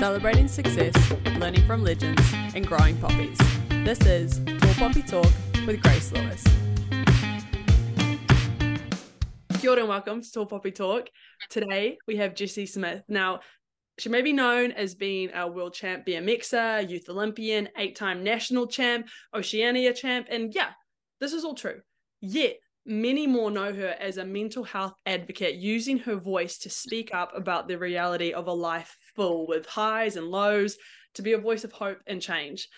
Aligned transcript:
celebrating 0.00 0.48
success, 0.48 0.94
learning 1.36 1.60
from 1.66 1.84
legends, 1.84 2.22
and 2.54 2.66
growing 2.66 2.96
poppies. 2.96 3.36
This 3.84 4.00
is 4.06 4.40
Tall 4.46 4.72
Poppy 4.76 5.02
Talk 5.02 5.30
with 5.66 5.82
Grace 5.82 6.10
Lewis. 6.12 6.42
Kia 9.60 9.68
ora 9.68 9.80
and 9.80 9.88
welcome 9.90 10.22
to 10.22 10.32
Tall 10.32 10.46
Poppy 10.46 10.70
Talk. 10.70 11.10
Today 11.50 11.98
we 12.06 12.16
have 12.16 12.34
Jessie 12.34 12.64
Smith. 12.64 13.02
Now, 13.08 13.40
she 13.98 14.08
may 14.08 14.22
be 14.22 14.32
known 14.32 14.72
as 14.72 14.94
being 14.94 15.32
a 15.34 15.46
world 15.46 15.74
champ 15.74 16.06
BMXer, 16.06 16.88
youth 16.88 17.10
Olympian, 17.10 17.68
eight 17.76 17.94
time 17.94 18.24
national 18.24 18.68
champ, 18.68 19.06
Oceania 19.34 19.92
champ, 19.92 20.28
and 20.30 20.54
yeah, 20.54 20.70
this 21.20 21.34
is 21.34 21.44
all 21.44 21.54
true. 21.54 21.82
Yet, 22.22 22.56
many 22.86 23.26
more 23.26 23.50
know 23.50 23.74
her 23.74 23.94
as 24.00 24.16
a 24.16 24.24
mental 24.24 24.64
health 24.64 24.94
advocate, 25.04 25.56
using 25.56 25.98
her 25.98 26.16
voice 26.16 26.56
to 26.60 26.70
speak 26.70 27.14
up 27.14 27.36
about 27.36 27.68
the 27.68 27.76
reality 27.76 28.32
of 28.32 28.46
a 28.46 28.52
life 28.54 28.96
full 29.14 29.46
with 29.46 29.66
highs 29.66 30.16
and 30.16 30.28
lows, 30.28 30.76
to 31.14 31.22
be 31.22 31.32
a 31.32 31.38
voice 31.38 31.64
of 31.64 31.72
hope 31.72 31.98
and 32.06 32.22
change. 32.22 32.68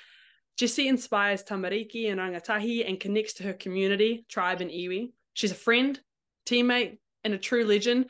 Jessie 0.56 0.88
inspires 0.88 1.42
tamariki 1.42 2.10
and 2.10 2.20
rangatahi 2.20 2.86
and 2.86 3.00
connects 3.00 3.34
to 3.34 3.42
her 3.42 3.52
community, 3.52 4.24
tribe, 4.28 4.60
and 4.60 4.70
iwi. 4.70 5.12
She's 5.34 5.52
a 5.52 5.56
friend, 5.56 5.98
teammate, 6.46 6.98
and 7.24 7.34
a 7.34 7.38
true 7.38 7.64
legend. 7.64 8.06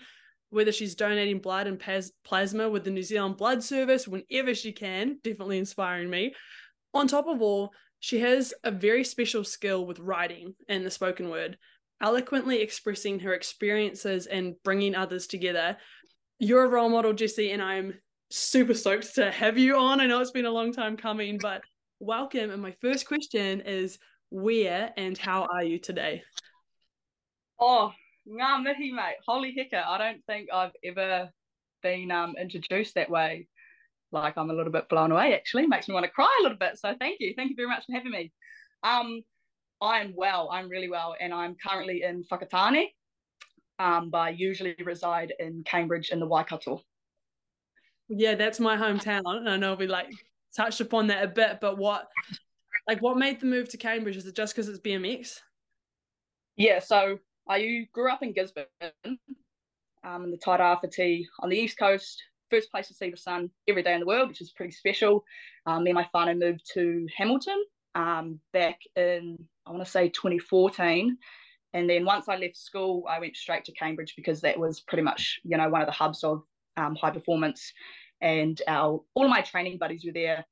Whether 0.51 0.73
she's 0.73 0.95
donating 0.95 1.39
blood 1.39 1.67
and 1.67 1.83
plasma 2.25 2.69
with 2.69 2.85
the 2.85 2.91
New 2.91 3.03
Zealand 3.03 3.39
Blood 3.39 3.65
Service 3.65 4.07
whenever 4.07 4.55
she 4.55 4.73
can, 4.73 5.19
definitely 5.25 5.59
inspiring 5.59 6.11
me. 6.11 6.35
On 6.93 7.09
top 7.09 7.27
of 7.27 7.41
all, 7.41 7.73
she 8.01 8.21
has 8.21 8.53
a 8.63 8.71
very 8.71 9.03
special 9.05 9.45
skill 9.45 9.87
with 9.87 9.99
writing 9.99 10.55
and 10.69 10.85
the 10.85 10.91
spoken 10.91 11.31
word, 11.31 11.57
eloquently 12.03 12.61
expressing 12.61 13.21
her 13.21 13.33
experiences 13.33 14.27
and 14.27 14.57
bringing 14.63 14.95
others 14.95 15.27
together. 15.27 15.79
You're 16.39 16.65
a 16.65 16.69
role 16.69 16.91
model, 16.91 17.15
Jessie, 17.15 17.53
and 17.53 17.63
I'm 17.63 17.95
super 18.33 18.75
stoked 18.75 19.15
to 19.17 19.31
have 19.31 19.59
you 19.59 19.77
on. 19.77 20.01
I 20.01 20.07
know 20.07 20.21
it's 20.21 20.31
been 20.31 20.47
a 20.47 20.51
long 20.51 20.73
time 20.73 20.97
coming, 20.97 21.39
but 21.39 21.63
welcome. 22.01 22.51
And 22.51 22.63
my 22.63 22.75
first 22.81 23.07
question 23.07 23.61
is 23.61 23.99
where 24.31 24.93
and 24.97 25.17
how 25.19 25.47
are 25.53 25.63
you 25.63 25.79
today? 25.79 26.23
Oh, 27.61 27.93
ngā 28.27 28.63
mihi, 28.63 28.93
mate. 28.93 29.17
Holy 29.27 29.55
hicka. 29.55 29.85
I 29.87 29.99
don't 29.99 30.25
think 30.27 30.49
I've 30.53 30.73
ever 30.83 31.31
been 31.83 32.11
um, 32.11 32.35
introduced 32.41 32.95
that 32.95 33.11
way 33.11 33.49
like 34.13 34.37
I'm 34.37 34.51
a 34.51 34.55
little 34.55 34.73
bit 34.73 34.89
blown 34.89 35.11
away 35.11 35.35
actually 35.35 35.67
makes 35.67 35.89
me 35.89 35.95
want 35.95 36.05
to 36.05 36.11
cry 36.11 36.31
a 36.41 36.43
little 36.43 36.59
bit 36.59 36.79
so 36.79 36.95
thank 36.99 37.19
you 37.19 37.33
thank 37.35 37.51
you 37.51 37.57
very 37.57 37.69
much 37.69 37.85
for 37.87 37.93
having 37.93 38.13
me 38.13 38.31
um 38.83 39.23
I 39.81 40.01
am 40.01 40.13
well 40.15 40.49
I'm 40.53 40.69
really 40.69 40.91
well 40.91 41.17
and 41.19 41.33
I'm 41.33 41.57
currently 41.57 42.03
in 42.03 42.25
Whakatane 42.31 42.89
um 43.79 44.11
but 44.11 44.19
I 44.19 44.29
usually 44.31 44.77
reside 44.85 45.33
in 45.41 45.65
Cambridge 45.65 46.11
in 46.11 46.21
the 46.21 46.27
Waikato 46.27 46.83
yeah 48.17 48.35
that's 48.35 48.61
my 48.61 48.77
hometown 48.77 49.23
and 49.27 49.49
I 49.49 49.57
know 49.57 49.75
we 49.75 49.87
like 49.87 50.13
touched 50.55 50.81
upon 50.81 51.07
that 51.09 51.25
a 51.25 51.29
bit 51.29 51.59
but 51.61 51.79
what 51.79 52.09
like 52.87 53.01
what 53.01 53.17
made 53.17 53.41
the 53.41 53.47
move 53.47 53.69
to 53.71 53.77
Cambridge 53.77 54.17
is 54.17 54.27
it 54.27 54.37
just 54.37 54.55
because 54.55 54.69
it's 54.69 54.81
BMX 54.81 55.41
yeah 56.57 56.79
so 56.79 57.19
I 57.49 57.89
grew 57.93 58.11
up 58.11 58.23
in 58.23 58.33
Gisborne 58.33 58.67
um 59.05 60.25
in 60.25 60.31
the 60.31 60.39
Tairāwhiti 60.39 61.25
on 61.41 61.51
the 61.51 61.57
east 61.57 61.79
coast 61.79 62.23
first 62.53 62.71
place 62.71 62.89
to 62.89 62.95
see 62.95 63.11
the 63.11 63.17
sun 63.17 63.51
every 63.67 63.83
day 63.83 63.95
in 63.95 64.01
the 64.01 64.07
world, 64.07 64.29
which 64.29 64.43
is 64.43 64.53
pretty 64.53 64.73
special. 64.73 65.25
Um, 65.65 65.85
me 65.85 65.91
and 65.91 65.95
my 65.95 66.09
whānau 66.15 66.39
moved 66.39 66.71
to 66.75 67.07
Hamilton 67.17 67.65
um, 67.95 68.41
back 68.53 68.79
in, 68.95 69.39
I 69.67 69.71
want 69.71 69.83
to 69.83 69.91
say 69.91 70.11
2014. 70.11 71.17
And 71.73 71.89
then 71.89 72.05
once 72.05 72.29
I 72.29 72.37
left 72.37 72.59
school, 72.59 73.05
I 73.09 73.19
went 73.19 73.37
straight 73.37 73.65
to 73.65 73.73
Cambridge 73.73 74.13
because 74.17 74.43
that 74.43 74.59
was 74.59 74.81
pretty 74.81 75.03
much, 75.03 75.41
you 75.45 75.57
know, 75.57 75.69
one 75.71 75.81
of 75.81 75.87
the 75.87 75.93
hubs 75.93 76.23
of 76.23 76.43
um, 76.77 76.95
high 76.95 77.11
performance. 77.11 77.73
And 78.23 78.61
our 78.67 79.01
all 79.15 79.25
of 79.25 79.31
my 79.31 79.43
training 79.43 79.77
buddies 79.79 80.05
were 80.07 80.13
there, 80.13 80.47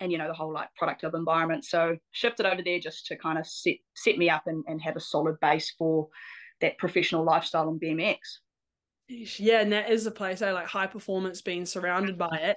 and 0.00 0.10
you 0.10 0.18
know 0.18 0.26
the 0.26 0.34
whole 0.34 0.52
like 0.52 0.68
productive 0.76 1.14
environment. 1.14 1.64
So 1.64 1.96
shifted 2.10 2.46
over 2.46 2.62
there 2.62 2.80
just 2.80 3.06
to 3.06 3.16
kind 3.16 3.38
of 3.38 3.46
set 3.46 3.76
set 3.94 4.18
me 4.18 4.30
up 4.30 4.44
and, 4.46 4.64
and 4.66 4.82
have 4.82 4.96
a 4.96 5.00
solid 5.00 5.38
base 5.40 5.72
for 5.78 6.08
that 6.60 6.78
professional 6.78 7.24
lifestyle 7.24 7.68
on 7.68 7.78
BMX. 7.78 8.16
Yeah, 9.06 9.60
and 9.60 9.72
that 9.72 9.90
is 9.90 10.06
a 10.06 10.10
place 10.10 10.40
I 10.40 10.52
like 10.52 10.66
high 10.66 10.86
performance 10.86 11.42
being 11.42 11.66
surrounded 11.66 12.18
by 12.18 12.38
it. 12.42 12.56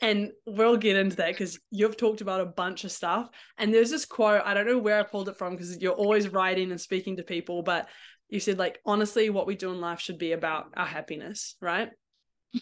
And 0.00 0.30
we'll 0.46 0.76
get 0.76 0.96
into 0.96 1.16
that 1.16 1.32
because 1.32 1.58
you've 1.70 1.96
talked 1.96 2.20
about 2.20 2.40
a 2.40 2.46
bunch 2.46 2.84
of 2.84 2.92
stuff. 2.92 3.30
And 3.58 3.74
there's 3.74 3.90
this 3.90 4.04
quote, 4.04 4.42
I 4.44 4.54
don't 4.54 4.66
know 4.66 4.78
where 4.78 5.00
I 5.00 5.02
pulled 5.02 5.28
it 5.28 5.36
from 5.36 5.54
because 5.54 5.80
you're 5.80 5.92
always 5.92 6.28
writing 6.28 6.70
and 6.70 6.80
speaking 6.80 7.16
to 7.16 7.24
people, 7.24 7.62
but 7.62 7.88
you 8.28 8.38
said, 8.38 8.58
like, 8.58 8.78
honestly, 8.86 9.30
what 9.30 9.46
we 9.46 9.56
do 9.56 9.72
in 9.72 9.80
life 9.80 10.00
should 10.00 10.18
be 10.18 10.32
about 10.32 10.66
our 10.76 10.86
happiness, 10.86 11.56
right? 11.60 11.90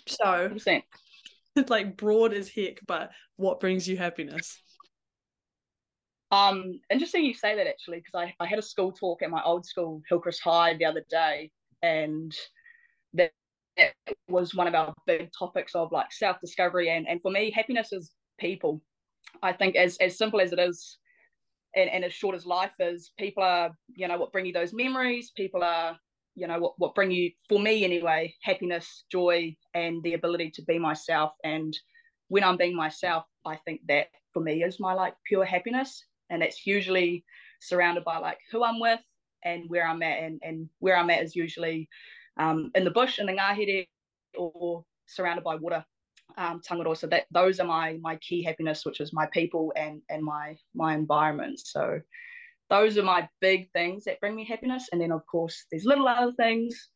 So, 0.07 0.57
like 1.69 1.97
broad 1.97 2.33
as 2.33 2.49
heck, 2.49 2.79
but 2.87 3.11
what 3.37 3.61
brings 3.61 3.89
you 3.89 3.97
happiness? 3.97 4.61
Um, 6.33 6.81
interesting 6.91 7.25
you 7.25 7.35
say 7.35 7.55
that 7.57 7.67
actually, 7.67 7.99
because 7.99 8.15
I, 8.15 8.35
I 8.41 8.47
had 8.47 8.59
a 8.59 8.63
school 8.63 8.93
talk 8.93 9.23
at 9.23 9.31
my 9.31 9.43
old 9.45 9.65
school, 9.65 10.03
Hillcrest 10.09 10.41
High, 10.43 10.75
the 10.75 10.85
other 10.85 11.05
day, 11.09 11.51
and 11.83 12.35
that, 13.15 13.33
that 13.77 13.93
was 14.29 14.55
one 14.55 14.67
of 14.67 14.75
our 14.75 14.95
big 15.07 15.31
topics 15.37 15.75
of 15.75 15.93
like 15.93 16.13
self 16.13 16.41
discovery 16.41 16.91
and 16.91 17.07
and 17.09 17.21
for 17.21 17.31
me 17.31 17.51
happiness 17.51 17.93
is 17.93 18.13
people 18.39 18.81
i 19.43 19.53
think 19.53 19.77
as 19.77 19.97
as 19.99 20.17
simple 20.17 20.41
as 20.41 20.53
it 20.53 20.59
is 20.59 20.99
and, 21.75 21.91
and 21.91 22.05
as 22.05 22.13
short 22.13 22.35
as 22.35 22.47
life 22.47 22.73
is 22.81 23.13
people 23.19 23.43
are 23.43 23.71
you 23.89 24.09
know 24.09 24.19
what 24.19 24.33
bring 24.33 24.47
you 24.47 24.53
those 24.53 24.73
memories 24.73 25.33
people 25.37 25.63
are 25.63 25.97
you 26.37 26.47
know 26.47 26.59
what, 26.59 26.75
what 26.79 26.95
bring 26.95 27.11
you 27.11 27.31
for 27.49 27.59
me 27.59 27.85
anyway 27.85 28.33
happiness 28.43 29.05
joy 29.11 29.55
and 29.75 30.03
the 30.03 30.15
ability 30.15 30.51
to 30.51 30.63
be 30.63 30.79
myself 30.79 31.33
and 31.45 31.77
when 32.29 32.45
i'm 32.45 32.57
being 32.57 32.77
myself 32.77 33.25
i 33.47 33.57
think 33.65 33.81
that 33.89 34.09
for 34.33 34.41
me 34.41 34.63
is 34.63 34.79
my 34.79 34.93
like 34.93 35.15
pure 35.27 35.45
happiness 35.45 36.05
and 36.31 36.43
that's 36.43 36.67
usually 36.67 37.25
surrounded 37.61 38.05
by 38.05 38.19
like 38.19 38.39
who 38.53 38.63
i'm 38.63 38.79
with 38.79 39.01
and 39.45 39.65
where 39.69 39.89
i'm 39.89 40.03
at 40.03 40.23
and, 40.23 40.41
and 40.45 40.69
where 40.81 40.97
i'm 40.97 41.11
at 41.11 41.23
is 41.23 41.35
usually 41.35 41.89
um, 42.39 42.71
in 42.75 42.85
the 42.85 42.91
bush 42.91 43.19
in 43.19 43.27
the 43.27 43.33
ngahere 43.33 43.87
or 44.37 44.85
surrounded 45.07 45.43
by 45.43 45.55
water 45.55 45.85
um, 46.37 46.61
tangaroa. 46.63 46.97
So 46.97 47.07
that 47.09 47.27
those 47.31 47.61
are 47.61 47.67
my 47.67 47.99
my 48.01 48.17
key 48.17 48.43
happiness, 48.43 48.85
which 48.85 49.01
is 49.01 49.13
my 49.13 49.27
people 49.33 49.73
and 49.77 50.03
and 50.11 50.23
my 50.23 50.57
my 50.75 50.95
environment. 50.95 51.61
So 51.65 52.01
those 52.71 52.99
are 52.99 53.03
my 53.03 53.29
big 53.41 53.71
things 53.73 54.05
that 54.05 54.21
bring 54.21 54.35
me 54.35 54.45
happiness. 54.45 54.89
And 54.93 55.01
then 55.01 55.13
of 55.13 55.27
course 55.27 55.65
there's 55.71 55.85
little 55.85 56.09
other 56.09 56.33
things, 56.33 56.89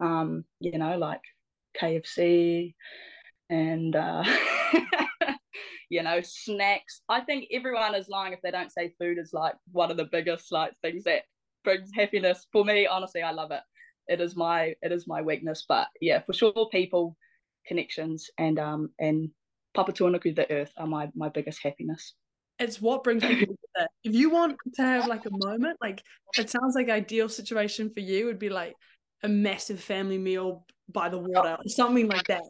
um, 0.00 0.44
you 0.60 0.78
know, 0.78 0.96
like 0.96 1.20
KFC 1.80 2.74
and 3.50 3.94
uh, 3.94 4.24
you 5.90 6.02
know 6.02 6.20
snacks. 6.22 7.02
I 7.08 7.20
think 7.20 7.48
everyone 7.52 7.94
is 7.94 8.08
lying 8.08 8.32
if 8.32 8.42
they 8.42 8.50
don't 8.50 8.72
say 8.72 8.94
food 8.98 9.18
is 9.18 9.32
like 9.32 9.54
one 9.72 9.90
of 9.90 9.96
the 9.96 10.08
biggest 10.10 10.52
like 10.52 10.72
things 10.82 11.04
that 11.04 11.22
brings 11.64 11.90
happiness. 11.94 12.46
For 12.52 12.64
me, 12.64 12.86
honestly, 12.86 13.22
I 13.22 13.32
love 13.32 13.50
it 13.50 13.60
it 14.08 14.20
is 14.20 14.34
my 14.34 14.74
it 14.82 14.90
is 14.90 15.06
my 15.06 15.22
weakness. 15.22 15.64
But 15.68 15.88
yeah, 16.00 16.20
for 16.22 16.32
sure, 16.32 16.68
people, 16.72 17.16
connections, 17.66 18.28
and 18.38 18.58
um 18.58 18.90
and 18.98 19.30
Papatūānuku, 19.76 20.34
the 20.34 20.50
earth, 20.50 20.72
are 20.78 20.86
my 20.86 21.10
my 21.14 21.28
biggest 21.28 21.62
happiness. 21.62 22.14
It's 22.58 22.80
what 22.80 23.04
brings 23.04 23.22
people 23.22 23.54
together. 23.54 23.88
If 24.04 24.14
you 24.14 24.30
want 24.30 24.56
to 24.74 24.82
have 24.82 25.06
like 25.06 25.24
a 25.26 25.30
moment, 25.30 25.78
like 25.80 26.02
it 26.36 26.50
sounds 26.50 26.74
like 26.74 26.88
ideal 26.88 27.28
situation 27.28 27.90
for 27.92 28.00
you 28.00 28.26
would 28.26 28.38
be 28.38 28.48
like 28.48 28.74
a 29.22 29.28
massive 29.28 29.80
family 29.80 30.18
meal 30.18 30.66
by 30.88 31.08
the 31.08 31.18
water, 31.18 31.56
or 31.58 31.68
something 31.68 32.08
like 32.08 32.26
that. 32.26 32.42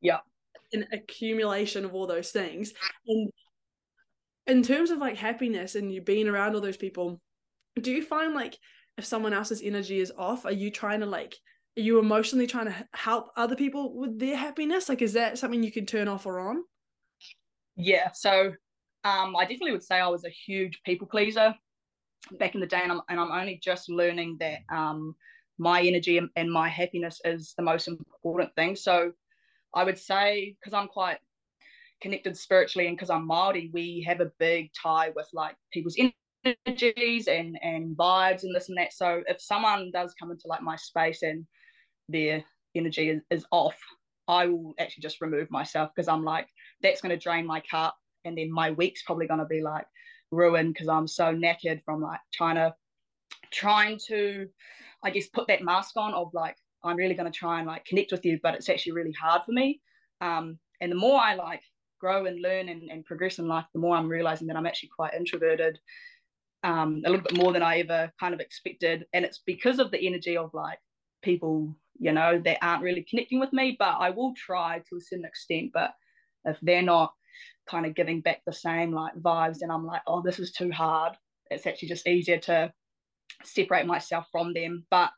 Yeah, 0.00 0.20
an 0.72 0.86
accumulation 0.92 1.84
of 1.84 1.94
all 1.94 2.06
those 2.06 2.30
things. 2.30 2.72
And 3.06 3.30
in 4.46 4.62
terms 4.62 4.90
of 4.90 4.98
like 4.98 5.16
happiness 5.16 5.74
and 5.74 5.92
you 5.92 6.00
being 6.00 6.28
around 6.28 6.54
all 6.54 6.60
those 6.60 6.76
people, 6.76 7.20
do 7.80 7.90
you 7.90 8.02
find 8.02 8.34
like 8.34 8.58
if 8.96 9.04
someone 9.04 9.32
else's 9.32 9.62
energy 9.62 9.98
is 9.98 10.12
off 10.16 10.44
are 10.44 10.52
you 10.52 10.70
trying 10.70 11.00
to 11.00 11.06
like 11.06 11.36
are 11.76 11.82
you 11.82 11.98
emotionally 11.98 12.46
trying 12.46 12.66
to 12.66 12.86
help 12.92 13.30
other 13.36 13.56
people 13.56 13.96
with 13.96 14.18
their 14.18 14.36
happiness 14.36 14.88
like 14.88 15.02
is 15.02 15.14
that 15.14 15.38
something 15.38 15.62
you 15.62 15.72
can 15.72 15.86
turn 15.86 16.08
off 16.08 16.26
or 16.26 16.38
on 16.38 16.62
yeah 17.76 18.10
so 18.12 18.52
um, 19.04 19.34
i 19.36 19.42
definitely 19.42 19.72
would 19.72 19.82
say 19.82 19.96
i 19.96 20.08
was 20.08 20.24
a 20.24 20.30
huge 20.30 20.80
people 20.84 21.06
pleaser 21.06 21.54
back 22.38 22.54
in 22.54 22.60
the 22.60 22.66
day 22.66 22.80
and 22.82 22.92
i'm, 22.92 23.00
and 23.08 23.20
I'm 23.20 23.32
only 23.32 23.60
just 23.62 23.88
learning 23.88 24.38
that 24.40 24.60
um, 24.74 25.14
my 25.58 25.82
energy 25.82 26.18
and, 26.18 26.30
and 26.36 26.50
my 26.50 26.68
happiness 26.68 27.20
is 27.24 27.54
the 27.56 27.62
most 27.62 27.88
important 27.88 28.54
thing 28.54 28.76
so 28.76 29.12
i 29.74 29.84
would 29.84 29.98
say 29.98 30.56
because 30.60 30.74
i'm 30.74 30.88
quite 30.88 31.18
connected 32.00 32.36
spiritually 32.36 32.88
and 32.88 32.96
because 32.96 33.10
i'm 33.10 33.26
Maori, 33.26 33.70
we 33.72 34.04
have 34.06 34.20
a 34.20 34.32
big 34.38 34.70
tie 34.80 35.10
with 35.14 35.28
like 35.32 35.56
people's 35.72 35.96
energies 36.66 37.28
and 37.28 37.58
and 37.62 37.96
vibes 37.96 38.42
and 38.42 38.54
this 38.54 38.68
and 38.68 38.78
that. 38.78 38.92
So 38.92 39.22
if 39.26 39.40
someone 39.40 39.90
does 39.92 40.14
come 40.14 40.30
into 40.30 40.46
like 40.46 40.62
my 40.62 40.76
space 40.76 41.22
and 41.22 41.46
their 42.08 42.44
energy 42.74 43.10
is, 43.10 43.22
is 43.30 43.46
off, 43.50 43.76
I 44.28 44.46
will 44.46 44.74
actually 44.78 45.02
just 45.02 45.20
remove 45.20 45.50
myself 45.50 45.90
because 45.94 46.08
I'm 46.08 46.24
like 46.24 46.48
that's 46.82 47.00
going 47.00 47.10
to 47.10 47.22
drain 47.22 47.46
my 47.46 47.60
cup, 47.60 47.96
and 48.24 48.36
then 48.36 48.50
my 48.50 48.70
week's 48.70 49.02
probably 49.02 49.26
going 49.26 49.40
to 49.40 49.46
be 49.46 49.62
like 49.62 49.86
ruined 50.30 50.74
because 50.74 50.88
I'm 50.88 51.06
so 51.06 51.34
knackered 51.34 51.82
from 51.84 52.00
like 52.00 52.20
trying 52.32 52.56
to 52.56 52.74
trying 53.50 53.98
to, 54.08 54.48
I 55.02 55.10
guess, 55.10 55.28
put 55.28 55.46
that 55.48 55.62
mask 55.62 55.96
on 55.96 56.14
of 56.14 56.32
like 56.34 56.56
I'm 56.82 56.96
really 56.96 57.14
going 57.14 57.30
to 57.30 57.38
try 57.38 57.58
and 57.58 57.66
like 57.66 57.84
connect 57.84 58.12
with 58.12 58.24
you, 58.24 58.38
but 58.42 58.54
it's 58.54 58.68
actually 58.68 58.92
really 58.92 59.12
hard 59.12 59.42
for 59.44 59.52
me. 59.52 59.80
Um, 60.20 60.58
and 60.80 60.92
the 60.92 60.96
more 60.96 61.20
I 61.20 61.34
like 61.34 61.62
grow 62.00 62.26
and 62.26 62.42
learn 62.42 62.68
and, 62.68 62.90
and 62.90 63.04
progress 63.04 63.38
in 63.38 63.48
life, 63.48 63.64
the 63.72 63.80
more 63.80 63.96
I'm 63.96 64.08
realizing 64.08 64.46
that 64.48 64.56
I'm 64.56 64.66
actually 64.66 64.90
quite 64.94 65.14
introverted, 65.14 65.78
um, 66.62 67.02
a 67.04 67.10
little 67.10 67.24
bit 67.24 67.36
more 67.36 67.52
than 67.52 67.62
I 67.62 67.78
ever 67.80 68.12
kind 68.20 68.34
of 68.34 68.40
expected. 68.40 69.06
And 69.12 69.24
it's 69.24 69.42
because 69.46 69.78
of 69.78 69.90
the 69.90 70.06
energy 70.06 70.36
of 70.36 70.52
like 70.52 70.78
people, 71.22 71.74
you 71.98 72.12
know, 72.12 72.40
that 72.44 72.58
aren't 72.60 72.82
really 72.82 73.06
connecting 73.08 73.40
with 73.40 73.52
me, 73.52 73.76
but 73.78 73.96
I 73.98 74.10
will 74.10 74.34
try 74.34 74.82
to 74.88 74.96
a 74.96 75.00
certain 75.00 75.24
extent. 75.24 75.70
But 75.72 75.94
if 76.44 76.58
they're 76.60 76.82
not 76.82 77.14
kind 77.68 77.86
of 77.86 77.94
giving 77.94 78.20
back 78.20 78.42
the 78.44 78.52
same 78.52 78.92
like 78.92 79.14
vibes, 79.14 79.62
And 79.62 79.72
I'm 79.72 79.86
like, 79.86 80.02
oh, 80.06 80.22
this 80.22 80.38
is 80.38 80.52
too 80.52 80.70
hard. 80.70 81.14
It's 81.50 81.66
actually 81.66 81.88
just 81.88 82.06
easier 82.06 82.38
to 82.40 82.72
separate 83.44 83.86
myself 83.86 84.26
from 84.30 84.52
them. 84.52 84.86
But 84.90 85.10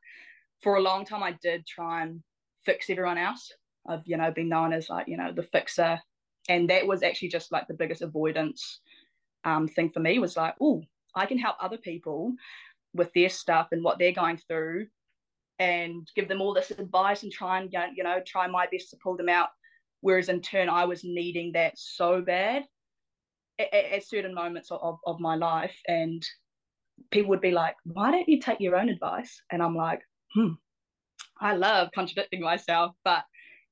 for 0.63 0.77
a 0.77 0.83
long 0.83 1.05
time, 1.05 1.23
I 1.23 1.37
did 1.43 1.67
try 1.67 2.03
and 2.03 2.23
fix 2.65 2.91
everyone 2.91 3.19
else. 3.19 3.53
I've, 3.89 4.03
you 4.05 4.17
know, 4.17 4.31
been 4.31 4.49
known 4.49 4.73
as 4.73 4.89
like, 4.89 5.09
you 5.09 5.17
know, 5.17 5.33
the 5.33 5.43
fixer. 5.43 6.01
And 6.49 6.71
that 6.71 6.87
was 6.87 7.03
actually 7.03 7.29
just 7.29 7.53
like 7.53 7.67
the 7.69 7.75
biggest 7.75 8.03
avoidance 8.03 8.81
um, 9.45 9.69
thing 9.69 9.91
for 9.91 10.01
me 10.01 10.19
was 10.19 10.37
like, 10.37 10.55
oh, 10.61 10.83
I 11.15 11.27
can 11.27 11.39
help 11.39 11.57
other 11.61 11.79
people 11.79 12.35
with 12.95 13.13
their 13.15 13.29
stuff 13.29 13.69
and 13.73 13.83
what 13.83 13.99
they're 13.99 14.13
going 14.13 14.39
through 14.49 14.87
and 15.59 16.09
give 16.15 16.29
them 16.29 16.41
all 16.41 16.53
this 16.53 16.71
advice 16.71 17.23
and 17.23 17.33
try 17.33 17.61
and, 17.61 17.73
you 17.95 18.05
know, 18.05 18.21
try 18.27 18.47
my 18.47 18.67
best 18.71 18.91
to 18.91 18.97
pull 19.03 19.17
them 19.17 19.29
out. 19.29 19.49
Whereas 20.07 20.29
in 20.29 20.41
turn, 20.41 20.69
I 20.69 20.85
was 20.85 21.03
needing 21.03 21.51
that 21.55 21.77
so 21.77 22.23
bad 22.23 22.63
at, 23.59 23.75
at 23.75 24.07
certain 24.07 24.33
moments 24.33 24.71
of, 24.71 25.01
of 25.05 25.19
my 25.19 25.35
life. 25.35 25.77
And 25.89 26.25
people 27.11 27.31
would 27.31 27.41
be 27.41 27.51
like, 27.51 27.75
why 27.83 28.13
don't 28.13 28.29
you 28.29 28.39
take 28.41 28.61
your 28.61 28.77
own 28.77 28.89
advice? 28.89 29.43
And 29.51 29.61
I'm 29.61 29.75
like, 29.75 30.03
hmm, 30.33 30.53
I 31.41 31.57
love 31.57 31.89
contradicting 31.93 32.41
myself. 32.41 32.95
But 33.03 33.25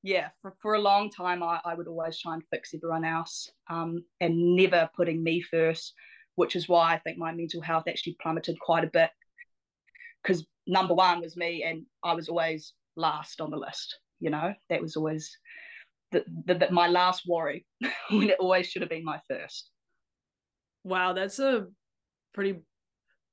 yeah, 0.03 0.27
for, 0.41 0.55
for 0.61 0.73
a 0.73 0.81
long 0.81 1.09
time, 1.09 1.41
I, 1.41 1.61
I 1.63 1.73
would 1.73 1.87
always 1.87 2.19
try 2.19 2.33
and 2.33 2.43
fix 2.51 2.73
everyone 2.73 3.05
else 3.05 3.49
um, 3.69 4.03
and 4.19 4.57
never 4.57 4.89
putting 4.93 5.23
me 5.23 5.41
first, 5.41 5.93
which 6.35 6.57
is 6.57 6.67
why 6.67 6.93
I 6.93 6.99
think 6.99 7.17
my 7.17 7.31
mental 7.31 7.61
health 7.61 7.85
actually 7.87 8.17
plummeted 8.21 8.59
quite 8.59 8.83
a 8.83 8.91
bit. 8.91 9.09
Because 10.21 10.45
number 10.67 10.95
one 10.95 11.21
was 11.21 11.37
me, 11.37 11.63
and 11.63 11.85
I 12.03 12.13
was 12.13 12.27
always 12.27 12.73
last 12.97 13.39
on 13.39 13.51
the 13.51 13.57
list. 13.57 13.99
You 14.19 14.31
know, 14.31 14.53
that 14.69 14.81
was 14.81 14.97
always 14.97 15.37
the, 16.11 16.23
the, 16.45 16.53
the 16.55 16.71
my 16.71 16.87
last 16.87 17.23
worry 17.27 17.65
when 18.09 18.29
it 18.29 18.37
always 18.39 18.67
should 18.67 18.81
have 18.81 18.89
been 18.89 19.03
my 19.03 19.19
first. 19.27 19.69
Wow, 20.83 21.13
that's 21.13 21.39
a 21.39 21.67
pretty 22.33 22.59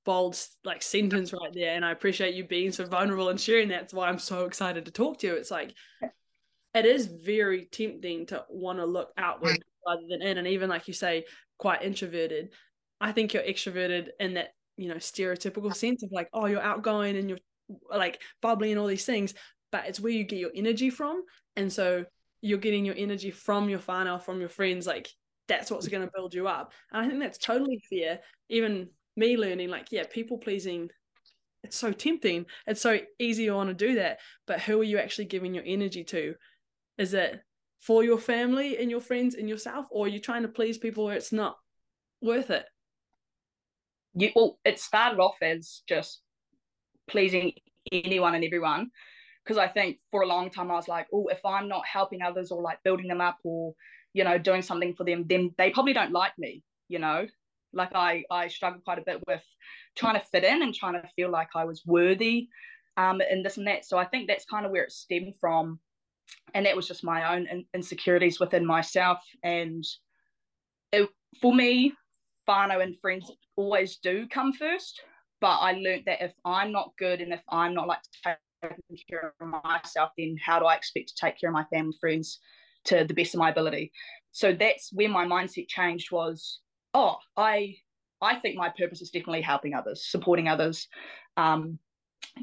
bold 0.04 0.38
like 0.64 0.82
sentence 0.82 1.32
right 1.32 1.52
there 1.52 1.74
and 1.76 1.84
i 1.84 1.92
appreciate 1.92 2.34
you 2.34 2.44
being 2.44 2.72
so 2.72 2.84
vulnerable 2.84 3.28
and 3.28 3.40
sharing 3.40 3.68
that. 3.68 3.82
that's 3.82 3.94
why 3.94 4.08
i'm 4.08 4.18
so 4.18 4.46
excited 4.46 4.84
to 4.84 4.90
talk 4.90 5.18
to 5.18 5.28
you 5.28 5.34
it's 5.34 5.50
like 5.50 5.74
it 6.74 6.86
is 6.86 7.06
very 7.06 7.66
tempting 7.70 8.26
to 8.26 8.44
want 8.48 8.78
to 8.78 8.84
look 8.84 9.12
outward 9.16 9.62
rather 9.86 10.02
than 10.08 10.22
in 10.22 10.38
and 10.38 10.48
even 10.48 10.68
like 10.68 10.88
you 10.88 10.94
say 10.94 11.24
quite 11.58 11.82
introverted 11.82 12.48
i 13.00 13.12
think 13.12 13.32
you're 13.32 13.42
extroverted 13.44 14.08
in 14.18 14.34
that 14.34 14.48
you 14.76 14.88
know 14.88 14.96
stereotypical 14.96 15.74
sense 15.74 16.02
of 16.02 16.10
like 16.10 16.28
oh 16.32 16.46
you're 16.46 16.62
outgoing 16.62 17.16
and 17.16 17.28
you're 17.28 17.38
like 17.96 18.20
bubbly 18.40 18.72
and 18.72 18.80
all 18.80 18.86
these 18.86 19.04
things 19.04 19.34
but 19.70 19.86
it's 19.86 20.00
where 20.00 20.12
you 20.12 20.24
get 20.24 20.38
your 20.38 20.50
energy 20.54 20.90
from 20.90 21.22
and 21.56 21.72
so 21.72 22.04
you're 22.42 22.58
getting 22.58 22.84
your 22.84 22.96
energy 22.98 23.30
from 23.30 23.68
your 23.68 23.78
whānau 23.78 24.20
from 24.20 24.40
your 24.40 24.48
friends 24.48 24.86
like 24.86 25.08
that's 25.48 25.70
what's 25.70 25.88
going 25.88 26.04
to 26.04 26.12
build 26.14 26.34
you 26.34 26.46
up. 26.46 26.72
And 26.92 27.04
i 27.04 27.08
think 27.08 27.20
that's 27.20 27.38
totally 27.38 27.82
fair. 27.90 28.20
Even 28.48 28.88
me 29.16 29.36
learning 29.36 29.70
like 29.70 29.88
yeah 29.90 30.04
people 30.10 30.38
pleasing 30.38 30.90
it's 31.64 31.76
so 31.76 31.92
tempting. 31.92 32.46
It's 32.66 32.80
so 32.80 32.98
easy 33.18 33.48
want 33.50 33.68
to 33.68 33.74
do 33.74 33.94
that. 33.94 34.18
But 34.46 34.60
who 34.60 34.80
are 34.80 34.84
you 34.84 34.98
actually 34.98 35.26
giving 35.26 35.54
your 35.54 35.64
energy 35.64 36.02
to? 36.04 36.34
Is 36.98 37.14
it 37.14 37.40
for 37.80 38.04
your 38.04 38.18
family 38.18 38.78
and 38.78 38.90
your 38.90 39.00
friends 39.00 39.34
and 39.34 39.48
yourself 39.48 39.86
or 39.90 40.06
are 40.06 40.08
you 40.08 40.18
trying 40.18 40.42
to 40.42 40.48
please 40.48 40.78
people 40.78 41.04
where 41.04 41.16
it's 41.16 41.32
not 41.32 41.56
worth 42.20 42.50
it? 42.50 42.64
You 44.14 44.30
well 44.34 44.58
it 44.64 44.78
started 44.78 45.20
off 45.20 45.36
as 45.40 45.82
just 45.88 46.20
pleasing 47.08 47.52
anyone 47.90 48.34
and 48.34 48.44
everyone 48.44 48.90
because 49.44 49.58
i 49.58 49.68
think 49.68 49.98
for 50.10 50.22
a 50.22 50.26
long 50.26 50.50
time 50.50 50.70
i 50.70 50.74
was 50.74 50.88
like 50.88 51.06
oh 51.12 51.26
if 51.28 51.44
i'm 51.44 51.68
not 51.68 51.82
helping 51.86 52.22
others 52.22 52.50
or 52.50 52.62
like 52.62 52.82
building 52.84 53.08
them 53.08 53.20
up 53.20 53.38
or 53.44 53.74
you 54.12 54.24
know 54.24 54.38
doing 54.38 54.62
something 54.62 54.94
for 54.94 55.04
them 55.04 55.24
then 55.28 55.50
they 55.58 55.70
probably 55.70 55.92
don't 55.92 56.12
like 56.12 56.32
me 56.38 56.62
you 56.88 56.98
know 56.98 57.26
like 57.72 57.94
I 57.94 58.24
I 58.30 58.48
struggled 58.48 58.84
quite 58.84 58.98
a 58.98 59.04
bit 59.04 59.22
with 59.26 59.42
trying 59.96 60.18
to 60.20 60.26
fit 60.26 60.44
in 60.44 60.62
and 60.62 60.74
trying 60.74 60.94
to 60.94 61.08
feel 61.16 61.30
like 61.30 61.48
I 61.54 61.64
was 61.64 61.82
worthy 61.86 62.48
um 62.96 63.20
and 63.20 63.44
this 63.44 63.56
and 63.56 63.66
that. 63.66 63.84
So 63.84 63.98
I 63.98 64.04
think 64.04 64.28
that's 64.28 64.44
kind 64.44 64.66
of 64.66 64.72
where 64.72 64.84
it 64.84 64.92
stemmed 64.92 65.34
from. 65.40 65.78
And 66.54 66.66
that 66.66 66.76
was 66.76 66.88
just 66.88 67.04
my 67.04 67.34
own 67.34 67.46
in- 67.46 67.66
insecurities 67.74 68.40
within 68.40 68.64
myself. 68.64 69.18
And 69.42 69.84
it, 70.92 71.08
for 71.40 71.54
me, 71.54 71.92
whānau 72.48 72.82
and 72.82 72.98
friends 73.00 73.30
always 73.56 73.96
do 73.96 74.26
come 74.28 74.52
first. 74.52 75.00
But 75.40 75.58
I 75.58 75.72
learned 75.72 76.04
that 76.06 76.22
if 76.22 76.32
I'm 76.44 76.70
not 76.72 76.92
good 76.98 77.20
and 77.20 77.32
if 77.32 77.42
I'm 77.48 77.74
not 77.74 77.88
like 77.88 78.00
taking 78.62 79.04
care 79.08 79.34
of 79.40 79.62
myself, 79.64 80.10
then 80.16 80.36
how 80.44 80.58
do 80.58 80.66
I 80.66 80.74
expect 80.74 81.08
to 81.08 81.14
take 81.14 81.40
care 81.40 81.50
of 81.50 81.54
my 81.54 81.64
family 81.64 81.96
friends 82.00 82.38
to 82.84 83.04
the 83.04 83.14
best 83.14 83.34
of 83.34 83.38
my 83.40 83.50
ability? 83.50 83.92
So 84.32 84.54
that's 84.54 84.90
where 84.92 85.08
my 85.08 85.26
mindset 85.26 85.68
changed 85.68 86.10
was 86.10 86.60
oh, 86.94 87.16
I 87.36 87.76
I 88.20 88.36
think 88.36 88.56
my 88.56 88.68
purpose 88.68 89.02
is 89.02 89.10
definitely 89.10 89.42
helping 89.42 89.74
others, 89.74 90.06
supporting 90.08 90.48
others, 90.48 90.86
um, 91.36 91.78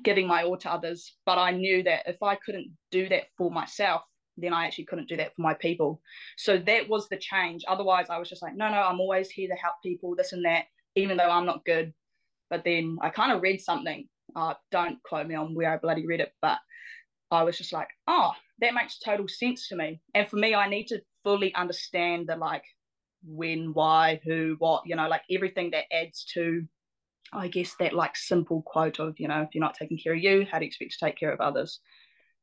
giving 0.03 0.27
my 0.27 0.43
all 0.43 0.57
to 0.57 0.71
others. 0.71 1.15
But 1.25 1.37
I 1.37 1.51
knew 1.51 1.83
that 1.83 2.03
if 2.05 2.21
I 2.21 2.35
couldn't 2.35 2.71
do 2.91 3.07
that 3.09 3.25
for 3.37 3.49
myself, 3.49 4.01
then 4.37 4.53
I 4.53 4.65
actually 4.65 4.85
couldn't 4.85 5.07
do 5.07 5.17
that 5.17 5.35
for 5.35 5.41
my 5.41 5.53
people. 5.53 6.01
So 6.37 6.57
that 6.57 6.89
was 6.89 7.07
the 7.07 7.17
change. 7.17 7.63
Otherwise, 7.67 8.07
I 8.09 8.17
was 8.17 8.29
just 8.29 8.41
like, 8.41 8.55
no, 8.55 8.69
no, 8.69 8.81
I'm 8.81 8.99
always 8.99 9.29
here 9.29 9.47
to 9.47 9.55
help 9.55 9.75
people, 9.81 10.15
this 10.15 10.33
and 10.33 10.45
that, 10.45 10.65
even 10.95 11.17
though 11.17 11.29
I'm 11.29 11.45
not 11.45 11.65
good. 11.65 11.93
But 12.49 12.63
then 12.65 12.97
I 13.01 13.09
kind 13.09 13.31
of 13.31 13.41
read 13.41 13.61
something. 13.61 14.07
Uh, 14.35 14.53
don't 14.71 15.01
quote 15.03 15.27
me 15.27 15.35
on 15.35 15.55
where 15.55 15.71
I 15.71 15.77
bloody 15.77 16.05
read 16.05 16.19
it, 16.19 16.33
but 16.41 16.57
I 17.31 17.43
was 17.43 17.57
just 17.57 17.73
like, 17.73 17.89
oh, 18.07 18.31
that 18.59 18.73
makes 18.73 18.99
total 18.99 19.27
sense 19.27 19.67
to 19.69 19.75
me. 19.75 20.01
And 20.13 20.27
for 20.27 20.37
me, 20.37 20.55
I 20.55 20.67
need 20.69 20.87
to 20.87 21.01
fully 21.23 21.53
understand 21.55 22.27
the 22.27 22.35
like 22.35 22.63
when, 23.23 23.73
why, 23.73 24.19
who, 24.23 24.55
what, 24.59 24.83
you 24.85 24.95
know, 24.95 25.07
like 25.07 25.23
everything 25.29 25.71
that 25.71 25.85
adds 25.91 26.25
to, 26.33 26.65
I 27.31 27.47
guess, 27.47 27.75
that 27.79 27.93
like 27.93 28.15
simple 28.15 28.61
quote 28.63 28.99
of, 28.99 29.19
you 29.19 29.27
know, 29.27 29.41
if 29.41 29.49
you're 29.53 29.63
not 29.63 29.75
taking 29.75 29.97
care 29.97 30.13
of 30.13 30.19
you, 30.19 30.45
how 30.49 30.59
do 30.59 30.65
you 30.65 30.69
expect 30.69 30.93
to 30.93 31.05
take 31.05 31.17
care 31.17 31.31
of 31.31 31.41
others? 31.41 31.79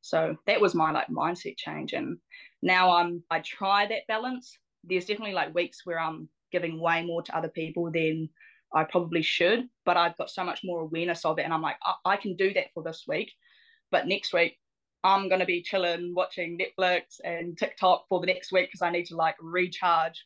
So 0.01 0.37
that 0.45 0.61
was 0.61 0.75
my 0.75 0.91
like 0.91 1.07
mindset 1.09 1.57
change. 1.57 1.93
And 1.93 2.17
now 2.61 2.95
I'm, 2.95 3.23
I 3.29 3.39
try 3.39 3.87
that 3.87 4.07
balance. 4.07 4.57
There's 4.83 5.05
definitely 5.05 5.33
like 5.33 5.53
weeks 5.53 5.81
where 5.83 5.99
I'm 5.99 6.29
giving 6.51 6.79
way 6.79 7.03
more 7.03 7.21
to 7.23 7.37
other 7.37 7.49
people 7.49 7.91
than 7.91 8.29
I 8.73 8.83
probably 8.83 9.21
should, 9.21 9.67
but 9.85 9.97
I've 9.97 10.17
got 10.17 10.29
so 10.29 10.43
much 10.43 10.61
more 10.63 10.81
awareness 10.81 11.25
of 11.25 11.39
it. 11.39 11.43
And 11.43 11.53
I'm 11.53 11.61
like, 11.61 11.77
I, 11.83 12.13
I 12.13 12.17
can 12.17 12.35
do 12.35 12.53
that 12.53 12.67
for 12.73 12.83
this 12.83 13.05
week. 13.07 13.31
But 13.91 14.07
next 14.07 14.33
week, 14.33 14.57
I'm 15.03 15.29
going 15.29 15.39
to 15.39 15.45
be 15.45 15.61
chilling, 15.61 16.13
watching 16.13 16.59
Netflix 16.59 17.19
and 17.23 17.57
TikTok 17.57 18.05
for 18.09 18.19
the 18.19 18.27
next 18.27 18.51
week 18.51 18.67
because 18.67 18.81
I 18.81 18.89
need 18.89 19.05
to 19.05 19.15
like 19.15 19.35
recharge 19.41 20.25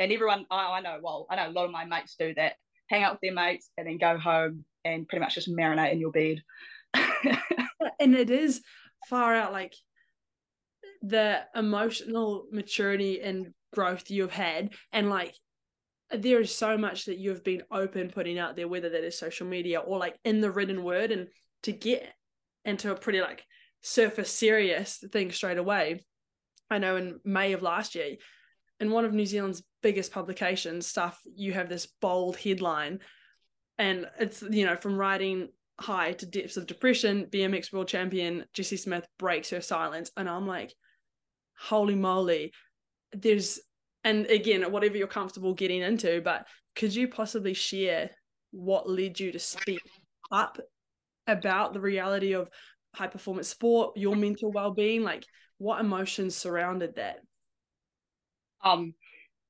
and 0.00 0.10
everyone 0.10 0.46
I, 0.50 0.78
I 0.78 0.80
know 0.80 0.98
well 1.00 1.26
i 1.30 1.36
know 1.36 1.48
a 1.48 1.52
lot 1.52 1.66
of 1.66 1.70
my 1.70 1.84
mates 1.84 2.16
do 2.18 2.34
that 2.34 2.54
hang 2.88 3.04
out 3.04 3.12
with 3.12 3.20
their 3.20 3.34
mates 3.34 3.70
and 3.76 3.86
then 3.86 3.98
go 3.98 4.18
home 4.18 4.64
and 4.84 5.06
pretty 5.06 5.20
much 5.20 5.34
just 5.34 5.50
marinate 5.50 5.92
in 5.92 6.00
your 6.00 6.10
bed 6.10 6.42
and 8.00 8.14
it 8.14 8.30
is 8.30 8.62
far 9.08 9.34
out 9.34 9.52
like 9.52 9.74
the 11.02 11.40
emotional 11.54 12.46
maturity 12.50 13.20
and 13.20 13.52
growth 13.72 14.10
you've 14.10 14.32
had 14.32 14.70
and 14.92 15.08
like 15.08 15.34
there 16.12 16.40
is 16.40 16.54
so 16.54 16.76
much 16.76 17.04
that 17.04 17.18
you've 17.18 17.44
been 17.44 17.62
open 17.70 18.10
putting 18.10 18.38
out 18.38 18.56
there 18.56 18.68
whether 18.68 18.88
that 18.90 19.04
is 19.04 19.18
social 19.18 19.46
media 19.46 19.78
or 19.78 19.98
like 19.98 20.18
in 20.24 20.40
the 20.40 20.50
written 20.50 20.82
word 20.82 21.10
and 21.10 21.28
to 21.62 21.72
get 21.72 22.12
into 22.64 22.90
a 22.90 22.96
pretty 22.96 23.20
like 23.20 23.44
surface 23.82 24.30
serious 24.30 25.02
thing 25.12 25.30
straight 25.30 25.58
away. 25.58 26.04
I 26.70 26.78
know 26.78 26.96
in 26.96 27.20
may 27.24 27.52
of 27.52 27.62
last 27.62 27.94
year 27.94 28.16
in 28.80 28.90
one 28.90 29.04
of 29.04 29.12
New 29.12 29.26
Zealand's 29.26 29.62
biggest 29.82 30.10
publications 30.10 30.86
stuff, 30.86 31.20
you 31.36 31.52
have 31.52 31.68
this 31.68 31.86
bold 32.00 32.36
headline, 32.36 33.00
and 33.78 34.06
it's 34.18 34.42
you 34.42 34.64
know 34.64 34.76
from 34.76 34.96
writing 34.96 35.48
high 35.78 36.12
to 36.14 36.26
depths 36.26 36.56
of 36.56 36.66
depression, 36.66 37.26
BMX 37.30 37.72
world 37.72 37.88
champion 37.88 38.44
Jessie 38.52 38.76
Smith 38.76 39.06
breaks 39.18 39.50
her 39.50 39.60
silence, 39.60 40.10
and 40.16 40.28
I'm 40.28 40.46
like, 40.46 40.74
holy 41.58 41.94
moly, 41.94 42.52
there's 43.12 43.60
and 44.04 44.26
again 44.26 44.62
whatever 44.70 44.96
you're 44.96 45.06
comfortable 45.06 45.54
getting 45.54 45.82
into, 45.82 46.20
but 46.22 46.46
could 46.76 46.94
you 46.94 47.08
possibly 47.08 47.54
share 47.54 48.10
what 48.52 48.88
led 48.88 49.18
you 49.20 49.32
to 49.32 49.38
speak 49.38 49.82
up 50.30 50.58
about 51.26 51.72
the 51.72 51.80
reality 51.80 52.32
of 52.34 52.48
high 52.94 53.06
performance 53.06 53.48
sport, 53.48 53.96
your 53.96 54.16
mental 54.16 54.50
well 54.52 54.72
being, 54.72 55.02
like 55.02 55.24
what 55.58 55.80
emotions 55.80 56.36
surrounded 56.36 56.96
that? 56.96 57.20
um 58.64 58.94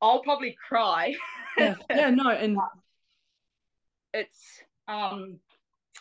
I'll 0.03 0.23
probably 0.23 0.57
cry. 0.67 1.15
yeah, 1.59 1.75
yeah, 1.91 2.11
no, 2.11 2.31
and 2.31 2.57
it's 4.15 4.63
um 4.89 5.39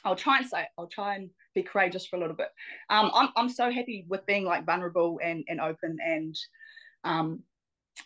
I'll 0.03 0.15
try 0.15 0.38
and 0.38 0.48
say 0.48 0.65
I'll 0.77 0.88
try 0.88 1.15
and 1.15 1.29
be 1.53 1.63
courageous 1.63 2.06
for 2.06 2.15
a 2.15 2.20
little 2.20 2.36
bit. 2.36 2.50
Um 2.89 3.12
I'm 3.13 3.29
I'm 3.36 3.50
so 3.50 3.72
happy 3.72 4.06
with 4.08 4.25
being 4.25 4.46
like 4.46 4.65
vulnerable 4.65 5.20
and 5.24 5.44
and 5.48 5.60
open 5.60 5.98
and 6.03 6.36
um, 7.03 7.44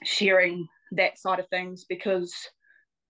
sharing 0.04 0.68
that 0.94 1.18
side 1.18 1.40
of 1.40 1.48
things 1.50 1.86
because 1.90 2.34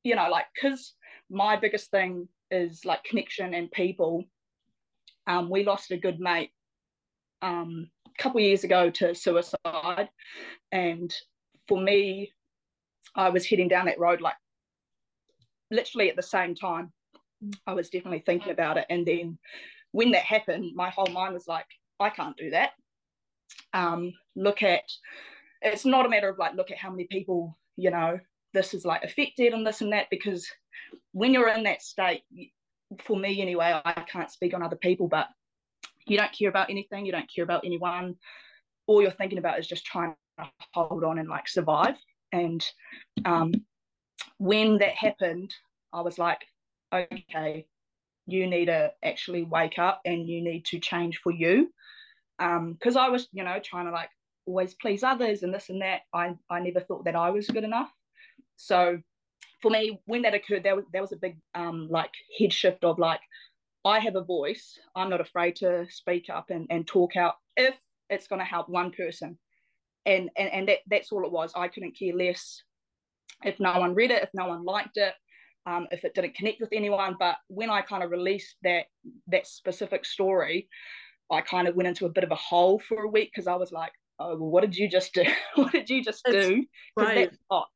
you 0.04 0.16
know 0.16 0.30
like 0.30 0.46
because 0.54 0.94
my 1.30 1.56
biggest 1.56 1.90
thing 1.92 2.28
is 2.52 2.86
like 2.86 3.04
connection 3.04 3.54
and 3.54 3.72
people. 3.72 4.24
Um, 5.26 5.50
we 5.50 5.64
lost 5.64 5.92
a 5.92 5.98
good 5.98 6.20
mate 6.20 6.52
um, 7.42 7.90
a 8.08 8.22
couple 8.22 8.42
years 8.42 8.64
ago 8.64 8.90
to 8.92 9.16
suicide. 9.16 10.10
And 10.72 11.14
for 11.68 11.80
me 11.80 12.32
i 13.16 13.30
was 13.30 13.46
heading 13.46 13.68
down 13.68 13.86
that 13.86 14.00
road 14.00 14.22
like 14.22 14.36
literally 15.72 16.10
at 16.10 16.16
the 16.16 16.22
same 16.22 16.56
time. 16.56 16.92
I 17.66 17.74
was 17.74 17.90
definitely 17.90 18.24
thinking 18.26 18.52
about 18.52 18.78
it. 18.78 18.86
And 18.90 19.06
then 19.06 19.38
when 19.92 20.12
that 20.12 20.24
happened 20.24 20.72
my 20.76 20.90
whole 20.90 21.08
mind 21.08 21.34
was 21.34 21.48
like 21.48 21.66
i 22.00 22.10
can't 22.10 22.38
do 22.38 22.52
that. 22.52 22.72
Um, 23.74 24.14
look 24.36 24.64
at 24.64 24.84
it's 25.64 25.86
not 25.86 26.06
a 26.06 26.10
matter 26.10 26.30
of 26.30 26.38
like 26.38 26.56
look 26.56 26.72
at 26.72 26.78
how 26.78 26.90
many 26.90 27.06
people 27.06 27.58
you 27.76 27.90
know 27.90 28.20
this 28.54 28.74
is 28.74 28.86
like 28.86 29.04
affected 29.04 29.54
and 29.54 29.66
this 29.66 29.82
and 29.82 29.92
that 29.94 30.08
because 30.12 30.48
when 31.12 31.34
you're 31.34 31.50
in 31.50 31.64
that 31.64 31.82
state 31.82 32.24
for 33.04 33.18
me 33.18 33.42
anyway 33.42 33.80
i 33.86 33.94
can't 34.12 34.32
speak 34.32 34.54
on 34.54 34.62
other 34.62 34.76
people 34.76 35.08
but 35.08 35.28
you 36.06 36.18
don't 36.18 36.32
care 36.32 36.50
about 36.50 36.70
anything 36.70 37.06
you 37.06 37.12
don't 37.12 37.32
care 37.34 37.44
about 37.44 37.64
anyone. 37.66 38.16
All 38.88 39.02
you're 39.02 39.12
thinking 39.12 39.38
about 39.38 39.60
is 39.60 39.68
just 39.68 39.86
trying 39.86 40.16
to 40.38 40.50
hold 40.74 41.04
on 41.04 41.20
and 41.20 41.30
like 41.30 41.48
survive. 41.48 41.96
And 42.32 42.66
um, 43.26 43.54
when 44.38 44.78
that 44.80 44.94
happened 44.94 45.54
i 45.94 46.02
was 46.02 46.18
like 46.18 46.42
okay 46.94 47.66
you 48.26 48.48
need 48.48 48.66
to 48.66 48.92
actually 49.04 49.44
wake 49.44 49.78
up 49.78 50.02
and 50.06 50.28
you 50.28 50.42
need 50.42 50.66
to 50.66 50.80
change 50.80 51.20
for 51.24 51.32
you. 51.32 51.70
Because 52.38 52.96
um, 52.96 53.02
i 53.02 53.10
was 53.10 53.28
you 53.32 53.44
know 53.44 53.60
trying 53.64 53.86
to 53.86 53.92
like 53.92 54.10
always 54.46 54.74
please 54.74 55.04
others 55.04 55.44
and 55.44 55.54
this 55.54 55.70
and 55.70 55.82
that 55.82 56.02
i 56.14 56.34
i 56.50 56.60
never 56.60 56.82
thought 56.82 57.06
that 57.06 57.16
i 57.16 57.30
was 57.30 57.48
good 57.48 57.64
enough. 57.64 57.92
So 58.56 59.00
for 59.62 59.72
me 59.72 60.00
when 60.06 60.24
that 60.24 60.34
occurred 60.34 60.64
there 60.64 60.76
was 60.76 60.86
there 60.92 61.02
was 61.02 61.14
a 61.14 61.18
big 61.18 61.38
um 61.56 61.88
like 61.90 62.12
head 62.38 62.52
shift 62.52 62.84
of 62.84 63.00
like 63.00 63.22
i 63.86 64.00
have 64.00 64.16
a 64.16 64.24
voice 64.24 64.78
i'm 64.96 65.10
not 65.10 65.22
afraid 65.22 65.56
to 65.56 65.86
speak 65.90 66.26
up 66.30 66.50
and, 66.50 66.68
and 66.70 66.86
talk 66.86 67.16
out 67.16 67.36
if 67.56 67.76
it's 68.10 68.28
going 68.28 68.40
to 68.40 68.46
help 68.46 68.70
one 68.70 68.92
person. 68.92 69.38
And, 70.06 70.30
and 70.38 70.50
and 70.52 70.68
that 70.68 70.80
that's 70.88 71.14
all 71.14 71.26
it 71.26 71.32
was. 71.32 71.54
I 71.56 71.70
couldn't 71.70 71.98
care 71.98 72.14
less 72.14 72.62
if 73.44 73.60
no 73.60 73.80
one 73.80 73.96
read 73.96 74.12
it 74.12 74.22
if 74.22 74.30
no 74.34 74.48
one 74.48 74.66
liked 74.66 74.98
it 74.98 75.14
um, 75.66 75.88
if 75.92 76.04
it 76.04 76.14
didn't 76.14 76.36
connect 76.36 76.60
with 76.60 76.70
anyone. 76.74 77.16
But 77.18 77.38
when 77.48 77.70
i 77.70 77.82
kind 77.82 78.04
of 78.04 78.12
released 78.12 78.58
that 78.64 78.88
that 79.28 79.48
specific 79.48 80.04
story 80.04 80.68
i 81.32 81.40
kind 81.40 81.70
of 81.70 81.76
went 81.76 81.88
into 81.88 82.06
a 82.06 82.10
bit 82.10 82.26
of 82.26 82.32
a 82.32 82.36
hole 82.36 82.80
for 82.80 83.04
a 83.04 83.08
week 83.08 83.32
because 83.34 83.48
i 83.48 83.56
was 83.56 83.72
like 83.72 83.94
oh 84.20 84.38
well 84.38 84.50
what 84.50 84.62
did 84.62 84.76
you 84.76 84.90
just 84.90 85.14
do 85.14 85.24
what 85.56 85.72
did 85.72 85.90
you 85.90 86.04
just 86.04 86.22
it's 86.26 86.48
do 86.48 86.66
right. 86.98 87.16
that's 87.16 87.38
a 87.50 87.54
lot. 87.54 87.68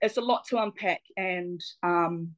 it's 0.00 0.16
a 0.16 0.20
lot 0.20 0.44
to 0.48 0.62
unpack 0.62 1.00
and 1.16 1.60
um, 1.82 2.34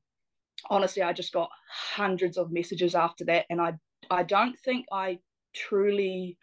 honestly 0.70 1.02
i 1.02 1.12
just 1.12 1.32
got 1.32 1.50
hundreds 1.70 2.36
of 2.36 2.52
messages 2.52 2.94
after 2.94 3.24
that 3.24 3.46
and 3.50 3.60
i 3.60 3.72
i 4.10 4.22
don't 4.22 4.58
think 4.60 4.86
i 4.92 5.18
truly 5.54 6.36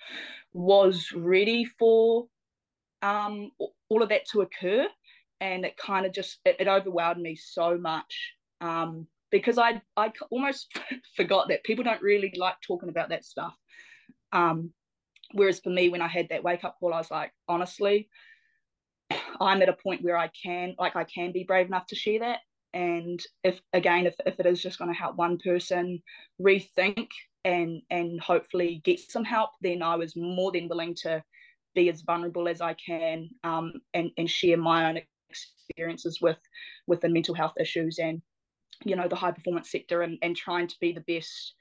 was 0.54 1.12
ready 1.16 1.66
for 1.66 2.28
um, 3.02 3.52
all 3.90 4.04
of 4.04 4.10
that 4.10 4.28
to 4.28 4.42
occur 4.42 4.86
and 5.42 5.66
it 5.66 5.78
kind 5.78 6.06
of 6.06 6.14
just 6.14 6.40
it, 6.46 6.58
it 6.60 6.68
overwhelmed 6.68 7.22
me 7.22 7.36
so 7.36 7.78
much 7.78 8.34
um, 8.62 9.08
because 9.32 9.58
I 9.58 9.82
I 9.96 10.12
almost 10.32 10.68
forgot 11.16 11.48
that 11.50 11.64
people 11.64 11.84
don't 11.84 12.02
really 12.02 12.34
like 12.36 12.56
talking 12.66 12.90
about 12.90 13.10
that 13.10 13.26
stuff. 13.26 13.54
Um, 14.32 14.72
whereas 15.34 15.60
for 15.60 15.70
me, 15.70 15.90
when 15.90 16.02
I 16.02 16.08
had 16.08 16.30
that 16.30 16.44
wake 16.44 16.64
up 16.64 16.78
call, 16.80 16.94
I 16.94 16.98
was 16.98 17.12
like, 17.12 17.32
honestly, 17.48 18.10
I'm 19.40 19.62
at 19.62 19.70
a 19.70 19.74
point 19.74 20.04
where 20.04 20.18
I 20.18 20.30
can 20.44 20.76
like 20.78 20.96
I 20.96 21.04
can 21.04 21.32
be 21.32 21.44
brave 21.44 21.68
enough 21.68 21.88
to 21.88 21.96
share 21.96 22.20
that. 22.20 22.40
And 22.74 23.20
if 23.44 23.60
again, 23.74 24.06
if, 24.06 24.16
if 24.26 24.40
it 24.40 24.46
is 24.46 24.62
just 24.62 24.78
going 24.78 24.92
to 24.92 25.00
help 25.00 25.16
one 25.16 25.38
person 25.38 26.02
rethink 26.42 27.08
and 27.44 27.82
and 27.90 28.20
hopefully 28.22 28.82
get 28.84 29.00
some 29.00 29.24
help, 29.24 29.52
then 29.62 29.82
I 29.82 29.96
was 29.96 30.16
more 30.16 30.52
than 30.52 30.68
willing 30.68 30.96
to 31.04 31.24
be 31.76 31.90
as 31.90 32.02
vulnerable 32.02 32.48
as 32.48 32.62
I 32.62 32.74
can 32.74 33.30
um, 33.44 33.74
and 33.94 34.12
and 34.18 34.30
share 34.30 34.58
my 34.58 34.90
own 34.90 35.00
experiences 35.30 36.20
with 36.22 36.40
with 36.88 37.02
the 37.02 37.10
mental 37.10 37.36
health 37.36 37.54
issues 37.60 38.00
and 38.00 38.22
you 38.84 38.96
know 38.96 39.08
the 39.08 39.16
high 39.16 39.32
performance 39.32 39.72
sector 39.72 40.02
and 40.02 40.18
and 40.22 40.36
trying 40.36 40.68
to 40.68 40.76
be 40.80 40.92
the 40.92 41.02
best 41.02 41.56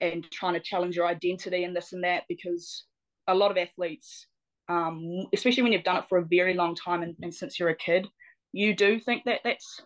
and 0.00 0.30
trying 0.30 0.54
to 0.54 0.60
challenge 0.60 0.96
your 0.96 1.06
identity 1.06 1.64
and 1.64 1.74
this 1.74 1.92
and 1.92 2.04
that 2.04 2.24
because 2.28 2.84
a 3.28 3.34
lot 3.34 3.50
of 3.50 3.56
athletes 3.56 4.26
um, 4.68 5.26
especially 5.32 5.62
when 5.62 5.72
you've 5.72 5.84
done 5.84 5.98
it 5.98 6.08
for 6.08 6.18
a 6.18 6.24
very 6.24 6.54
long 6.54 6.74
time 6.74 7.02
and, 7.02 7.14
and 7.22 7.32
since 7.32 7.58
you're 7.58 7.68
a 7.68 7.76
kid 7.76 8.08
you 8.52 8.74
do 8.74 8.98
think 8.98 9.24
that 9.24 9.40
that's 9.44 9.82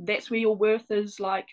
that's 0.00 0.30
where 0.30 0.40
your 0.40 0.56
worth 0.56 0.90
is 0.90 1.20
like 1.20 1.46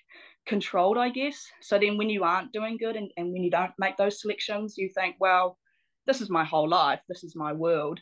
controlled 0.47 0.97
i 0.97 1.09
guess. 1.09 1.45
So 1.61 1.77
then 1.77 1.97
when 1.97 2.09
you 2.09 2.23
aren't 2.23 2.51
doing 2.51 2.77
good 2.77 2.95
and, 2.95 3.11
and 3.15 3.31
when 3.31 3.43
you 3.43 3.51
don't 3.51 3.71
make 3.77 3.97
those 3.97 4.21
selections 4.21 4.77
you 4.77 4.89
think 4.89 5.15
well 5.19 5.57
this 6.07 6.19
is 6.21 6.29
my 6.29 6.43
whole 6.43 6.67
life 6.67 6.99
this 7.07 7.23
is 7.23 7.35
my 7.35 7.53
world 7.53 7.99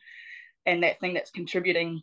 and 0.66 0.84
that 0.84 1.00
thing 1.00 1.14
that's 1.14 1.32
contributing 1.32 2.02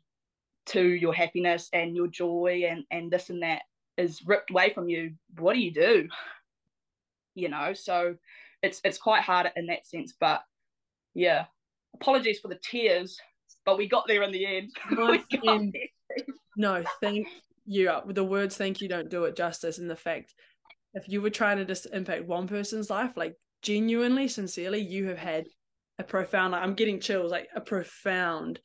to 0.67 0.83
your 0.83 1.15
happiness 1.15 1.69
and 1.73 1.97
your 1.97 2.09
joy 2.09 2.65
and 2.69 2.85
and 2.91 3.11
this 3.11 3.31
and 3.31 3.43
that 3.43 3.63
is 3.97 4.21
ripped 4.27 4.51
away 4.51 4.73
from 4.75 4.89
you 4.89 5.13
what 5.39 5.55
do 5.55 5.61
you 5.61 5.73
do? 5.73 6.09
You 7.35 7.49
know 7.49 7.73
so 7.73 8.17
it's 8.63 8.81
it's 8.85 8.99
quite 8.99 9.23
hard 9.23 9.51
in 9.57 9.67
that 9.67 9.87
sense 9.87 10.15
but 10.19 10.43
yeah. 11.17 11.47
Apologies 11.95 12.39
for 12.41 12.49
the 12.49 12.59
tears 12.63 13.19
but 13.65 13.77
we 13.77 13.89
got 13.89 14.07
there 14.07 14.23
in 14.23 14.31
the 14.31 14.47
end. 14.47 14.71
No, 16.57 16.79
no 16.79 16.85
thank 17.01 17.27
you. 17.67 17.91
Uh, 17.91 18.03
the 18.07 18.25
words 18.25 18.57
thank 18.57 18.81
you 18.81 18.89
don't 18.89 19.11
do 19.11 19.25
it 19.25 19.37
justice 19.37 19.79
and 19.79 19.91
the 19.91 19.97
fact 19.97 20.35
if 20.95 21.09
you 21.09 21.21
were 21.21 21.31
trying 21.31 21.59
to 21.59 21.65
just 21.65 21.87
impact 21.93 22.27
one 22.27 22.47
person's 22.47 22.89
life 22.89 23.17
like 23.17 23.35
genuinely 23.61 24.29
sincerely 24.29 24.79
you 24.79 25.09
have 25.09 25.19
had 25.19 25.47
a 25.99 26.05
profound 26.05 26.53
like 26.53 26.63
i'm 26.63 26.75
getting 26.75 27.01
chills 27.01 27.33
like 27.33 27.49
a 27.55 27.61
profoundly 27.61 28.61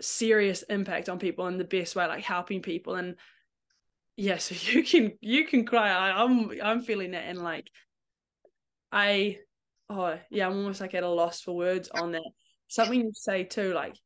serious 0.00 0.62
impact 0.62 1.08
on 1.08 1.18
people 1.18 1.46
in 1.46 1.58
the 1.58 1.64
best 1.64 1.96
way 1.96 2.06
like 2.06 2.24
helping 2.24 2.62
people. 2.62 2.94
And 2.94 3.16
yeah 4.16 4.36
so 4.38 4.54
you 4.72 4.82
can 4.82 5.12
you 5.20 5.46
can 5.46 5.64
cry. 5.64 5.90
I, 5.90 6.22
i'm 6.22 6.50
i'm 6.62 6.82
feeling 6.82 7.14
it. 7.14 7.24
And 7.26 7.42
like 7.42 7.68
i 8.92 9.38
oh 9.90 10.18
yeah 10.30 10.46
i'm 10.46 10.56
almost 10.56 10.80
like 10.80 10.94
at 10.94 11.02
a 11.02 11.08
loss 11.08 11.40
for 11.40 11.56
words 11.56 11.88
on 11.94 12.12
that. 12.12 12.22
Something 12.68 13.00
you 13.00 13.12
say 13.14 13.44
too 13.44 13.72
like 13.72 13.96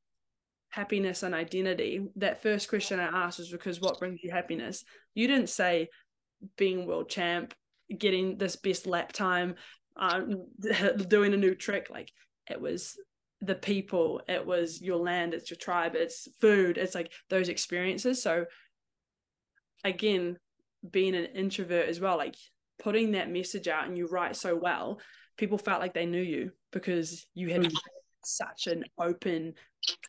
happiness 0.73 1.23
and 1.23 1.35
identity. 1.35 2.01
That 2.17 2.43
first 2.43 2.69
question 2.69 2.99
i 2.99 3.25
asked 3.25 3.39
was 3.39 3.51
because 3.51 3.81
what 3.81 3.99
brings 3.99 4.21
you 4.23 4.31
happiness? 4.31 4.85
You 5.15 5.29
didn't 5.29 5.51
say 5.51 5.89
being 6.57 6.87
world 6.87 7.09
champ 7.09 7.55
getting 7.97 8.39
this 8.39 8.57
best 8.57 8.87
lap 8.87 9.13
time 9.13 9.57
um, 9.97 10.47
doing 11.09 11.35
a 11.35 11.37
new 11.37 11.55
trick. 11.55 11.89
Like 11.91 12.11
it 12.51 12.61
was 12.61 12.97
the 13.41 13.55
people 13.55 14.23
it 14.29 14.47
was 14.47 14.81
your 14.81 14.99
land 14.99 15.35
it's 15.35 15.51
your 15.51 15.59
tribe 15.59 15.97
it's 15.97 16.29
food 16.41 16.79
it's 16.79 16.95
like 16.95 17.13
those 17.29 17.49
experiences. 17.49 18.23
So 18.23 18.47
again 19.85 20.39
being 20.89 21.15
an 21.15 21.27
introvert 21.27 21.89
as 21.89 22.01
well 22.01 22.17
like 22.17 22.37
putting 22.79 23.13
that 23.13 23.31
message 23.31 23.69
out 23.69 23.87
and 23.87 23.97
you 23.99 24.09
write 24.09 24.37
so 24.37 24.57
well 24.57 25.01
people 25.43 25.59
felt 25.59 25.81
like 25.81 25.93
they 25.93 26.07
knew 26.07 26.23
you 26.23 26.53
because 26.71 27.27
you 27.35 27.51
had 27.51 27.63
mm. 27.63 27.75
such 28.25 28.69
an 28.69 28.85
open 28.97 29.53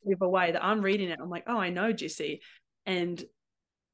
clever 0.03 0.29
way 0.29 0.51
that 0.51 0.63
i'm 0.63 0.79
reading 0.79 1.09
it 1.09 1.17
i'm 1.19 1.31
like 1.31 1.45
oh 1.47 1.57
i 1.57 1.69
know 1.69 1.91
Jessie. 1.91 2.39
and 2.85 3.23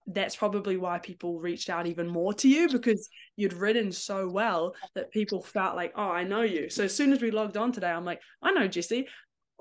that's 0.07 0.35
probably 0.35 0.75
why 0.75 0.97
people 0.97 1.39
reached 1.39 1.69
out 1.69 1.87
even 1.87 2.09
more 2.09 2.33
to 2.33 2.49
you 2.49 2.67
because 2.67 3.07
you'd 3.37 3.53
written 3.53 3.89
so 3.89 4.27
well 4.27 4.73
that 4.95 5.11
people 5.11 5.41
felt 5.41 5.75
like, 5.75 5.93
oh, 5.95 6.09
I 6.09 6.23
know 6.23 6.41
you. 6.41 6.67
So 6.69 6.85
as 6.85 6.95
soon 6.95 7.13
as 7.13 7.21
we 7.21 7.29
logged 7.29 7.57
on 7.57 7.71
today, 7.71 7.91
I'm 7.91 8.05
like, 8.05 8.19
I 8.41 8.51
know 8.51 8.67
Jessie. 8.67 9.07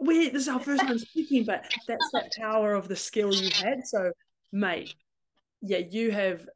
we 0.01 0.31
this 0.31 0.45
is 0.45 0.49
our 0.49 0.59
first 0.59 0.81
time 0.81 0.99
speaking, 0.99 1.45
but 1.45 1.71
that's 1.87 2.11
that 2.15 2.33
power 2.41 2.73
of 2.73 2.89
the 2.89 2.97
skill 2.97 3.35
you 3.35 3.51
had. 3.51 3.81
So, 3.85 4.11
mate, 4.51 4.95
yeah, 5.61 5.83
you 5.91 6.13
have, 6.13 6.49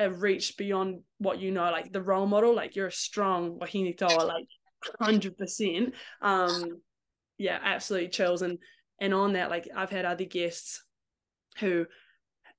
have 0.00 0.22
reached 0.22 0.58
beyond 0.58 1.02
what 1.18 1.38
you 1.38 1.52
know, 1.52 1.70
like 1.70 1.92
the 1.92 2.02
role 2.02 2.26
model, 2.26 2.52
like 2.52 2.74
you're 2.74 2.88
a 2.88 2.92
strong 2.92 3.60
wahine 3.60 3.96
toa, 3.96 4.24
like 4.24 4.48
hundred 5.00 5.36
percent. 5.36 5.94
Um, 6.22 6.80
yeah, 7.38 7.58
absolutely 7.62 8.08
chills. 8.08 8.42
And 8.42 8.58
and 9.00 9.12
on 9.12 9.34
that, 9.34 9.50
like 9.50 9.68
I've 9.74 9.90
had 9.90 10.04
other 10.04 10.24
guests 10.24 10.82
who 11.58 11.86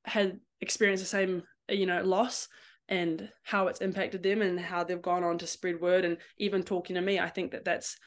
had 0.06 0.40
experienced 0.62 1.04
the 1.04 1.08
same, 1.08 1.44
you 1.70 1.86
know, 1.86 2.04
loss 2.04 2.48
and 2.90 3.30
how 3.44 3.68
it's 3.68 3.82
impacted 3.82 4.24
them 4.24 4.42
and 4.42 4.60
how 4.60 4.84
they've 4.84 5.02
gone 5.02 5.24
on 5.24 5.38
to 5.38 5.48
spread 5.48 5.82
word 5.82 6.06
and 6.06 6.18
even 6.38 6.64
talking 6.64 6.96
to 6.96 7.02
me. 7.02 7.20
I 7.20 7.30
think 7.30 7.52
that 7.52 7.66
that's 7.66 7.98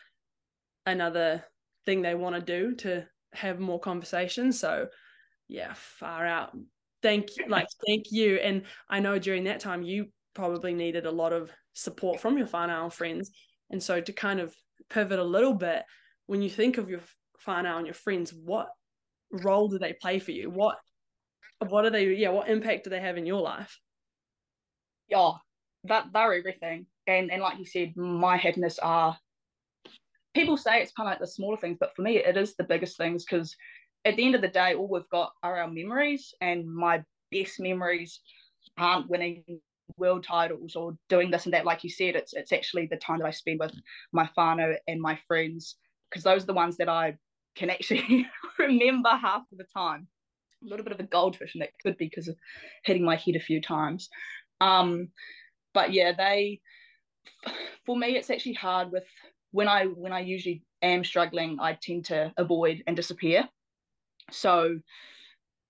another 0.87 1.45
thing 1.87 2.03
they 2.03 2.15
want 2.15 2.37
to 2.37 2.41
do 2.41 2.75
to 2.77 3.07
have 3.33 3.61
more 3.61 3.81
conversations. 3.81 4.59
So 4.59 4.89
yeah, 5.49 5.73
far 5.75 6.27
out. 6.27 6.57
Thank 7.03 7.37
you, 7.37 7.47
like 7.49 7.67
thank 7.87 8.07
you. 8.11 8.37
And 8.37 8.63
I 8.89 9.01
know 9.01 9.19
during 9.19 9.45
that 9.45 9.61
time 9.61 9.83
you 9.83 10.07
probably 10.35 10.75
needed 10.75 11.07
a 11.07 11.11
lot 11.11 11.33
of 11.33 11.51
support 11.75 12.21
from 12.21 12.39
your 12.39 12.47
whānau 12.47 12.93
friends. 12.93 13.31
And 13.71 13.83
so 13.83 14.01
to 14.01 14.13
kind 14.13 14.41
of 14.41 14.55
pivot 14.89 15.19
a 15.19 15.25
little 15.25 15.55
bit, 15.55 15.85
when 16.27 16.43
you 16.43 16.51
think 16.51 16.79
of 16.79 16.89
your 16.89 17.01
whānau 17.47 17.77
and 17.77 17.87
your 17.87 17.95
friends, 17.95 18.33
what 18.33 18.69
role 19.31 19.69
do 19.69 19.79
they 19.79 19.93
play 19.93 20.19
for 20.19 20.33
you? 20.33 20.51
What 20.51 20.77
what 21.69 21.85
are 21.85 21.91
they 21.91 22.15
yeah, 22.15 22.31
what 22.31 22.49
impact 22.49 22.85
do 22.85 22.91
they 22.91 23.01
have 23.01 23.17
in 23.17 23.27
your 23.27 23.41
life? 23.41 23.79
Yeah, 25.09 25.33
that 25.85 26.07
they're 26.13 26.35
everything. 26.35 26.87
And 27.07 27.31
and 27.31 27.43
like 27.43 27.59
you 27.59 27.67
said, 27.67 27.97
my 27.97 28.37
happiness 28.37 28.79
are 28.79 29.17
people 30.35 30.57
say 30.57 30.81
it's 30.81 30.93
kind 30.93 31.09
of 31.09 31.13
like 31.13 31.21
the 31.21 31.27
smaller 31.27 31.57
things, 31.57 31.77
but 31.79 31.95
for 31.95 32.03
me 32.03 32.19
it 32.19 32.37
is 32.37 32.55
the 32.57 32.65
biggest 32.65 32.97
things 32.97 33.25
because 33.25 33.55
at 34.05 34.17
the 34.17 34.25
end 34.25 34.35
of 34.35 34.41
the 34.41 34.49
day, 34.49 34.75
all 34.75 34.89
we've 34.89 35.09
got 35.11 35.33
are 35.43 35.61
our 35.61 35.69
memories, 35.69 36.35
and 36.41 36.67
my 36.67 37.03
best 37.31 37.61
memories 37.61 38.21
aren't 38.79 39.11
winning 39.11 39.45
world 39.97 40.25
titles 40.25 40.77
or 40.77 40.97
doing 41.09 41.31
this 41.31 41.45
and 41.45 41.55
that. 41.55 41.65
Like 41.65 41.85
you 41.85 41.91
said, 41.91 42.17
it's 42.17 42.33
it's 42.33 42.53
actually 42.53 42.87
the 42.87 42.97
time 42.97 43.19
that 43.19 43.27
I 43.27 43.31
spend 43.31 43.61
with 43.61 43.75
my 44.13 44.29
whānau 44.37 44.77
and 44.87 45.01
my 45.01 45.19
friends 45.27 45.77
because 46.11 46.25
those 46.25 46.43
are 46.43 46.47
the 46.47 46.53
ones 46.53 46.77
that 46.79 46.89
I 46.89 47.17
can 47.55 47.71
actually 47.71 48.27
remember 48.59 49.11
half 49.11 49.43
of 49.53 49.59
the 49.59 49.67
time. 49.75 50.07
A 50.65 50.69
little 50.69 50.85
bit 50.85 50.93
of 50.93 51.01
a 51.01 51.05
goldfish, 51.05 51.55
and 51.55 51.63
that 51.63 51.71
could 51.83 51.97
be 51.97 52.07
because 52.07 52.29
of 52.29 52.37
hitting 52.85 53.05
my 53.05 53.17
head 53.17 53.37
a 53.37 53.41
few 53.41 53.61
times. 53.61 54.09
Um, 54.61 55.09
but 55.73 55.93
yeah, 55.93 56.13
they 56.17 56.61
for 57.87 57.97
me 57.97 58.17
it's 58.17 58.31
actually 58.31 58.55
hard 58.55 58.93
with 58.93 59.05
when 59.53 59.69
I 59.69 59.87
when 59.87 60.13
I 60.13 60.21
usually 60.21 60.63
am 60.83 61.05
struggling, 61.05 61.59
I 61.61 61.79
tend 61.81 62.07
to 62.07 62.33
avoid 62.37 62.83
and 62.87 62.97
disappear. 62.97 63.49
So 64.31 64.79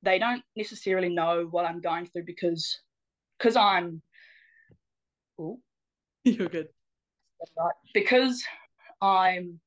they 0.03 0.19
don't 0.19 0.43
necessarily 0.57 1.09
know 1.09 1.47
what 1.51 1.67
I'm 1.67 1.81
going 1.81 2.07
through 2.07 2.25
because 2.25 2.81
because 3.39 3.57
I'm 3.57 4.03
oh 5.41 5.61
you're 6.25 6.49
good. 6.49 6.69
Because 7.95 8.43
I'm 9.01 9.61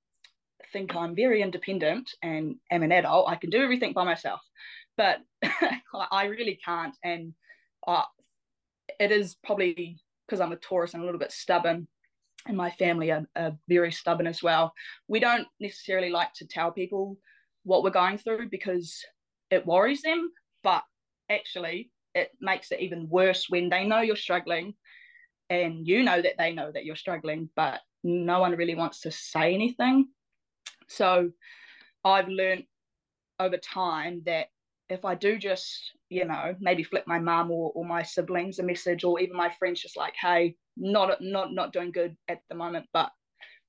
think 0.73 0.95
I'm 0.95 1.15
very 1.15 1.41
independent 1.41 2.09
and 2.21 2.55
am 2.71 2.83
an 2.83 2.91
adult, 2.91 3.29
I 3.29 3.35
can 3.35 3.51
do 3.51 3.61
everything 3.61 3.93
by 3.93 4.03
myself. 4.03 4.41
But 4.97 5.19
I 6.11 6.25
really 6.25 6.59
can't. 6.65 6.95
And 7.03 7.33
uh, 7.87 8.03
it 8.99 9.11
is 9.11 9.35
probably 9.43 9.97
because 10.25 10.41
I'm 10.41 10.51
a 10.51 10.57
Taurus 10.57 10.93
and 10.93 11.03
a 11.03 11.05
little 11.05 11.19
bit 11.19 11.31
stubborn, 11.31 11.87
and 12.47 12.57
my 12.57 12.71
family 12.71 13.11
are, 13.11 13.25
are 13.35 13.57
very 13.69 13.91
stubborn 13.91 14.27
as 14.27 14.41
well. 14.43 14.73
We 15.07 15.19
don't 15.19 15.47
necessarily 15.59 16.09
like 16.09 16.33
to 16.35 16.47
tell 16.47 16.71
people 16.71 17.17
what 17.63 17.83
we're 17.83 17.91
going 17.91 18.17
through 18.17 18.49
because 18.49 18.99
it 19.49 19.65
worries 19.65 20.01
them, 20.01 20.29
but 20.63 20.83
actually, 21.29 21.91
it 22.15 22.31
makes 22.41 22.71
it 22.71 22.81
even 22.81 23.09
worse 23.09 23.45
when 23.49 23.69
they 23.69 23.85
know 23.85 24.01
you're 24.01 24.15
struggling 24.15 24.75
and 25.53 25.87
you 25.87 26.03
know 26.03 26.21
that 26.21 26.33
they 26.37 26.51
know 26.51 26.71
that 26.71 26.85
you're 26.85 26.95
struggling, 26.95 27.49
but 27.55 27.81
no 28.03 28.39
one 28.39 28.55
really 28.55 28.75
wants 28.75 29.01
to 29.01 29.11
say 29.11 29.53
anything. 29.53 30.07
So 30.87 31.31
I've 32.03 32.27
learned 32.27 32.63
over 33.39 33.57
time 33.57 34.21
that 34.25 34.47
if 34.89 35.05
I 35.05 35.15
do 35.15 35.37
just, 35.37 35.93
you 36.09 36.25
know, 36.25 36.55
maybe 36.59 36.83
flip 36.83 37.05
my 37.07 37.19
mum 37.19 37.51
or, 37.51 37.71
or 37.73 37.85
my 37.85 38.03
siblings 38.03 38.59
a 38.59 38.63
message 38.63 39.03
or 39.03 39.19
even 39.19 39.35
my 39.35 39.49
friends 39.57 39.81
just 39.81 39.97
like, 39.97 40.13
hey, 40.19 40.55
not 40.75 41.21
not 41.21 41.53
not 41.53 41.73
doing 41.73 41.91
good 41.91 42.15
at 42.27 42.41
the 42.49 42.55
moment, 42.55 42.85
but 42.93 43.11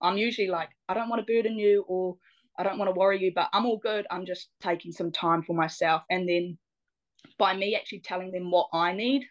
I'm 0.03 0.17
usually 0.17 0.49
like, 0.49 0.71
I 0.89 0.95
don't 0.95 1.09
want 1.09 1.25
to 1.25 1.33
burden 1.33 1.59
you 1.59 1.85
or 1.87 2.17
I 2.59 2.63
don't 2.63 2.79
want 2.79 2.93
to 2.93 2.99
worry 2.99 3.21
you, 3.23 3.33
but 3.35 3.49
I'm 3.53 3.67
all 3.67 3.79
good. 3.79 4.07
I'm 4.11 4.27
just 4.27 4.49
taking 4.61 4.93
some 4.93 5.13
time 5.13 5.43
for 5.43 5.55
myself. 5.55 6.03
And 6.11 6.29
then 6.29 6.59
by 7.39 7.57
me 7.57 7.75
actually 7.75 8.01
telling 8.01 8.31
them 8.31 8.51
what 8.51 8.69
I 8.73 8.93
need, 8.93 9.25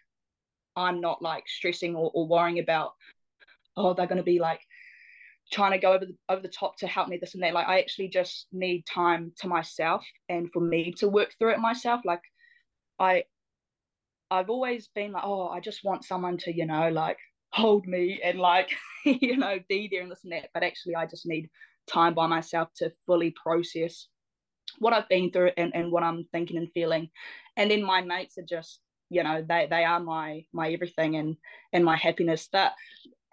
I'm 0.76 1.00
not 1.00 1.22
like 1.22 1.44
stressing 1.48 1.94
or, 1.94 2.10
or 2.14 2.26
worrying 2.26 2.58
about, 2.58 2.92
oh, 3.76 3.94
they're 3.94 4.06
going 4.06 4.18
to 4.18 4.22
be 4.22 4.38
like 4.38 4.60
trying 5.52 5.72
to 5.72 5.78
go 5.78 5.92
over 5.92 6.06
the 6.06 6.16
over 6.28 6.40
the 6.40 6.48
top 6.48 6.76
to 6.78 6.86
help 6.86 7.08
me 7.08 7.18
this 7.18 7.34
and 7.34 7.42
that. 7.42 7.54
Like 7.54 7.68
i 7.68 7.78
actually 7.80 8.08
just 8.08 8.46
need 8.52 8.84
time 8.86 9.32
to 9.40 9.48
myself 9.48 10.04
and 10.28 10.50
for 10.52 10.60
me 10.60 10.92
to 10.98 11.08
work 11.08 11.34
through 11.38 11.52
it 11.52 11.58
myself. 11.58 12.00
Like 12.04 12.22
i 12.98 13.24
i've 14.30 14.48
always 14.50 14.88
been 14.94 15.12
like 15.12 15.24
oh 15.24 15.48
i 15.48 15.58
just 15.60 15.84
want 15.84 16.04
someone 16.04 16.36
to 16.38 16.54
you 16.54 16.64
know 16.64 16.88
like 16.90 17.18
hold 17.52 17.86
me 17.86 18.20
and 18.22 18.38
like 18.38 18.70
you 19.04 19.36
know 19.36 19.58
be 19.68 19.88
there 19.90 20.02
and 20.02 20.10
this 20.10 20.24
and 20.24 20.32
that. 20.32 20.48
But 20.54 20.62
actually 20.62 20.96
i 20.96 21.06
just 21.06 21.26
need 21.26 21.50
time 21.86 22.14
by 22.14 22.26
myself 22.26 22.68
to 22.76 22.92
fully 23.06 23.34
process 23.42 24.08
what 24.78 24.92
i've 24.92 25.08
been 25.08 25.30
through 25.30 25.50
and, 25.56 25.72
and 25.74 25.92
what 25.92 26.02
i'm 26.02 26.24
thinking 26.32 26.56
and 26.56 26.70
feeling. 26.72 27.10
And 27.56 27.70
then 27.70 27.84
my 27.84 28.00
mates 28.00 28.38
are 28.38 28.46
just 28.48 28.80
you 29.10 29.22
know 29.22 29.44
they 29.46 29.66
they 29.68 29.84
are 29.84 30.00
my 30.00 30.44
my 30.52 30.70
everything 30.70 31.16
and 31.16 31.36
and 31.72 31.84
my 31.84 31.96
happiness 31.96 32.48
that 32.52 32.72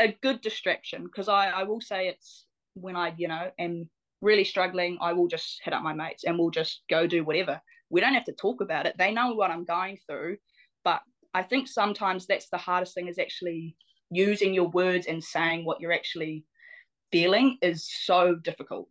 a 0.02 0.18
good 0.22 0.42
distraction 0.42 1.04
because 1.04 1.30
I, 1.30 1.50
I 1.50 1.64
will 1.64 1.82
say 1.82 2.08
it's 2.08 2.46
when 2.74 2.96
I, 2.96 3.14
you 3.18 3.28
know, 3.28 3.52
am 3.60 3.90
really 4.22 4.44
struggling, 4.44 4.98
I 5.02 5.14
will 5.14 5.28
just 5.28 5.62
hit 5.64 5.74
up 5.74 5.84
my 5.84 5.94
mates 5.94 6.24
and 6.24 6.38
we'll 6.38 6.52
just 6.52 6.82
go 6.90 7.08
do 7.08 7.24
whatever. 7.24 7.62
We 7.90 8.02
don't 8.02 8.14
have 8.14 8.26
to 8.26 8.34
talk 8.34 8.62
about 8.62 8.86
it. 8.86 8.96
They 8.98 9.12
know 9.12 9.34
what 9.34 9.52
I'm 9.52 9.66
going 9.66 9.98
through. 10.08 10.38
But 10.84 11.02
I 11.34 11.44
think 11.44 11.68
sometimes 11.68 12.26
that's 12.26 12.50
the 12.50 12.58
hardest 12.58 12.94
thing 12.94 13.08
is 13.08 13.20
actually 13.20 13.76
using 14.10 14.54
your 14.54 14.70
words 14.70 15.08
and 15.08 15.24
saying 15.24 15.66
what 15.66 15.80
you're 15.80 15.94
actually 15.94 16.46
feeling 17.12 17.58
is 17.62 17.88
so 18.06 18.36
difficult. 18.36 18.88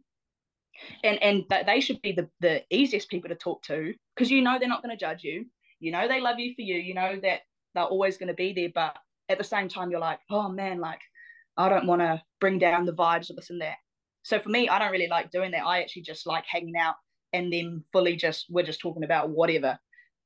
And 1.05 1.23
and 1.23 1.45
they 1.67 1.81
should 1.81 2.01
be 2.01 2.13
the, 2.13 2.29
the 2.41 2.63
easiest 2.71 3.11
people 3.11 3.29
to 3.29 3.35
talk 3.35 3.63
to 3.65 3.93
because 4.15 4.31
you 4.31 4.41
know 4.41 4.59
they're 4.59 4.69
not 4.69 4.83
going 4.83 4.97
to 4.97 5.05
judge 5.05 5.23
you. 5.23 5.45
You 5.81 5.93
know 5.93 6.07
they 6.07 6.21
love 6.21 6.39
you 6.39 6.55
for 6.55 6.63
you. 6.63 6.77
You 6.77 6.95
know 6.95 7.19
that 7.23 7.41
they're 7.75 7.85
always 7.85 8.17
going 8.17 8.29
to 8.29 8.35
be 8.35 8.53
there. 8.53 8.71
But 8.75 8.97
at 9.31 9.39
the 9.39 9.45
same 9.45 9.69
time 9.69 9.91
you're 9.91 10.01
like 10.01 10.19
oh 10.29 10.49
man 10.49 10.81
like 10.81 11.01
i 11.57 11.69
don't 11.69 11.87
want 11.87 12.03
to 12.03 12.21
bring 12.41 12.59
down 12.59 12.85
the 12.85 12.93
vibes 12.93 13.31
of 13.31 13.37
this 13.37 13.51
and 13.51 13.61
that 13.61 13.77
so 14.23 14.39
for 14.39 14.49
me 14.49 14.69
i 14.69 14.79
don't 14.79 14.93
really 14.93 15.09
like 15.09 15.31
doing 15.31 15.53
that 15.53 15.65
i 15.65 15.81
actually 15.81 16.03
just 16.03 16.27
like 16.27 16.45
hanging 16.47 16.77
out 16.77 16.97
and 17.33 17.51
then 17.53 17.83
fully 17.93 18.17
just 18.17 18.47
we're 18.51 18.65
just 18.65 18.81
talking 18.81 19.05
about 19.05 19.31
whatever 19.31 19.79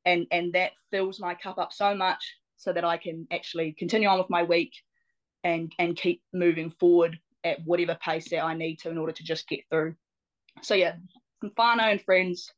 and 0.07 0.27
and 0.33 0.53
that 0.55 0.73
fills 0.91 1.21
my 1.21 1.35
cup 1.35 1.59
up 1.59 1.73
so 1.73 1.95
much 1.95 2.35
so 2.57 2.73
that 2.73 2.85
i 2.85 2.97
can 2.97 3.27
actually 3.31 3.75
continue 3.79 4.09
on 4.09 4.19
with 4.19 4.31
my 4.31 4.43
week 4.43 4.73
and 5.45 5.73
and 5.79 5.97
keep 5.97 6.23
moving 6.33 6.71
forward 6.81 7.19
at 7.45 7.59
whatever 7.67 7.97
pace 8.03 8.31
that 8.31 8.43
i 8.43 8.55
need 8.55 8.77
to 8.77 8.89
in 8.89 8.99
order 8.99 9.13
to 9.13 9.23
just 9.23 9.47
get 9.49 9.61
through 9.71 9.95
so 10.63 10.75
yeah 10.75 10.95
whānau 11.59 11.91
and 11.91 12.03
friends 12.03 12.51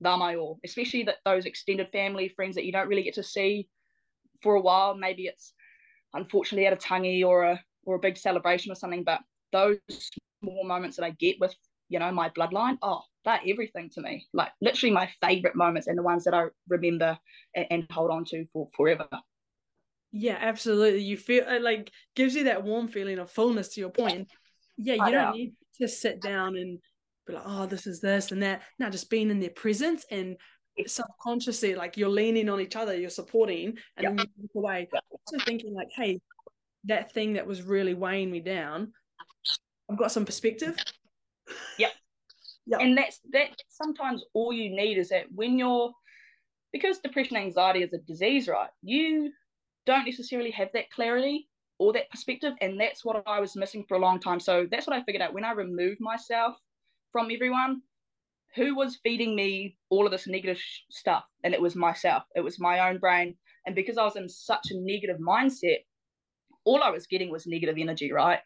they're 0.00 0.16
my 0.16 0.36
all 0.36 0.58
especially 0.64 1.02
that 1.02 1.16
those 1.24 1.46
extended 1.46 1.88
family 1.92 2.28
friends 2.28 2.54
that 2.54 2.64
you 2.64 2.72
don't 2.72 2.88
really 2.88 3.02
get 3.02 3.14
to 3.14 3.22
see 3.22 3.68
for 4.42 4.54
a 4.54 4.60
while 4.60 4.94
maybe 4.94 5.24
it's 5.24 5.52
unfortunately 6.14 6.66
at 6.66 6.72
a 6.72 6.76
tangi 6.76 7.22
or 7.24 7.44
a 7.44 7.60
or 7.84 7.96
a 7.96 8.00
big 8.00 8.16
celebration 8.16 8.70
or 8.70 8.74
something. 8.74 9.04
But 9.04 9.20
those 9.52 9.78
small 10.42 10.64
moments 10.64 10.96
that 10.96 11.04
I 11.04 11.10
get 11.10 11.36
with 11.40 11.54
you 11.88 11.98
know 11.98 12.12
my 12.12 12.28
bloodline, 12.30 12.78
oh, 12.82 13.02
they're 13.24 13.40
everything 13.46 13.90
to 13.90 14.00
me. 14.00 14.26
Like 14.32 14.50
literally 14.60 14.92
my 14.92 15.10
favorite 15.20 15.56
moments 15.56 15.86
and 15.86 15.98
the 15.98 16.02
ones 16.02 16.24
that 16.24 16.34
I 16.34 16.46
remember 16.68 17.18
and, 17.54 17.66
and 17.70 17.86
hold 17.90 18.10
on 18.10 18.24
to 18.26 18.46
for 18.52 18.68
forever. 18.76 19.08
Yeah, 20.12 20.38
absolutely. 20.40 21.02
You 21.02 21.16
feel 21.16 21.44
it 21.48 21.62
like 21.62 21.92
gives 22.16 22.34
you 22.34 22.44
that 22.44 22.64
warm 22.64 22.88
feeling 22.88 23.18
of 23.18 23.30
fullness 23.30 23.68
to 23.74 23.80
your 23.80 23.90
point. 23.90 24.28
Yeah, 24.76 24.94
you 24.94 25.12
don't 25.12 25.32
need 25.32 25.54
to 25.80 25.86
sit 25.88 26.20
down 26.20 26.56
and 26.56 26.78
be 27.30 27.36
like, 27.36 27.44
oh, 27.46 27.66
this 27.66 27.86
is 27.86 28.00
this 28.00 28.32
and 28.32 28.42
that. 28.42 28.62
Now 28.78 28.90
just 28.90 29.10
being 29.10 29.30
in 29.30 29.40
their 29.40 29.50
presence 29.50 30.04
and 30.10 30.36
subconsciously 30.86 31.74
like 31.74 31.96
you're 31.96 32.08
leaning 32.08 32.48
on 32.48 32.60
each 32.60 32.76
other 32.76 32.96
you're 32.96 33.10
supporting 33.10 33.76
and 33.96 34.18
then 34.18 34.18
you 34.18 34.48
walk 34.54 34.64
away. 34.64 34.88
Also 35.10 35.44
thinking 35.44 35.74
like 35.74 35.88
hey 35.94 36.20
that 36.84 37.12
thing 37.12 37.34
that 37.34 37.46
was 37.46 37.62
really 37.62 37.94
weighing 37.94 38.30
me 38.30 38.40
down 38.40 38.92
i've 39.90 39.98
got 39.98 40.12
some 40.12 40.24
perspective. 40.24 40.76
Yep 41.78 41.92
yep 42.66 42.80
and 42.80 42.96
that's 42.96 43.20
that 43.32 43.50
sometimes 43.68 44.24
all 44.32 44.52
you 44.52 44.70
need 44.70 44.98
is 44.98 45.10
that 45.10 45.24
when 45.34 45.58
you're 45.58 45.90
because 46.72 46.98
depression 46.98 47.36
anxiety 47.36 47.82
is 47.82 47.92
a 47.92 47.98
disease 47.98 48.48
right 48.48 48.70
you 48.82 49.32
don't 49.86 50.06
necessarily 50.06 50.50
have 50.52 50.68
that 50.72 50.90
clarity 50.90 51.48
or 51.78 51.92
that 51.92 52.10
perspective 52.10 52.52
and 52.60 52.78
that's 52.78 53.04
what 53.04 53.22
i 53.26 53.40
was 53.40 53.56
missing 53.56 53.84
for 53.88 53.96
a 53.96 54.00
long 54.00 54.20
time. 54.20 54.40
So 54.40 54.66
that's 54.70 54.86
what 54.86 54.96
i 54.96 55.02
figured 55.02 55.22
out. 55.22 55.34
When 55.34 55.44
i 55.44 55.52
removed 55.52 56.00
myself 56.00 56.56
from 57.12 57.30
everyone 57.30 57.82
who 58.56 58.74
was 58.74 58.98
feeding 59.02 59.36
me 59.36 59.76
all 59.90 60.04
of 60.06 60.12
this 60.12 60.26
negative 60.26 60.58
sh- 60.58 60.80
stuff? 60.90 61.24
And 61.44 61.54
it 61.54 61.60
was 61.60 61.76
myself, 61.76 62.24
it 62.34 62.40
was 62.40 62.58
my 62.58 62.88
own 62.88 62.98
brain. 62.98 63.36
And 63.66 63.74
because 63.74 63.98
I 63.98 64.04
was 64.04 64.16
in 64.16 64.28
such 64.28 64.70
a 64.70 64.80
negative 64.80 65.18
mindset, 65.18 65.78
all 66.64 66.82
I 66.82 66.90
was 66.90 67.06
getting 67.06 67.30
was 67.30 67.46
negative 67.46 67.76
energy, 67.78 68.12
right? 68.12 68.40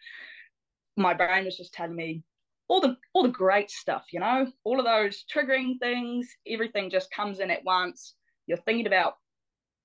My 0.97 1.15
brain 1.15 1.45
was 1.45 1.57
just 1.57 1.73
telling 1.73 1.97
me 1.97 2.23
all 2.69 2.81
the 2.81 2.97
all 3.13 3.23
the 3.23 3.29
great 3.29 3.71
stuff, 3.71 4.05
you 4.13 4.21
know, 4.21 4.47
all 4.65 4.79
of 4.79 4.87
those 4.87 5.25
triggering 5.33 5.79
things, 5.81 6.29
everything 6.49 6.91
just 6.91 7.11
comes 7.11 7.41
in 7.41 7.51
at 7.51 7.65
once. 7.65 8.15
You're 8.47 8.59
thinking 8.59 8.87
about 8.87 9.15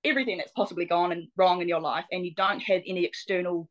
everything 0.03 0.37
that's 0.37 0.51
possibly 0.51 0.85
gone 0.85 1.11
and 1.11 1.27
wrong 1.35 1.61
in 1.61 1.67
your 1.67 1.81
life, 1.81 2.05
and 2.11 2.25
you 2.25 2.33
don't 2.35 2.61
have 2.61 2.81
any 2.87 3.05
external 3.05 3.69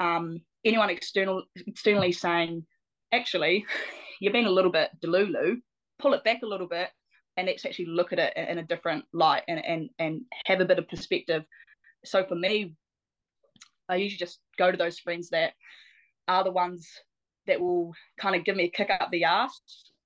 um 0.00 0.40
anyone 0.64 0.90
external 0.90 1.44
externally 1.66 2.12
saying, 2.12 2.64
actually, 3.14 3.64
you've 4.20 4.32
been 4.32 4.46
a 4.46 4.50
little 4.50 4.72
bit 4.72 4.90
delulu, 5.04 5.56
pull 5.98 6.14
it 6.14 6.24
back 6.24 6.42
a 6.42 6.46
little 6.46 6.68
bit 6.68 6.90
and 7.36 7.46
let's 7.46 7.64
actually 7.64 7.86
look 7.86 8.12
at 8.12 8.18
it 8.18 8.32
in 8.36 8.58
a 8.58 8.62
different 8.62 9.04
light 9.12 9.42
and, 9.48 9.64
and, 9.64 9.90
and 9.98 10.22
have 10.46 10.60
a 10.60 10.64
bit 10.64 10.78
of 10.78 10.88
perspective. 10.88 11.44
So 12.04 12.24
for 12.24 12.36
me, 12.36 12.74
I 13.88 13.96
usually 13.96 14.18
just 14.18 14.40
go 14.58 14.70
to 14.70 14.76
those 14.76 14.98
friends 14.98 15.30
that 15.30 15.52
are 16.28 16.44
the 16.44 16.52
ones 16.52 16.88
that 17.46 17.60
will 17.60 17.92
kind 18.20 18.36
of 18.36 18.44
give 18.44 18.56
me 18.56 18.64
a 18.64 18.70
kick 18.70 18.90
up 18.90 19.10
the 19.10 19.24
ass 19.24 19.60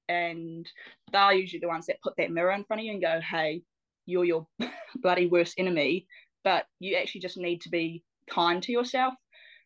and 0.09 0.67
they're 1.13 1.33
usually 1.33 1.61
the 1.61 1.69
ones 1.69 1.87
that 1.87 2.01
put 2.03 2.15
that 2.17 2.31
mirror 2.31 2.53
in 2.53 2.65
front 2.65 2.81
of 2.81 2.87
you 2.87 2.93
and 2.93 3.03
go, 3.03 3.21
"Hey, 3.21 3.63
you're 4.07 4.25
your 4.25 4.47
bloody 5.03 5.27
worst 5.27 5.55
enemy." 5.59 6.07
But 6.45 6.67
you 6.81 6.97
actually 6.97 7.21
just 7.21 7.37
need 7.37 7.61
to 7.63 7.69
be 7.69 8.03
kind 8.31 8.63
to 8.63 8.73
yourself 8.73 9.15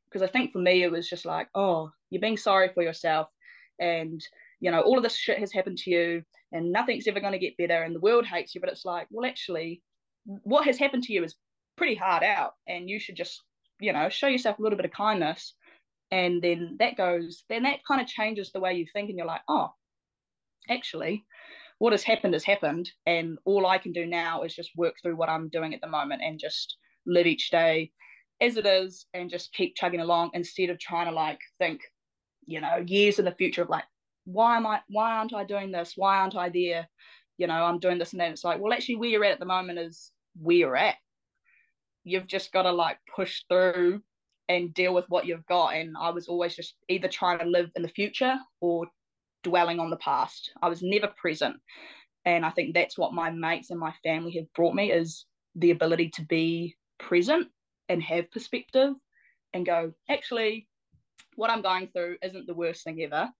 because 0.08 0.22
I 0.22 0.30
think 0.30 0.52
for 0.52 0.58
me 0.58 0.82
it 0.82 0.90
was 0.90 1.08
just 1.08 1.24
like, 1.24 1.48
"Oh, 1.54 1.92
you're 2.12 2.20
being 2.20 2.36
sorry 2.36 2.70
for 2.74 2.82
yourself," 2.82 3.28
and 3.78 4.20
you 4.60 4.70
know 4.70 4.80
all 4.80 4.96
of 4.96 5.02
this 5.02 5.16
shit 5.16 5.38
has 5.38 5.52
happened 5.52 5.78
to 5.78 5.90
you, 5.90 6.22
and 6.52 6.72
nothing's 6.72 7.08
ever 7.08 7.20
going 7.20 7.32
to 7.32 7.38
get 7.38 7.56
better, 7.56 7.82
and 7.82 7.94
the 7.94 8.00
world 8.00 8.26
hates 8.26 8.54
you. 8.54 8.60
But 8.60 8.70
it's 8.70 8.84
like, 8.84 9.08
well, 9.10 9.28
actually, 9.28 9.82
what 10.24 10.66
has 10.66 10.78
happened 10.78 11.04
to 11.04 11.12
you 11.12 11.24
is 11.24 11.36
pretty 11.76 11.94
hard 11.94 12.22
out, 12.22 12.52
and 12.68 12.88
you 12.88 13.00
should 13.00 13.16
just 13.16 13.42
you 13.80 13.92
know 13.92 14.08
show 14.08 14.28
yourself 14.28 14.58
a 14.58 14.62
little 14.62 14.76
bit 14.76 14.86
of 14.86 14.92
kindness 14.92 15.54
and 16.12 16.42
then 16.42 16.76
that 16.78 16.96
goes 16.96 17.44
then 17.48 17.64
that 17.64 17.84
kind 17.86 18.00
of 18.00 18.06
changes 18.06 18.52
the 18.52 18.60
way 18.60 18.74
you 18.74 18.86
think 18.92 19.08
and 19.08 19.18
you're 19.18 19.26
like 19.26 19.40
oh 19.48 19.68
actually 20.70 21.24
what 21.78 21.92
has 21.92 22.04
happened 22.04 22.34
has 22.34 22.44
happened 22.44 22.90
and 23.06 23.38
all 23.44 23.66
i 23.66 23.78
can 23.78 23.92
do 23.92 24.06
now 24.06 24.42
is 24.42 24.54
just 24.54 24.70
work 24.76 24.94
through 25.02 25.16
what 25.16 25.28
i'm 25.28 25.48
doing 25.48 25.74
at 25.74 25.80
the 25.80 25.88
moment 25.88 26.22
and 26.24 26.38
just 26.38 26.76
live 27.06 27.26
each 27.26 27.50
day 27.50 27.90
as 28.40 28.56
it 28.56 28.66
is 28.66 29.06
and 29.14 29.30
just 29.30 29.52
keep 29.52 29.74
chugging 29.74 30.00
along 30.00 30.30
instead 30.34 30.70
of 30.70 30.78
trying 30.78 31.06
to 31.06 31.12
like 31.12 31.40
think 31.58 31.80
you 32.46 32.60
know 32.60 32.76
years 32.86 33.18
in 33.18 33.24
the 33.24 33.32
future 33.32 33.62
of 33.62 33.68
like 33.68 33.84
why 34.24 34.56
am 34.56 34.66
i 34.66 34.80
why 34.88 35.12
aren't 35.12 35.34
i 35.34 35.44
doing 35.44 35.70
this 35.70 35.94
why 35.96 36.18
aren't 36.18 36.36
i 36.36 36.48
there 36.48 36.88
you 37.38 37.46
know 37.46 37.64
i'm 37.64 37.78
doing 37.78 37.98
this 37.98 38.12
and 38.12 38.20
then 38.20 38.32
it's 38.32 38.44
like 38.44 38.60
well 38.60 38.72
actually 38.72 38.96
where 38.96 39.08
you're 39.08 39.24
at 39.24 39.32
at 39.32 39.40
the 39.40 39.44
moment 39.44 39.78
is 39.78 40.12
where 40.40 40.56
you're 40.56 40.76
at 40.76 40.96
you've 42.04 42.26
just 42.26 42.52
got 42.52 42.62
to 42.62 42.72
like 42.72 42.98
push 43.14 43.42
through 43.48 44.00
and 44.48 44.74
deal 44.74 44.94
with 44.94 45.04
what 45.08 45.26
you've 45.26 45.46
got. 45.46 45.74
And 45.74 45.94
I 45.98 46.10
was 46.10 46.28
always 46.28 46.54
just 46.54 46.74
either 46.88 47.08
trying 47.08 47.38
to 47.38 47.46
live 47.46 47.70
in 47.76 47.82
the 47.82 47.88
future 47.88 48.36
or 48.60 48.86
dwelling 49.42 49.80
on 49.80 49.90
the 49.90 49.96
past. 49.96 50.52
I 50.62 50.68
was 50.68 50.82
never 50.82 51.08
present. 51.16 51.56
And 52.24 52.46
I 52.46 52.50
think 52.50 52.74
that's 52.74 52.98
what 52.98 53.14
my 53.14 53.30
mates 53.30 53.70
and 53.70 53.80
my 53.80 53.92
family 54.04 54.32
have 54.36 54.52
brought 54.54 54.74
me 54.74 54.92
is 54.92 55.26
the 55.56 55.70
ability 55.72 56.10
to 56.14 56.24
be 56.24 56.76
present 56.98 57.48
and 57.88 58.02
have 58.02 58.30
perspective 58.30 58.94
and 59.52 59.66
go, 59.66 59.92
actually, 60.08 60.68
what 61.36 61.50
I'm 61.50 61.62
going 61.62 61.88
through 61.88 62.16
isn't 62.22 62.46
the 62.46 62.54
worst 62.54 62.84
thing 62.84 63.02
ever. 63.02 63.30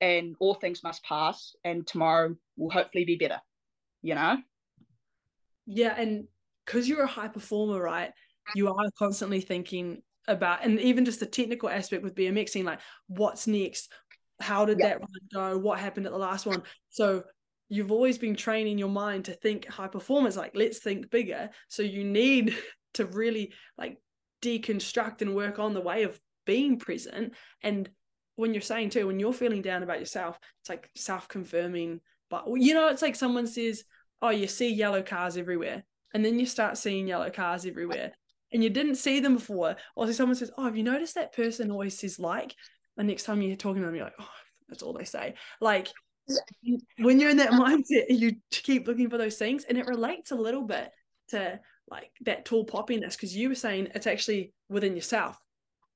And 0.00 0.36
all 0.38 0.54
things 0.54 0.82
must 0.82 1.02
pass. 1.04 1.54
And 1.64 1.86
tomorrow 1.86 2.36
will 2.56 2.70
hopefully 2.70 3.04
be 3.04 3.16
better, 3.16 3.40
you 4.02 4.14
know? 4.14 4.38
Yeah. 5.66 5.94
And 5.98 6.28
because 6.64 6.88
you're 6.88 7.02
a 7.02 7.06
high 7.06 7.28
performer, 7.28 7.82
right? 7.82 8.12
You 8.54 8.68
are 8.68 8.90
constantly 8.98 9.40
thinking 9.40 10.02
about 10.26 10.64
and 10.64 10.78
even 10.80 11.04
just 11.04 11.20
the 11.20 11.26
technical 11.26 11.68
aspect 11.68 12.02
with 12.02 12.14
BMXing, 12.14 12.64
like 12.64 12.80
what's 13.08 13.46
next? 13.46 13.90
How 14.40 14.64
did 14.64 14.78
that 14.78 15.00
run 15.00 15.08
go? 15.32 15.58
What 15.58 15.78
happened 15.78 16.06
at 16.06 16.12
the 16.12 16.18
last 16.18 16.46
one? 16.46 16.62
So 16.90 17.24
you've 17.68 17.90
always 17.90 18.18
been 18.18 18.36
training 18.36 18.78
your 18.78 18.88
mind 18.88 19.24
to 19.26 19.32
think 19.32 19.66
high 19.66 19.88
performance, 19.88 20.36
like 20.36 20.52
let's 20.54 20.78
think 20.78 21.10
bigger. 21.10 21.50
So 21.68 21.82
you 21.82 22.04
need 22.04 22.56
to 22.94 23.06
really 23.06 23.52
like 23.76 23.98
deconstruct 24.42 25.22
and 25.22 25.34
work 25.34 25.58
on 25.58 25.74
the 25.74 25.80
way 25.80 26.04
of 26.04 26.18
being 26.48 26.78
present. 26.78 27.34
And 27.62 27.88
when 28.34 28.54
you're 28.54 28.60
saying 28.60 28.90
too, 28.90 29.06
when 29.06 29.20
you're 29.20 29.32
feeling 29.32 29.62
down 29.62 29.84
about 29.84 30.00
yourself, 30.00 30.38
it's 30.60 30.70
like 30.70 30.90
self-confirming. 30.96 32.00
But 32.30 32.44
you 32.56 32.74
know, 32.74 32.88
it's 32.88 33.02
like 33.02 33.14
someone 33.14 33.46
says, 33.46 33.84
Oh, 34.20 34.30
you 34.30 34.48
see 34.48 34.72
yellow 34.74 35.02
cars 35.02 35.36
everywhere. 35.36 35.84
And 36.12 36.24
then 36.24 36.40
you 36.40 36.46
start 36.46 36.78
seeing 36.78 37.06
yellow 37.06 37.30
cars 37.30 37.66
everywhere 37.66 38.12
and 38.52 38.62
you 38.62 38.70
didn't 38.70 38.96
see 38.96 39.20
them 39.20 39.34
before, 39.34 39.76
or 39.94 40.06
so 40.06 40.12
someone 40.12 40.36
says, 40.36 40.50
"Oh, 40.56 40.64
have 40.64 40.76
you 40.76 40.82
noticed 40.82 41.14
that 41.14 41.34
person 41.34 41.70
always 41.70 41.98
says 41.98 42.18
like?" 42.18 42.54
And 42.96 43.08
next 43.08 43.24
time 43.24 43.42
you're 43.42 43.56
talking 43.56 43.82
to 43.82 43.86
them, 43.86 43.94
you're 43.94 44.04
like, 44.04 44.14
"Oh, 44.18 44.28
that's 44.68 44.82
all 44.82 44.92
they 44.92 45.04
say." 45.04 45.34
Like 45.60 45.88
when 46.98 47.20
you're 47.20 47.30
in 47.30 47.36
that 47.38 47.52
mindset, 47.52 48.06
you 48.08 48.36
keep 48.50 48.86
looking 48.86 49.10
for 49.10 49.18
those 49.18 49.36
things, 49.36 49.64
and 49.64 49.78
it 49.78 49.86
relates 49.86 50.30
a 50.30 50.36
little 50.36 50.62
bit 50.62 50.90
to 51.28 51.60
like 51.90 52.10
that 52.22 52.44
tall 52.44 52.64
poppiness 52.66 53.16
because 53.16 53.36
you 53.36 53.48
were 53.48 53.54
saying 53.54 53.88
it's 53.94 54.06
actually 54.06 54.52
within 54.68 54.94
yourself. 54.94 55.38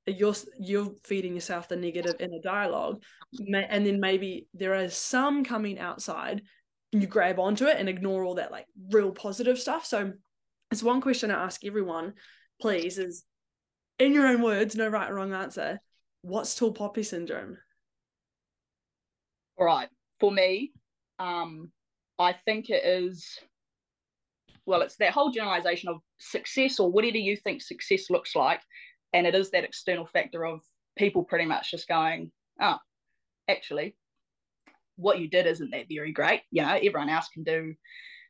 You're 0.05 0.35
you're 0.59 0.91
feeding 1.03 1.33
yourself 1.33 1.69
the 1.69 1.75
negative 1.75 2.15
inner 2.19 2.41
dialogue, 2.43 3.01
and 3.39 3.85
then 3.85 3.99
maybe 3.99 4.47
there 4.53 4.75
is 4.75 4.95
some 4.95 5.43
coming 5.43 5.79
outside, 5.79 6.41
and 6.91 7.01
you 7.01 7.07
grab 7.07 7.39
onto 7.39 7.65
it 7.65 7.77
and 7.79 7.87
ignore 7.87 8.23
all 8.25 8.35
that 8.35 8.51
like 8.51 8.65
real 8.91 9.11
positive 9.11 9.57
stuff. 9.57 9.85
So 9.85 10.13
it's 10.71 10.83
one 10.83 11.01
question 11.01 11.31
I 11.31 11.45
ask 11.45 11.63
everyone 11.63 12.13
please, 12.63 12.97
is 12.97 13.23
in 13.99 14.13
your 14.13 14.27
own 14.27 14.41
words, 14.41 14.75
no 14.75 14.87
right 14.87 15.09
or 15.11 15.15
wrong 15.15 15.33
answer. 15.33 15.79
What's 16.21 16.55
tall 16.55 16.71
poppy 16.71 17.03
syndrome? 17.03 17.57
All 19.57 19.65
right. 19.65 19.89
For 20.19 20.31
me, 20.31 20.71
um, 21.19 21.71
I 22.17 22.35
think 22.45 22.69
it 22.69 22.85
is 22.85 23.37
well, 24.65 24.81
it's 24.81 24.95
that 24.95 25.11
whole 25.11 25.29
generalization 25.29 25.89
of 25.89 25.97
success 26.19 26.79
or 26.79 26.89
whatever 26.89 27.17
you 27.17 27.35
think 27.35 27.61
success 27.61 28.09
looks 28.09 28.33
like. 28.33 28.61
And 29.13 29.27
it 29.27 29.35
is 29.35 29.51
that 29.51 29.63
external 29.63 30.05
factor 30.05 30.45
of 30.45 30.61
people 30.97 31.23
pretty 31.23 31.45
much 31.45 31.71
just 31.71 31.87
going, 31.87 32.31
oh, 32.61 32.77
actually, 33.47 33.95
what 34.95 35.19
you 35.19 35.27
did 35.27 35.47
isn't 35.47 35.71
that 35.71 35.85
very 35.89 36.11
great. 36.11 36.41
You 36.51 36.63
know, 36.63 36.75
everyone 36.75 37.09
else 37.09 37.29
can 37.29 37.43
do 37.43 37.75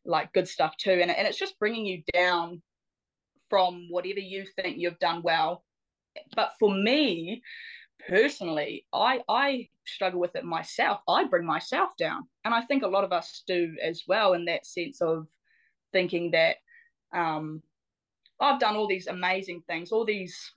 like 0.06 0.34
good 0.34 0.48
stuff 0.48 0.76
too. 0.78 0.92
And, 0.92 1.10
and 1.10 1.28
it's 1.28 1.38
just 1.38 1.60
bringing 1.60 1.86
you 1.86 2.04
down 2.14 2.62
from 3.50 3.88
whatever 3.90 4.20
you 4.20 4.46
think 4.56 4.78
you've 4.78 5.00
done 5.00 5.22
well. 5.24 5.64
But 6.36 6.54
for 6.60 6.74
me 6.74 7.42
personally, 8.08 8.86
I 8.94 9.22
I 9.28 9.70
struggle 9.86 10.20
with 10.20 10.36
it 10.36 10.44
myself. 10.44 11.02
I 11.08 11.26
bring 11.26 11.46
myself 11.46 11.92
down, 11.98 12.28
and 12.46 12.54
I 12.54 12.62
think 12.62 12.84
a 12.84 12.88
lot 12.88 13.04
of 13.04 13.12
us 13.12 13.44
do 13.48 13.76
as 13.82 14.04
well. 14.08 14.34
In 14.34 14.46
that 14.46 14.66
sense 14.66 15.02
of 15.02 15.28
thinking 15.92 16.32
that 16.32 16.58
um, 17.14 17.62
I've 18.40 18.60
done 18.60 18.76
all 18.76 18.88
these 18.88 19.08
amazing 19.08 19.64
things, 19.68 19.92
all 19.92 20.06
these 20.06 20.52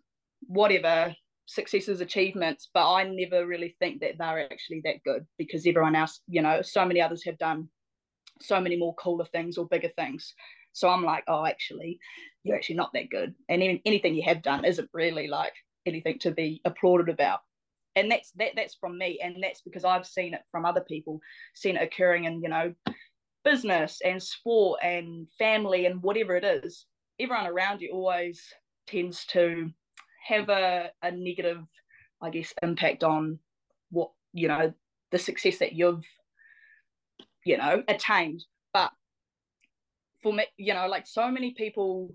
whatever 0.47 1.15
successes, 1.47 2.01
achievements, 2.01 2.69
but 2.75 2.91
I 2.91 3.05
never 3.05 3.47
really 3.47 3.77
think 3.79 4.01
that 4.01 4.15
they're 4.19 4.51
actually 4.53 4.81
that 4.85 5.03
good 5.05 5.27
because 5.39 5.67
everyone 5.67 5.95
else, 5.95 6.21
you 6.29 6.43
know, 6.43 6.61
so 6.63 6.85
many 6.85 7.01
others 7.01 7.25
have 7.25 7.39
done 7.39 7.69
so 8.41 8.61
many 8.61 8.77
more 8.77 8.95
cooler 8.95 9.25
things 9.27 9.57
or 9.57 9.67
bigger 9.67 9.91
things. 9.97 10.35
So 10.73 10.89
I'm 10.89 11.05
like, 11.05 11.25
oh, 11.29 11.47
actually, 11.47 11.99
you're 12.43 12.57
actually 12.57 12.77
not 12.77 12.93
that 12.93 13.11
good. 13.11 13.35
And 13.49 13.63
even 13.63 13.81
anything 13.87 14.15
you 14.15 14.25
have 14.25 14.43
done 14.43 14.65
isn't 14.65 14.91
really 14.93 15.29
like 15.29 15.55
anything 15.87 16.19
to 16.21 16.33
be 16.33 16.61
applauded 16.65 17.09
about. 17.09 17.41
And 17.95 18.11
that's 18.11 18.31
that 18.33 18.53
that's 18.57 18.75
from 18.75 18.99
me. 18.99 19.21
And 19.23 19.43
that's 19.43 19.63
because 19.63 19.85
I've 19.85 20.05
seen 20.05 20.35
it 20.35 20.43
from 20.53 20.67
other 20.67 20.83
people, 20.83 21.21
seen 21.55 21.77
it 21.77 21.83
occurring 21.83 22.25
in, 22.25 22.43
you 22.43 22.51
know, 22.51 22.75
business 23.43 24.01
and 24.05 24.23
sport 24.23 24.81
and 24.83 25.29
family 25.39 25.87
and 25.87 26.03
whatever 26.03 26.37
it 26.37 26.45
is. 26.45 26.85
Everyone 27.19 27.47
around 27.47 27.81
you 27.81 27.93
always 27.93 28.43
tends 28.87 29.25
to 29.27 29.71
have 30.27 30.49
a, 30.49 30.91
a 31.03 31.11
negative, 31.11 31.63
I 32.21 32.31
guess, 32.31 32.53
impact 32.63 33.05
on 33.05 33.39
what, 33.91 34.11
you 34.33 34.49
know, 34.49 34.73
the 35.13 35.19
success 35.19 35.59
that 35.59 35.73
you've, 35.73 36.05
you 37.45 37.57
know, 37.57 37.83
attained. 37.89 38.45
But 38.73 38.91
for 40.23 40.33
me, 40.33 40.45
you 40.57 40.75
know, 40.75 40.89
like 40.89 41.07
so 41.07 41.31
many 41.31 41.53
people 41.53 42.15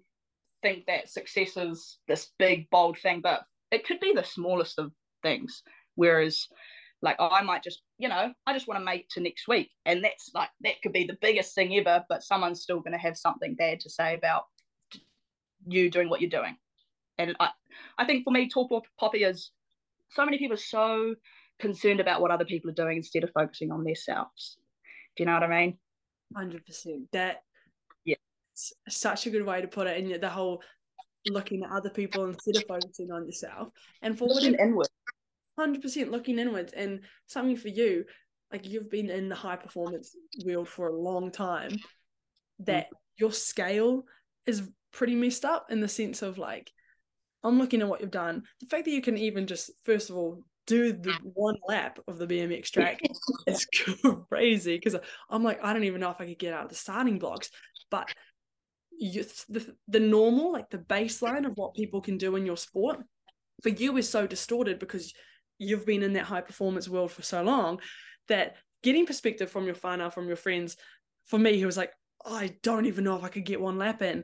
think 0.61 0.85
that 0.87 1.09
success 1.09 1.57
is 1.57 1.97
this 2.07 2.31
big, 2.37 2.69
bold 2.69 2.97
thing, 2.99 3.21
but 3.21 3.43
it 3.71 3.85
could 3.85 3.99
be 3.99 4.13
the 4.13 4.23
smallest 4.23 4.77
of 4.77 4.91
things. 5.23 5.63
Whereas, 5.95 6.47
like, 7.01 7.15
I 7.19 7.41
might 7.41 7.63
just, 7.63 7.81
you 7.97 8.09
know, 8.09 8.33
I 8.45 8.53
just 8.53 8.67
want 8.67 8.79
to 8.79 8.85
make 8.85 9.07
to 9.09 9.21
next 9.21 9.47
week. 9.47 9.71
And 9.85 10.03
that's 10.03 10.31
like, 10.35 10.49
that 10.61 10.81
could 10.83 10.93
be 10.93 11.05
the 11.05 11.17
biggest 11.21 11.55
thing 11.55 11.75
ever, 11.77 12.05
but 12.09 12.23
someone's 12.23 12.61
still 12.61 12.79
going 12.79 12.93
to 12.93 12.99
have 12.99 13.17
something 13.17 13.55
bad 13.55 13.79
to 13.79 13.89
say 13.89 14.13
about 14.13 14.43
you 15.65 15.89
doing 15.89 16.09
what 16.09 16.21
you're 16.21 16.29
doing. 16.29 16.57
And 17.17 17.35
I, 17.39 17.49
I 17.97 18.05
think 18.05 18.23
for 18.23 18.31
me, 18.31 18.49
Tall 18.49 18.83
Poppy 18.99 19.23
is 19.23 19.51
so 20.11 20.25
many 20.25 20.37
people 20.37 20.55
are 20.55 20.57
so 20.57 21.15
concerned 21.59 21.99
about 21.99 22.21
what 22.21 22.31
other 22.31 22.45
people 22.45 22.69
are 22.69 22.73
doing 22.73 22.97
instead 22.97 23.23
of 23.23 23.31
focusing 23.33 23.71
on 23.71 23.83
themselves. 23.83 24.57
Do 25.15 25.23
you 25.23 25.27
know 25.27 25.33
what 25.33 25.43
I 25.43 25.47
mean? 25.47 25.77
100%. 26.35 26.61
That 27.11 27.43
yeah 28.05 28.15
such 28.87 29.27
a 29.27 29.29
good 29.29 29.45
way 29.45 29.61
to 29.61 29.67
put 29.67 29.87
it. 29.87 30.03
And 30.03 30.21
the 30.21 30.29
whole 30.29 30.61
looking 31.29 31.63
at 31.63 31.71
other 31.71 31.89
people 31.89 32.25
instead 32.25 32.57
of 32.57 32.63
focusing 32.67 33.11
on 33.11 33.25
yourself. 33.25 33.69
And 34.01 34.17
for 34.17 34.27
looking 34.27 34.55
inward. 34.55 34.87
Hundred 35.59 35.81
percent 35.81 36.11
looking 36.11 36.39
inwards, 36.39 36.71
and 36.73 37.01
something 37.27 37.57
for 37.57 37.67
you, 37.67 38.05
like 38.51 38.65
you've 38.65 38.89
been 38.89 39.09
in 39.09 39.27
the 39.29 39.35
high 39.35 39.57
performance 39.57 40.15
world 40.45 40.69
for 40.69 40.87
a 40.87 40.95
long 40.95 41.29
time, 41.29 41.77
that 42.59 42.85
mm. 42.85 42.97
your 43.17 43.31
scale 43.31 44.05
is 44.47 44.63
pretty 44.91 45.13
messed 45.13 45.45
up 45.45 45.67
in 45.69 45.81
the 45.81 45.89
sense 45.89 46.21
of 46.21 46.37
like, 46.37 46.71
I'm 47.43 47.57
looking 47.57 47.81
at 47.81 47.87
what 47.87 48.01
you've 48.01 48.11
done. 48.11 48.43
The 48.59 48.67
fact 48.67 48.85
that 48.85 48.91
you 48.91 49.01
can 49.01 49.17
even 49.17 49.47
just 49.47 49.71
first 49.83 50.09
of 50.09 50.15
all 50.15 50.43
do 50.67 50.93
the 50.93 51.13
one 51.33 51.57
lap 51.67 51.99
of 52.07 52.17
the 52.17 52.27
BMX 52.27 52.69
track 52.71 52.99
is 53.47 53.67
crazy 54.29 54.75
because 54.75 54.95
I'm 55.29 55.43
like, 55.43 55.63
I 55.63 55.73
don't 55.73 55.83
even 55.83 56.01
know 56.01 56.11
if 56.11 56.21
I 56.21 56.25
could 56.25 56.39
get 56.39 56.53
out 56.53 56.63
of 56.63 56.69
the 56.69 56.75
starting 56.75 57.19
blocks. 57.19 57.49
But 57.89 58.13
you, 58.91 59.25
the, 59.49 59.75
the 59.87 59.99
normal, 59.99 60.53
like 60.53 60.69
the 60.69 60.77
baseline 60.77 61.45
of 61.45 61.53
what 61.55 61.73
people 61.73 61.99
can 61.99 62.17
do 62.17 62.35
in 62.35 62.45
your 62.45 62.57
sport, 62.57 62.99
for 63.63 63.69
you 63.69 63.97
is 63.97 64.09
so 64.09 64.27
distorted 64.27 64.79
because 64.79 65.13
you've 65.57 65.85
been 65.85 66.03
in 66.03 66.13
that 66.13 66.25
high 66.25 66.41
performance 66.41 66.87
world 66.87 67.11
for 67.11 67.21
so 67.21 67.41
long 67.43 67.79
that 68.27 68.55
getting 68.83 69.05
perspective 69.05 69.51
from 69.51 69.65
your 69.65 69.75
whānau, 69.75 70.13
from 70.13 70.27
your 70.27 70.37
friends. 70.37 70.77
For 71.25 71.37
me, 71.37 71.57
he 71.57 71.65
was 71.65 71.77
like, 71.77 71.91
I 72.25 72.55
don't 72.63 72.85
even 72.85 73.03
know 73.03 73.15
if 73.15 73.23
I 73.23 73.29
could 73.29 73.45
get 73.45 73.61
one 73.61 73.77
lap 73.77 74.01
in. 74.01 74.23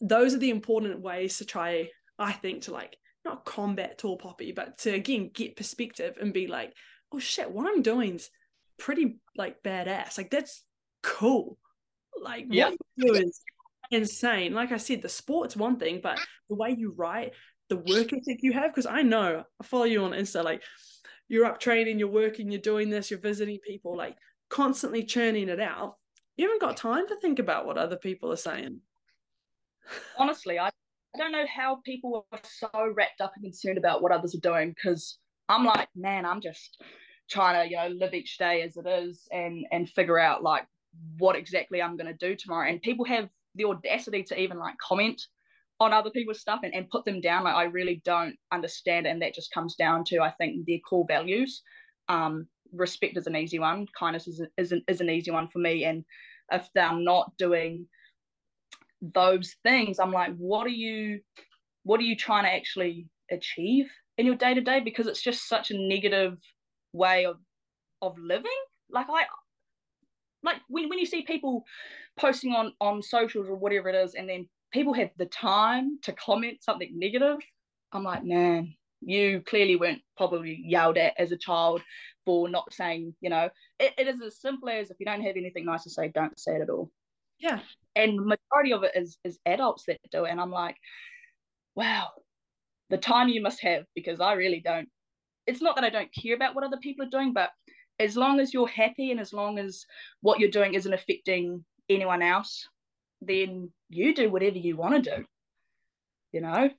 Those 0.00 0.34
are 0.34 0.38
the 0.38 0.50
important 0.50 1.00
ways 1.00 1.38
to 1.38 1.44
try, 1.44 1.88
I 2.18 2.32
think, 2.32 2.62
to 2.62 2.72
like 2.72 2.96
not 3.24 3.44
combat 3.44 3.98
tall 3.98 4.16
poppy, 4.16 4.52
but 4.52 4.78
to 4.78 4.90
again 4.90 5.30
get 5.32 5.56
perspective 5.56 6.16
and 6.20 6.32
be 6.32 6.46
like, 6.46 6.72
oh 7.12 7.18
shit, 7.18 7.50
what 7.50 7.66
I'm 7.66 7.82
doing's 7.82 8.30
pretty 8.78 9.18
like 9.36 9.62
badass. 9.62 10.18
Like 10.18 10.30
that's 10.30 10.64
cool. 11.02 11.58
Like 12.20 12.46
yeah. 12.50 12.70
what 12.70 12.78
you 12.96 13.12
do 13.12 13.14
is 13.14 13.40
insane. 13.90 14.54
Like 14.54 14.72
I 14.72 14.76
said, 14.76 15.02
the 15.02 15.08
sport's 15.08 15.56
one 15.56 15.78
thing, 15.78 16.00
but 16.02 16.18
the 16.48 16.54
way 16.54 16.74
you 16.76 16.92
write, 16.96 17.32
the 17.68 17.76
work 17.76 18.12
ethic 18.12 18.38
you 18.42 18.52
have, 18.52 18.70
because 18.70 18.86
I 18.86 19.02
know 19.02 19.44
I 19.60 19.64
follow 19.64 19.84
you 19.84 20.04
on 20.04 20.12
Insta, 20.12 20.42
like 20.44 20.62
you're 21.28 21.46
up 21.46 21.60
training, 21.60 21.98
you're 21.98 22.08
working, 22.08 22.50
you're 22.50 22.60
doing 22.60 22.90
this, 22.90 23.10
you're 23.10 23.20
visiting 23.20 23.58
people, 23.58 23.96
like 23.96 24.16
constantly 24.48 25.04
churning 25.04 25.48
it 25.48 25.60
out. 25.60 25.96
You 26.36 26.46
haven't 26.46 26.60
got 26.60 26.76
time 26.76 27.06
to 27.08 27.16
think 27.16 27.38
about 27.38 27.66
what 27.66 27.78
other 27.78 27.96
people 27.96 28.32
are 28.32 28.36
saying. 28.36 28.80
Honestly, 30.16 30.58
I, 30.58 30.70
I 31.14 31.18
don't 31.18 31.32
know 31.32 31.46
how 31.46 31.80
people 31.84 32.26
are 32.32 32.40
so 32.44 32.68
wrapped 32.94 33.20
up 33.20 33.32
and 33.34 33.44
concerned 33.44 33.78
about 33.78 34.02
what 34.02 34.12
others 34.12 34.34
are 34.34 34.40
doing 34.40 34.70
because 34.74 35.18
I'm 35.48 35.64
like, 35.64 35.88
man, 35.96 36.26
I'm 36.26 36.40
just 36.40 36.82
trying 37.30 37.62
to, 37.62 37.70
you 37.70 37.76
know, 37.76 37.88
live 37.88 38.14
each 38.14 38.38
day 38.38 38.62
as 38.62 38.76
it 38.76 38.86
is 38.86 39.26
and 39.32 39.64
and 39.72 39.88
figure 39.88 40.18
out 40.18 40.42
like 40.42 40.66
what 41.18 41.36
exactly 41.36 41.80
I'm 41.80 41.96
gonna 41.96 42.14
do 42.14 42.36
tomorrow. 42.36 42.68
And 42.68 42.82
people 42.82 43.04
have 43.06 43.28
the 43.54 43.64
audacity 43.64 44.22
to 44.24 44.40
even 44.40 44.58
like 44.58 44.74
comment 44.78 45.22
on 45.80 45.92
other 45.92 46.10
people's 46.10 46.40
stuff 46.40 46.60
and, 46.62 46.74
and 46.74 46.90
put 46.90 47.04
them 47.04 47.20
down. 47.20 47.44
Like 47.44 47.54
i 47.54 47.64
really 47.64 48.02
don't 48.04 48.36
understand 48.52 49.06
and 49.06 49.22
that 49.22 49.34
just 49.34 49.52
comes 49.52 49.76
down 49.76 50.04
to 50.06 50.20
i 50.20 50.30
think 50.32 50.66
their 50.66 50.78
core 50.80 51.06
values. 51.08 51.62
Um, 52.08 52.48
respect 52.72 53.16
is 53.16 53.26
an 53.26 53.36
easy 53.36 53.58
one. 53.58 53.86
Kindness 53.98 54.28
is, 54.28 54.42
is, 54.56 54.72
an, 54.72 54.82
is 54.88 55.00
an 55.00 55.10
easy 55.10 55.30
one 55.30 55.48
for 55.48 55.58
me. 55.58 55.84
And 55.84 56.04
if 56.52 56.68
they're 56.74 56.92
not 56.92 57.32
doing 57.38 57.86
those 59.00 59.54
things 59.62 59.98
i'm 59.98 60.12
like 60.12 60.34
what 60.36 60.66
are 60.66 60.70
you 60.70 61.20
what 61.84 62.00
are 62.00 62.04
you 62.04 62.16
trying 62.16 62.44
to 62.44 62.50
actually 62.50 63.06
achieve 63.30 63.86
in 64.18 64.26
your 64.26 64.34
day 64.34 64.54
to 64.54 64.60
day 64.60 64.80
because 64.80 65.06
it's 65.06 65.22
just 65.22 65.48
such 65.48 65.70
a 65.70 65.78
negative 65.78 66.36
way 66.92 67.24
of 67.24 67.36
of 68.02 68.16
living. 68.18 68.50
Like 68.90 69.06
i 69.08 69.24
like 70.42 70.56
when, 70.68 70.88
when 70.88 70.98
you 70.98 71.06
see 71.06 71.22
people 71.22 71.64
posting 72.18 72.52
on 72.52 72.72
on 72.80 73.02
socials 73.02 73.48
or 73.48 73.56
whatever 73.56 73.88
it 73.88 73.94
is 73.94 74.14
and 74.14 74.28
then 74.28 74.48
people 74.72 74.92
have 74.92 75.10
the 75.16 75.26
time 75.26 75.98
to 76.02 76.12
comment 76.12 76.62
something 76.62 76.90
negative 76.94 77.38
i'm 77.92 78.04
like 78.04 78.24
man 78.24 78.72
you 79.00 79.42
clearly 79.46 79.76
weren't 79.76 80.00
probably 80.16 80.62
yelled 80.64 80.98
at 80.98 81.14
as 81.18 81.32
a 81.32 81.36
child 81.36 81.82
for 82.24 82.48
not 82.48 82.72
saying 82.72 83.14
you 83.20 83.30
know. 83.30 83.48
It, 83.78 83.94
it 83.98 84.08
is 84.08 84.20
as 84.20 84.40
simple 84.40 84.68
as 84.68 84.90
if 84.90 84.96
you 85.00 85.06
don't 85.06 85.22
have 85.22 85.36
anything 85.36 85.64
nice 85.64 85.84
to 85.84 85.90
say 85.90 86.08
don't 86.08 86.38
say 86.38 86.56
it 86.56 86.62
at 86.62 86.70
all 86.70 86.90
yeah 87.38 87.60
and 87.96 88.16
majority 88.16 88.72
of 88.72 88.82
it 88.82 88.92
is 88.94 89.18
is 89.24 89.38
adults 89.46 89.84
that 89.86 89.98
do 90.10 90.24
it 90.24 90.30
and 90.30 90.40
i'm 90.40 90.50
like 90.50 90.76
wow 91.74 92.08
the 92.90 92.96
time 92.96 93.28
you 93.28 93.42
must 93.42 93.60
have 93.62 93.84
because 93.94 94.20
i 94.20 94.32
really 94.32 94.60
don't 94.60 94.88
it's 95.46 95.62
not 95.62 95.74
that 95.76 95.84
i 95.84 95.90
don't 95.90 96.14
care 96.14 96.34
about 96.34 96.54
what 96.54 96.64
other 96.64 96.78
people 96.78 97.06
are 97.06 97.10
doing 97.10 97.32
but 97.32 97.50
as 97.98 98.16
long 98.16 98.40
as 98.40 98.54
you're 98.54 98.68
happy 98.68 99.10
and 99.10 99.20
as 99.20 99.32
long 99.32 99.58
as 99.58 99.84
what 100.20 100.38
you're 100.38 100.50
doing 100.50 100.74
isn't 100.74 100.92
affecting 100.92 101.64
anyone 101.88 102.22
else, 102.22 102.68
then 103.20 103.70
you 103.88 104.14
do 104.14 104.30
whatever 104.30 104.58
you 104.58 104.76
want 104.76 105.04
to 105.04 105.16
do. 105.16 105.24
You 106.32 106.42
know? 106.42 106.70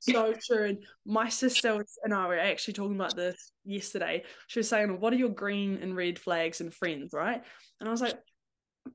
so 0.00 0.34
true. 0.46 0.64
And 0.64 0.78
my 1.06 1.28
sister 1.28 1.84
and 2.02 2.14
I 2.14 2.26
were 2.26 2.38
actually 2.38 2.74
talking 2.74 2.96
about 2.96 3.14
this 3.14 3.52
yesterday. 3.64 4.24
She 4.48 4.58
was 4.58 4.68
saying, 4.68 5.00
What 5.00 5.12
are 5.12 5.16
your 5.16 5.28
green 5.28 5.78
and 5.80 5.96
red 5.96 6.18
flags 6.18 6.60
and 6.60 6.74
friends, 6.74 7.12
right? 7.12 7.42
And 7.80 7.88
I 7.88 7.92
was 7.92 8.00
like, 8.00 8.18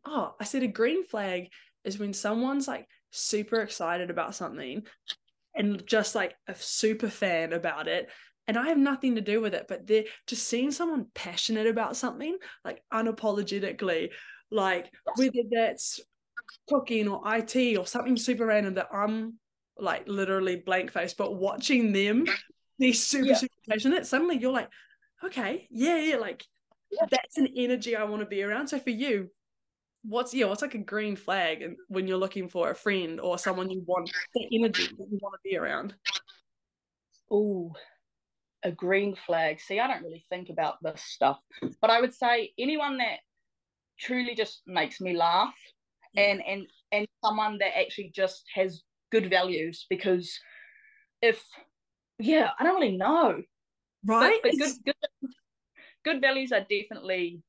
Oh, 0.06 0.36
I 0.40 0.44
said 0.44 0.64
a 0.64 0.68
green 0.68 1.06
flag 1.06 1.50
is 1.84 2.00
when 2.00 2.14
someone's 2.14 2.68
like 2.68 2.88
super 3.12 3.62
excited 3.62 4.10
about 4.10 4.36
something 4.36 4.84
and 5.56 5.86
just 5.86 6.16
like 6.16 6.34
a 6.48 6.56
super 6.56 7.10
fan 7.10 7.54
about 7.54 7.88
it 7.88 8.10
and 8.48 8.58
I 8.58 8.68
have 8.68 8.78
nothing 8.78 9.16
to 9.16 9.22
do 9.22 9.42
with 9.42 9.54
it, 9.54 9.68
but 9.70 9.88
they're 9.88 10.04
just 10.28 10.48
seeing 10.48 10.72
someone 10.72 11.08
passionate 11.14 11.68
about 11.68 11.96
something, 11.96 12.38
like 12.66 12.82
unapologetically, 12.94 14.10
like 14.52 14.92
whether 15.16 15.44
that's 15.50 16.02
cooking 16.68 17.08
or 17.08 17.22
IT 17.26 17.78
or 17.78 17.86
something 17.86 18.18
super 18.18 18.46
random 18.46 18.74
that 18.76 18.90
I'm 18.94 19.40
like 19.78 20.08
literally 20.08 20.58
blank 20.58 20.92
face, 20.92 21.14
but 21.14 21.36
watching 21.36 21.94
them 21.94 22.26
be 22.80 22.92
super, 22.92 23.28
yeah. 23.28 23.36
super 23.36 23.56
passionate, 23.70 24.06
suddenly 24.06 24.38
you're 24.38 24.52
like, 24.52 24.70
okay, 25.24 25.68
yeah, 25.72 26.00
yeah, 26.00 26.18
like 26.18 26.46
yeah. 26.92 27.06
that's 27.10 27.38
an 27.38 27.48
energy 27.56 27.96
I 27.96 28.04
want 28.04 28.22
to 28.22 28.28
be 28.28 28.44
around. 28.44 28.68
So 28.68 28.78
for 28.78 28.90
you, 28.90 29.30
what's 30.04 30.34
yeah, 30.34 30.46
what's 30.46 30.62
like 30.62 30.76
a 30.76 30.80
green 30.80 31.16
flag 31.16 31.62
and 31.62 31.78
when 31.88 32.08
you're 32.08 32.18
looking 32.18 32.50
for 32.50 32.72
a 32.72 32.76
friend 32.76 33.20
or 33.20 33.38
someone 33.38 33.70
you 33.70 33.84
want 33.86 34.12
the 34.34 34.48
energy 34.54 34.88
that 34.98 35.08
you 35.10 35.20
want 35.22 35.34
to 35.34 35.50
be 35.50 35.58
around? 35.58 35.96
Oh, 37.32 37.74
a 38.64 38.72
green 38.72 39.16
flag. 39.16 39.60
See, 39.60 39.80
I 39.80 39.88
don't 39.88 40.04
really 40.04 40.26
think 40.30 40.50
about 40.50 40.76
this 40.82 41.02
stuff, 41.02 41.40
but 41.82 41.90
I 41.90 42.02
would 42.02 42.14
say 42.14 42.52
anyone 42.60 42.98
that 42.98 43.20
truly 44.00 44.36
just 44.36 44.62
makes 44.66 45.00
me 45.00 45.16
laugh 45.16 45.54
and 46.16 46.42
and 46.46 46.68
and 46.92 47.08
someone 47.24 47.58
that 47.60 47.78
actually 47.78 48.12
just 48.14 48.44
has 48.54 48.84
good 49.12 49.30
values 49.30 49.86
because 49.90 50.40
if 51.22 51.44
yeah, 52.20 52.52
I 52.60 52.64
don't 52.64 52.80
really 52.80 52.98
know. 52.98 53.42
Right. 54.06 54.40
But, 54.44 54.52
but 54.52 54.60
good, 54.60 54.76
good 54.86 55.32
good 56.04 56.22
values 56.22 56.52
are 56.52 56.66
definitely 56.70 57.42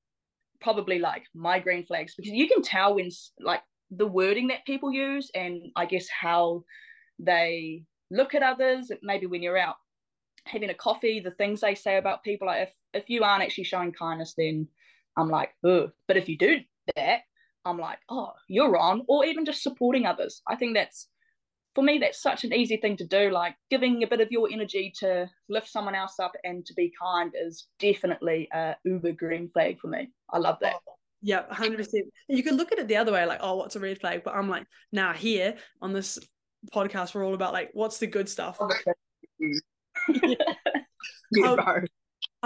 probably 0.64 0.98
like 0.98 1.24
my 1.34 1.60
green 1.60 1.86
flags 1.86 2.14
because 2.16 2.32
you 2.32 2.48
can 2.48 2.62
tell 2.62 2.96
when 2.96 3.10
like 3.38 3.62
the 3.92 4.06
wording 4.06 4.48
that 4.48 4.66
people 4.66 4.92
use 4.92 5.30
and 5.34 5.70
I 5.76 5.86
guess 5.86 6.08
how 6.08 6.64
they 7.20 7.84
look 8.10 8.34
at 8.34 8.42
others 8.42 8.90
maybe 9.02 9.26
when 9.26 9.42
you're 9.42 9.58
out 9.58 9.76
having 10.46 10.70
a 10.70 10.74
coffee, 10.74 11.20
the 11.20 11.30
things 11.32 11.60
they 11.60 11.74
say 11.74 11.96
about 11.96 12.22
people. 12.22 12.46
Like 12.46 12.68
if 12.68 13.02
if 13.02 13.10
you 13.10 13.24
aren't 13.24 13.42
actually 13.42 13.64
showing 13.64 13.92
kindness, 13.92 14.34
then 14.36 14.68
I'm 15.16 15.28
like, 15.28 15.50
oh. 15.64 15.90
But 16.06 16.16
if 16.16 16.28
you 16.28 16.38
do 16.38 16.60
that, 16.96 17.20
I'm 17.64 17.78
like, 17.78 17.98
oh, 18.08 18.32
you're 18.48 18.76
on. 18.76 19.02
Or 19.08 19.24
even 19.24 19.44
just 19.44 19.62
supporting 19.62 20.06
others. 20.06 20.42
I 20.48 20.56
think 20.56 20.74
that's 20.74 21.08
for 21.74 21.82
me, 21.82 21.98
that's 21.98 22.22
such 22.22 22.44
an 22.44 22.52
easy 22.52 22.76
thing 22.76 22.96
to 22.98 23.06
do. 23.06 23.30
Like 23.30 23.56
giving 23.70 24.02
a 24.02 24.06
bit 24.06 24.20
of 24.20 24.30
your 24.30 24.48
energy 24.50 24.92
to 25.00 25.28
lift 25.48 25.68
someone 25.68 25.94
else 25.94 26.18
up 26.18 26.32
and 26.44 26.64
to 26.66 26.74
be 26.74 26.92
kind 27.00 27.32
is 27.34 27.66
definitely 27.78 28.48
a 28.52 28.76
uber 28.84 29.12
green 29.12 29.50
flag 29.50 29.80
for 29.80 29.88
me. 29.88 30.10
I 30.30 30.38
love 30.38 30.58
that. 30.60 30.74
Oh, 30.86 30.94
yeah, 31.22 31.42
100%. 31.50 31.88
You 32.28 32.42
could 32.42 32.54
look 32.54 32.70
at 32.70 32.78
it 32.78 32.86
the 32.86 32.96
other 32.96 33.12
way, 33.12 33.24
like, 33.26 33.40
oh, 33.42 33.56
what's 33.56 33.76
a 33.76 33.80
red 33.80 33.98
flag? 33.98 34.22
But 34.24 34.34
I'm 34.34 34.48
like, 34.48 34.66
now 34.92 35.08
nah, 35.08 35.14
here 35.14 35.56
on 35.80 35.92
this 35.92 36.18
podcast, 36.72 37.14
we're 37.14 37.24
all 37.24 37.34
about 37.34 37.52
like, 37.52 37.70
what's 37.72 37.98
the 37.98 38.06
good 38.06 38.28
stuff? 38.28 38.60
um, 38.60 38.68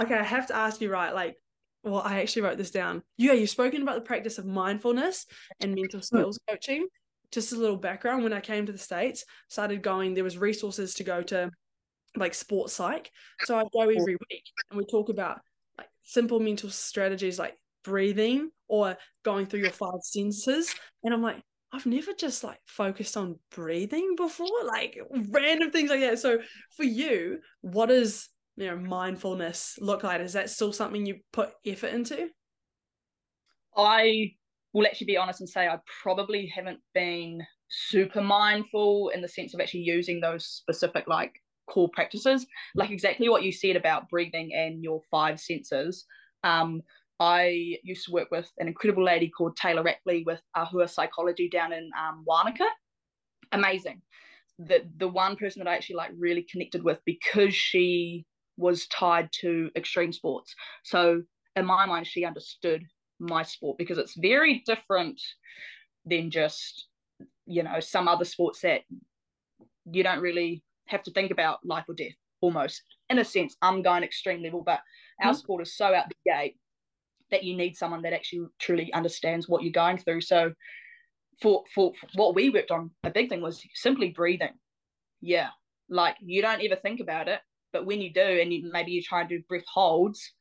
okay, 0.01 0.15
I 0.15 0.23
have 0.23 0.47
to 0.47 0.55
ask 0.55 0.81
you, 0.81 0.91
right? 0.91 1.13
Like, 1.13 1.35
well, 1.83 2.01
I 2.03 2.21
actually 2.21 2.43
wrote 2.43 2.57
this 2.57 2.71
down. 2.71 3.03
Yeah, 3.17 3.33
you've 3.33 3.49
spoken 3.49 3.81
about 3.81 3.95
the 3.95 4.01
practice 4.01 4.37
of 4.37 4.45
mindfulness 4.45 5.25
and 5.61 5.75
mental 5.75 6.01
skills 6.01 6.39
coaching. 6.49 6.87
Just 7.31 7.53
a 7.53 7.57
little 7.57 7.77
background: 7.77 8.23
when 8.23 8.33
I 8.33 8.41
came 8.41 8.65
to 8.65 8.71
the 8.71 8.77
states, 8.77 9.25
started 9.47 9.81
going. 9.81 10.13
There 10.13 10.23
was 10.23 10.37
resources 10.37 10.95
to 10.95 11.03
go 11.03 11.21
to, 11.23 11.51
like 12.15 12.33
sports 12.33 12.73
psych. 12.73 13.11
So 13.45 13.57
I 13.57 13.63
go 13.71 13.81
every 13.81 14.17
week, 14.29 14.43
and 14.69 14.77
we 14.77 14.85
talk 14.85 15.09
about 15.09 15.39
like 15.77 15.89
simple 16.03 16.39
mental 16.39 16.69
strategies 16.69 17.39
like 17.39 17.55
breathing 17.83 18.49
or 18.67 18.97
going 19.23 19.45
through 19.45 19.61
your 19.61 19.71
five 19.71 20.01
senses. 20.01 20.73
And 21.03 21.13
I'm 21.13 21.21
like, 21.21 21.41
I've 21.71 21.85
never 21.85 22.13
just 22.13 22.43
like 22.43 22.59
focused 22.65 23.15
on 23.15 23.37
breathing 23.51 24.15
before, 24.17 24.47
like 24.65 24.99
random 25.29 25.71
things 25.71 25.89
like 25.89 26.01
that. 26.01 26.19
So 26.19 26.39
for 26.75 26.83
you, 26.83 27.39
what 27.61 27.89
does 27.89 28.29
you 28.57 28.67
know 28.67 28.77
mindfulness 28.77 29.77
look 29.79 30.03
like? 30.03 30.21
Is 30.21 30.33
that 30.33 30.49
still 30.49 30.73
something 30.73 31.05
you 31.05 31.19
put 31.31 31.51
effort 31.65 31.93
into? 31.93 32.29
I 33.75 34.33
will 34.73 34.85
actually 34.85 35.07
be 35.07 35.17
honest 35.17 35.41
and 35.41 35.49
say 35.49 35.67
I 35.67 35.79
probably 36.01 36.47
haven't 36.47 36.79
been 36.93 37.41
super 37.69 38.21
mindful 38.21 39.09
in 39.09 39.21
the 39.21 39.27
sense 39.27 39.53
of 39.53 39.59
actually 39.59 39.81
using 39.81 40.19
those 40.19 40.45
specific 40.45 41.07
like 41.07 41.33
core 41.69 41.89
practices, 41.93 42.45
like 42.75 42.89
exactly 42.91 43.29
what 43.29 43.43
you 43.43 43.51
said 43.51 43.75
about 43.75 44.09
breathing 44.09 44.51
and 44.53 44.83
your 44.83 45.01
five 45.11 45.39
senses. 45.39 46.05
Um, 46.43 46.81
I 47.19 47.77
used 47.83 48.05
to 48.05 48.11
work 48.11 48.29
with 48.31 48.49
an 48.59 48.67
incredible 48.67 49.03
lady 49.03 49.29
called 49.29 49.57
Taylor 49.57 49.83
Rackley 49.83 50.25
with 50.25 50.41
Ahua 50.55 50.89
Psychology 50.89 51.49
down 51.49 51.73
in 51.73 51.89
um, 51.99 52.23
Wanaka. 52.25 52.65
Amazing. 53.51 54.01
The 54.57 54.81
the 54.97 55.07
one 55.07 55.35
person 55.35 55.63
that 55.63 55.69
I 55.69 55.75
actually 55.75 55.97
like 55.97 56.11
really 56.17 56.45
connected 56.49 56.83
with 56.83 56.99
because 57.05 57.53
she 57.53 58.25
was 58.57 58.87
tied 58.87 59.29
to 59.41 59.69
extreme 59.75 60.11
sports. 60.11 60.53
So 60.83 61.21
in 61.55 61.65
my 61.65 61.85
mind, 61.85 62.07
she 62.07 62.25
understood 62.25 62.83
my 63.19 63.43
sport 63.43 63.77
because 63.77 63.97
it's 63.97 64.15
very 64.15 64.63
different 64.65 65.21
than 66.05 66.31
just 66.31 66.87
you 67.45 67.63
know 67.63 67.79
some 67.79 68.07
other 68.07 68.25
sports 68.25 68.61
that 68.61 68.81
you 69.91 70.03
don't 70.03 70.21
really 70.21 70.63
have 70.85 71.03
to 71.03 71.11
think 71.11 71.31
about 71.31 71.59
life 71.65 71.85
or 71.87 71.95
death 71.95 72.13
almost 72.41 72.81
in 73.09 73.19
a 73.19 73.25
sense 73.25 73.55
i'm 73.61 73.81
going 73.81 74.03
extreme 74.03 74.41
level 74.41 74.61
but 74.65 74.79
our 75.21 75.31
mm-hmm. 75.31 75.39
sport 75.39 75.61
is 75.61 75.75
so 75.75 75.93
out 75.93 76.05
the 76.07 76.31
gate 76.31 76.55
that 77.31 77.43
you 77.43 77.55
need 77.55 77.75
someone 77.75 78.01
that 78.01 78.13
actually 78.13 78.47
truly 78.59 78.91
understands 78.93 79.47
what 79.47 79.63
you're 79.63 79.71
going 79.71 79.97
through. 79.97 80.21
So 80.21 80.53
for, 81.41 81.63
for, 81.73 81.93
for 81.99 82.07
what 82.15 82.35
we 82.35 82.49
worked 82.49 82.71
on, 82.71 82.91
a 83.03 83.09
big 83.09 83.29
thing 83.29 83.41
was 83.41 83.61
simply 83.75 84.09
breathing. 84.09 84.53
Yeah. 85.21 85.49
Like 85.89 86.15
you 86.21 86.41
don't 86.41 86.63
ever 86.63 86.75
think 86.75 86.99
about 86.99 87.27
it, 87.27 87.39
but 87.73 87.85
when 87.85 88.01
you 88.01 88.11
do, 88.11 88.21
and 88.21 88.53
you, 88.53 88.69
maybe 88.71 88.91
you 88.91 89.01
try 89.01 89.21
and 89.21 89.29
do 89.29 89.41
breath 89.47 89.65
holds, 89.71 90.33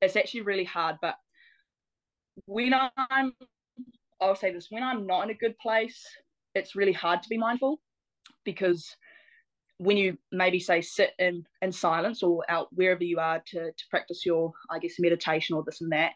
it's 0.00 0.16
actually 0.16 0.42
really 0.42 0.64
hard. 0.64 0.96
But 1.00 1.16
when 2.44 2.74
I'm, 2.74 3.32
I'll 4.20 4.36
say 4.36 4.52
this, 4.52 4.68
when 4.70 4.82
I'm 4.82 5.06
not 5.06 5.24
in 5.24 5.30
a 5.30 5.34
good 5.34 5.58
place, 5.58 6.02
it's 6.54 6.76
really 6.76 6.92
hard 6.92 7.22
to 7.22 7.28
be 7.28 7.38
mindful 7.38 7.80
because 8.44 8.86
when 9.78 9.96
you 9.96 10.16
maybe 10.32 10.58
say 10.58 10.80
sit 10.80 11.12
in 11.18 11.44
in 11.60 11.70
silence 11.70 12.22
or 12.22 12.42
out 12.48 12.68
wherever 12.72 13.04
you 13.04 13.18
are 13.18 13.42
to 13.46 13.70
to 13.72 13.84
practice 13.90 14.24
your 14.24 14.50
i 14.70 14.78
guess 14.78 14.94
meditation 14.98 15.54
or 15.54 15.62
this 15.66 15.82
and 15.82 15.92
that 15.92 16.12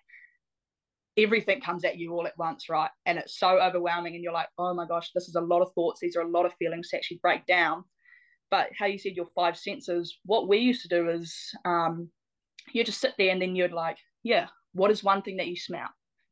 everything 1.17 1.61
comes 1.61 1.85
at 1.85 1.99
you 1.99 2.13
all 2.13 2.27
at 2.27 2.39
once, 2.39 2.69
right? 2.69 2.91
And 3.07 3.19
it's 3.19 3.39
so 3.39 3.61
overwhelming, 3.61 4.15
and 4.15 4.23
you're 4.23 4.33
like, 4.33 4.49
oh 4.59 4.75
my 4.75 4.87
gosh, 4.87 5.11
this 5.15 5.29
is 5.29 5.35
a 5.35 5.41
lot 5.41 5.63
of 5.63 5.73
thoughts. 5.75 6.01
These 6.01 6.17
are 6.17 6.23
a 6.23 6.29
lot 6.29 6.47
of 6.47 6.55
feelings 6.55 6.89
to 6.91 6.97
actually 6.97 7.21
break 7.23 7.47
down. 7.47 7.85
But 8.51 8.69
how 8.79 8.87
you 8.87 8.99
said 8.99 9.17
your 9.17 9.29
five 9.35 9.57
senses, 9.57 10.19
what 10.25 10.49
we 10.49 10.59
used 10.59 10.83
to 10.83 10.89
do 10.89 11.09
is 11.11 11.37
um, 11.65 12.11
you 12.73 12.83
just 12.85 13.01
sit 13.01 13.15
there 13.17 13.31
and 13.31 13.41
then 13.41 13.55
you'd 13.55 13.73
like, 13.73 13.97
yeah, 14.23 14.49
what 14.73 14.91
is 14.91 15.05
one 15.05 15.23
thing 15.23 15.37
that 15.37 15.47
you 15.47 15.57
smell? 15.57 15.89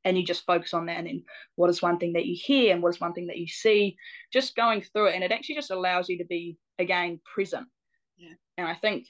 And 0.08 0.16
you 0.16 0.24
just 0.24 0.46
focus 0.46 0.72
on 0.72 0.86
that. 0.86 0.96
And 0.96 1.06
then 1.06 1.22
what 1.56 1.68
is 1.68 1.82
one 1.82 1.98
thing 1.98 2.14
that 2.14 2.24
you 2.24 2.34
hear? 2.34 2.72
And 2.72 2.82
what 2.82 2.94
is 2.94 3.00
one 3.00 3.12
thing 3.12 3.26
that 3.26 3.36
you 3.36 3.46
see? 3.46 3.94
Just 4.32 4.56
going 4.56 4.80
through 4.80 5.08
it. 5.08 5.14
And 5.14 5.22
it 5.22 5.32
actually 5.32 5.56
just 5.56 5.70
allows 5.70 6.08
you 6.08 6.16
to 6.16 6.24
be, 6.24 6.56
again, 6.78 7.20
present. 7.34 7.66
Yeah. 8.16 8.32
And 8.56 8.66
I 8.66 8.74
think 8.74 9.06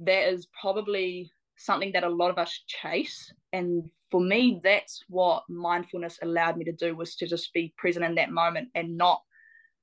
that 0.00 0.32
is 0.32 0.48
probably 0.60 1.30
something 1.56 1.92
that 1.92 2.02
a 2.02 2.08
lot 2.08 2.30
of 2.30 2.38
us 2.38 2.64
chase. 2.66 3.32
And 3.52 3.88
for 4.10 4.20
me, 4.20 4.60
that's 4.64 5.04
what 5.08 5.44
mindfulness 5.48 6.18
allowed 6.20 6.56
me 6.56 6.64
to 6.64 6.72
do 6.72 6.96
was 6.96 7.14
to 7.16 7.28
just 7.28 7.52
be 7.52 7.72
present 7.78 8.04
in 8.04 8.16
that 8.16 8.32
moment 8.32 8.70
and 8.74 8.96
not 8.96 9.22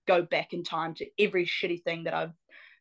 go 0.08 0.22
back 0.22 0.52
in 0.52 0.64
time 0.64 0.94
to 0.96 1.06
every 1.18 1.46
shitty 1.46 1.82
thing 1.84 2.04
that 2.04 2.14
I've 2.14 2.34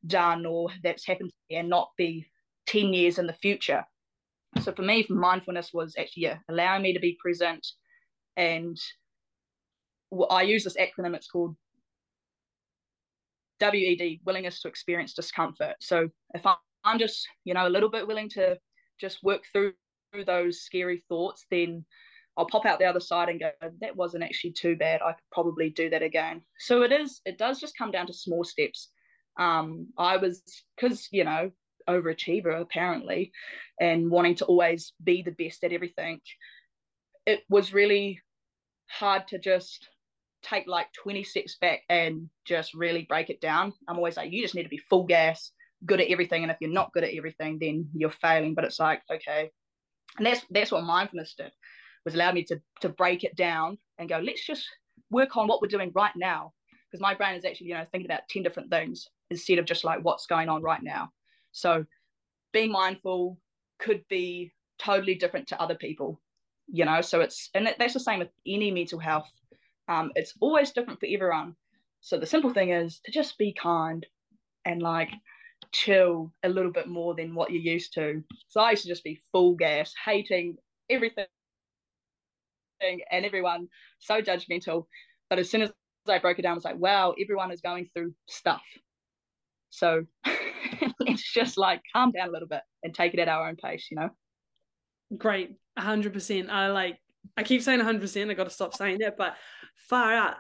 done 0.04 0.44
or 0.44 0.70
that's 0.82 1.06
happened 1.06 1.30
to 1.30 1.36
me 1.48 1.60
and 1.60 1.68
not 1.68 1.90
be 1.96 2.26
10 2.66 2.92
years 2.92 3.18
in 3.18 3.28
the 3.28 3.32
future. 3.32 3.84
So 4.62 4.72
for 4.72 4.82
me, 4.82 5.06
mindfulness 5.08 5.70
was 5.72 5.94
actually 5.98 6.24
yeah, 6.24 6.38
allowing 6.48 6.82
me 6.82 6.92
to 6.92 7.00
be 7.00 7.18
present. 7.20 7.66
And 8.36 8.78
I 10.30 10.42
use 10.42 10.64
this 10.64 10.76
acronym, 10.76 11.14
it's 11.14 11.28
called 11.28 11.56
WED, 13.60 14.20
willingness 14.24 14.60
to 14.60 14.68
experience 14.68 15.14
discomfort. 15.14 15.76
So 15.80 16.08
if 16.34 16.42
I'm 16.84 16.98
just, 16.98 17.26
you 17.44 17.54
know, 17.54 17.66
a 17.66 17.70
little 17.70 17.90
bit 17.90 18.06
willing 18.06 18.28
to 18.30 18.58
just 19.00 19.22
work 19.22 19.44
through 19.52 19.72
those 20.26 20.62
scary 20.62 21.02
thoughts, 21.08 21.46
then 21.50 21.84
I'll 22.36 22.46
pop 22.46 22.66
out 22.66 22.78
the 22.78 22.84
other 22.84 23.00
side 23.00 23.28
and 23.28 23.40
go, 23.40 23.50
that 23.80 23.96
wasn't 23.96 24.24
actually 24.24 24.52
too 24.52 24.76
bad. 24.76 25.00
I 25.02 25.12
could 25.12 25.30
probably 25.32 25.70
do 25.70 25.90
that 25.90 26.02
again. 26.02 26.42
So 26.58 26.82
it 26.82 26.92
is, 26.92 27.20
it 27.24 27.38
does 27.38 27.60
just 27.60 27.78
come 27.78 27.90
down 27.90 28.06
to 28.08 28.12
small 28.12 28.44
steps. 28.44 28.90
Um, 29.38 29.88
I 29.98 30.16
was, 30.16 30.42
because, 30.76 31.08
you 31.10 31.24
know, 31.24 31.50
overachiever 31.88 32.60
apparently, 32.60 33.32
and 33.80 34.10
wanting 34.10 34.34
to 34.36 34.44
always 34.44 34.92
be 35.02 35.22
the 35.22 35.32
best 35.32 35.64
at 35.64 35.72
everything, 35.72 36.20
it 37.26 37.42
was 37.48 37.72
really 37.72 38.20
hard 38.88 39.26
to 39.28 39.38
just 39.38 39.88
take 40.42 40.66
like 40.66 40.92
20 41.02 41.24
steps 41.24 41.56
back 41.60 41.80
and 41.88 42.28
just 42.44 42.74
really 42.74 43.06
break 43.08 43.30
it 43.30 43.40
down. 43.40 43.72
I'm 43.88 43.96
always 43.96 44.16
like, 44.16 44.30
you 44.30 44.42
just 44.42 44.54
need 44.54 44.64
to 44.64 44.68
be 44.68 44.82
full 44.90 45.04
gas, 45.04 45.52
good 45.86 46.00
at 46.00 46.08
everything. 46.08 46.42
And 46.42 46.52
if 46.52 46.58
you're 46.60 46.70
not 46.70 46.92
good 46.92 47.04
at 47.04 47.14
everything, 47.14 47.58
then 47.58 47.88
you're 47.94 48.10
failing. 48.10 48.54
But 48.54 48.64
it's 48.64 48.78
like, 48.78 49.02
okay. 49.10 49.50
And 50.18 50.26
that's 50.26 50.42
that's 50.50 50.70
what 50.70 50.84
mindfulness 50.84 51.34
did 51.36 51.50
was 52.04 52.14
allowed 52.14 52.34
me 52.34 52.44
to 52.44 52.60
to 52.82 52.88
break 52.90 53.24
it 53.24 53.34
down 53.36 53.78
and 53.98 54.08
go, 54.08 54.18
let's 54.18 54.44
just 54.46 54.66
work 55.10 55.36
on 55.36 55.48
what 55.48 55.62
we're 55.62 55.68
doing 55.68 55.90
right 55.94 56.14
now. 56.16 56.52
Because 56.90 57.00
my 57.00 57.14
brain 57.14 57.36
is 57.36 57.44
actually, 57.44 57.68
you 57.68 57.74
know, 57.74 57.86
thinking 57.90 58.10
about 58.10 58.28
10 58.28 58.42
different 58.42 58.70
things 58.70 59.08
instead 59.30 59.58
of 59.58 59.64
just 59.64 59.84
like 59.84 60.04
what's 60.04 60.26
going 60.26 60.48
on 60.48 60.62
right 60.62 60.82
now. 60.82 61.08
So 61.54 61.86
be 62.52 62.68
mindful 62.68 63.38
could 63.78 64.04
be 64.08 64.52
totally 64.78 65.14
different 65.16 65.48
to 65.48 65.60
other 65.62 65.76
people, 65.76 66.20
you 66.68 66.84
know. 66.84 67.02
So 67.02 67.20
it's 67.22 67.50
and 67.54 67.68
that's 67.78 67.94
the 67.94 68.00
same 68.00 68.20
with 68.20 68.30
any 68.46 68.70
mental 68.72 69.00
health. 69.00 69.30
Um, 69.88 70.12
it's 70.16 70.34
always 70.40 70.72
different 70.72 71.00
for 71.00 71.06
everyone. 71.06 71.56
So 72.02 72.18
the 72.18 72.26
simple 72.26 72.52
thing 72.54 72.70
is 72.70 73.00
to 73.06 73.12
just 73.12 73.38
be 73.38 73.54
kind 73.54 74.06
and 74.66 74.82
like 74.82 75.10
chill 75.72 76.32
a 76.44 76.48
little 76.48 76.72
bit 76.72 76.88
more 76.88 77.14
than 77.14 77.34
what 77.34 77.50
you're 77.50 77.62
used 77.62 77.94
to. 77.94 78.22
So 78.48 78.60
I 78.60 78.72
used 78.72 78.82
to 78.84 78.88
just 78.88 79.04
be 79.04 79.20
full 79.32 79.54
gas, 79.56 79.94
hating 80.04 80.56
everything 80.90 81.26
and 83.10 83.24
everyone, 83.24 83.68
so 83.98 84.20
judgmental. 84.20 84.86
But 85.30 85.38
as 85.38 85.50
soon 85.50 85.62
as 85.62 85.72
I 86.08 86.18
broke 86.18 86.38
it 86.38 86.42
down, 86.42 86.52
I 86.52 86.54
was 86.54 86.64
like, 86.64 86.78
wow, 86.78 87.14
everyone 87.20 87.50
is 87.52 87.60
going 87.60 87.88
through 87.94 88.14
stuff. 88.28 88.62
So 89.70 90.06
it's 91.00 91.32
just 91.32 91.58
like 91.58 91.80
calm 91.92 92.12
down 92.12 92.28
a 92.28 92.32
little 92.32 92.48
bit 92.48 92.62
and 92.82 92.94
take 92.94 93.14
it 93.14 93.20
at 93.20 93.28
our 93.28 93.48
own 93.48 93.56
pace, 93.56 93.88
you 93.90 93.96
know? 93.96 94.10
Great. 95.16 95.56
100%. 95.78 96.48
I 96.50 96.70
like, 96.70 96.98
I 97.36 97.42
keep 97.42 97.62
saying 97.62 97.80
100%. 97.80 98.30
I 98.30 98.34
got 98.34 98.44
to 98.44 98.50
stop 98.50 98.74
saying 98.74 98.98
that, 98.98 99.16
but 99.16 99.36
far 99.88 100.12
out. 100.12 100.36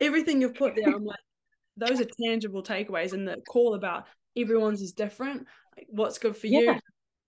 Everything 0.00 0.40
you've 0.40 0.54
put 0.54 0.74
there, 0.76 0.94
I'm 0.94 1.04
like, 1.04 1.18
those 1.76 2.00
are 2.00 2.06
tangible 2.24 2.62
takeaways. 2.62 3.12
And 3.12 3.26
the 3.26 3.36
call 3.48 3.74
about 3.74 4.04
everyone's 4.36 4.82
is 4.82 4.92
different. 4.92 5.46
Like, 5.76 5.86
what's 5.88 6.18
good 6.18 6.36
for 6.36 6.46
yeah. 6.46 6.60
you, 6.60 6.80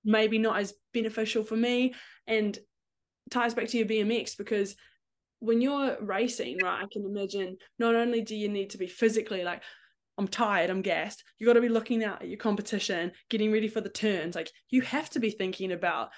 maybe 0.04 0.38
not 0.38 0.58
as 0.58 0.74
beneficial 0.92 1.44
for 1.44 1.56
me. 1.56 1.94
And 2.26 2.58
ties 3.30 3.54
back 3.54 3.68
to 3.68 3.78
your 3.78 3.86
BMX 3.86 4.36
because 4.36 4.74
when 5.40 5.60
you're 5.60 5.96
racing, 6.00 6.58
right, 6.62 6.82
I 6.82 6.86
can 6.90 7.04
imagine 7.04 7.56
not 7.78 7.94
only 7.94 8.22
do 8.22 8.34
you 8.34 8.48
need 8.48 8.70
to 8.70 8.78
be 8.78 8.86
physically 8.86 9.44
like, 9.44 9.62
I'm 10.18 10.28
tired, 10.28 10.68
I'm 10.68 10.82
gassed, 10.82 11.24
you 11.38 11.46
got 11.46 11.54
to 11.54 11.60
be 11.60 11.68
looking 11.68 12.04
out 12.04 12.22
at 12.22 12.28
your 12.28 12.38
competition, 12.38 13.12
getting 13.30 13.52
ready 13.52 13.68
for 13.68 13.80
the 13.80 13.88
turns. 13.88 14.34
Like, 14.34 14.50
you 14.68 14.82
have 14.82 15.08
to 15.10 15.20
be 15.20 15.30
thinking 15.30 15.72
about 15.72 16.10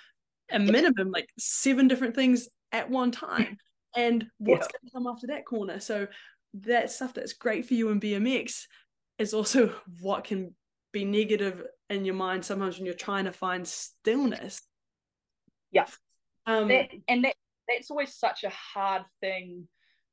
a 0.50 0.58
minimum 0.58 1.12
like 1.12 1.28
seven 1.38 1.86
different 1.86 2.16
things 2.16 2.48
at 2.72 2.90
one 2.90 3.12
time 3.12 3.58
and 3.96 4.26
what's 4.38 4.66
yeah. 4.66 4.72
going 4.72 4.86
to 4.86 4.92
come 4.92 5.06
after 5.06 5.26
that 5.28 5.46
corner. 5.46 5.78
So, 5.80 6.06
that 6.54 6.90
stuff 6.90 7.14
that's 7.14 7.34
great 7.34 7.66
for 7.66 7.74
you 7.74 7.90
in 7.90 8.00
BMX 8.00 8.64
is 9.18 9.34
also 9.34 9.72
what 10.00 10.24
can 10.24 10.54
be 10.92 11.04
negative 11.04 11.62
in 11.88 12.04
your 12.04 12.14
mind 12.14 12.44
sometimes 12.44 12.76
when 12.76 12.86
you're 12.86 12.94
trying 12.94 13.26
to 13.26 13.32
find 13.32 13.66
stillness. 13.66 14.62
Yeah. 15.70 15.86
Um, 16.46 16.68
that, 16.68 16.88
and 17.06 17.24
that 17.24 17.34
that's 17.68 17.90
always 17.90 18.14
such 18.14 18.44
a 18.44 18.50
hard 18.50 19.02
thing 19.20 19.68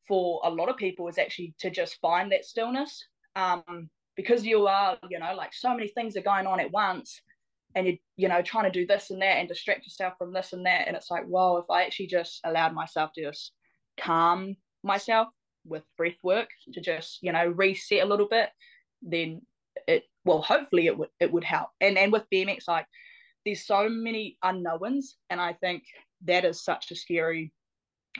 for 0.07 0.41
a 0.43 0.49
lot 0.49 0.69
of 0.69 0.77
people 0.77 1.07
is 1.07 1.17
actually 1.17 1.53
to 1.59 1.69
just 1.69 1.99
find 1.99 2.31
that 2.31 2.45
stillness. 2.45 3.05
Um, 3.37 3.89
because 4.15 4.45
you 4.45 4.65
are, 4.67 4.97
you 5.09 5.19
know, 5.19 5.35
like 5.35 5.53
so 5.53 5.69
many 5.73 5.87
things 5.87 6.17
are 6.17 6.21
going 6.21 6.47
on 6.47 6.59
at 6.59 6.71
once 6.71 7.21
and 7.75 7.85
you're, 7.85 7.95
you 8.15 8.27
know 8.27 8.41
trying 8.41 8.65
to 8.65 8.71
do 8.71 8.85
this 8.85 9.11
and 9.11 9.21
that 9.21 9.37
and 9.37 9.47
distract 9.47 9.85
yourself 9.85 10.13
from 10.17 10.33
this 10.33 10.53
and 10.53 10.65
that 10.65 10.87
and 10.87 10.95
it's 10.95 11.11
like 11.11 11.23
well 11.27 11.57
if 11.57 11.65
i 11.69 11.83
actually 11.83 12.07
just 12.07 12.39
allowed 12.43 12.73
myself 12.73 13.11
to 13.13 13.23
just 13.23 13.51
calm 13.99 14.55
myself 14.83 15.27
with 15.65 15.83
breath 15.97 16.17
work 16.23 16.49
to 16.73 16.81
just 16.81 17.19
you 17.21 17.31
know 17.31 17.47
reset 17.47 18.03
a 18.03 18.05
little 18.05 18.27
bit 18.27 18.49
then 19.01 19.41
it 19.87 20.03
well 20.25 20.41
hopefully 20.41 20.87
it 20.87 20.97
would 20.97 21.09
it 21.19 21.31
would 21.31 21.43
help. 21.43 21.69
And 21.79 21.97
and 21.97 22.11
with 22.11 22.23
bmx 22.33 22.67
like 22.67 22.87
there's 23.45 23.65
so 23.65 23.87
many 23.87 24.37
unknowns 24.43 25.15
and 25.29 25.39
i 25.39 25.53
think 25.53 25.83
that 26.25 26.45
is 26.45 26.63
such 26.63 26.91
a 26.91 26.95
scary 26.95 27.51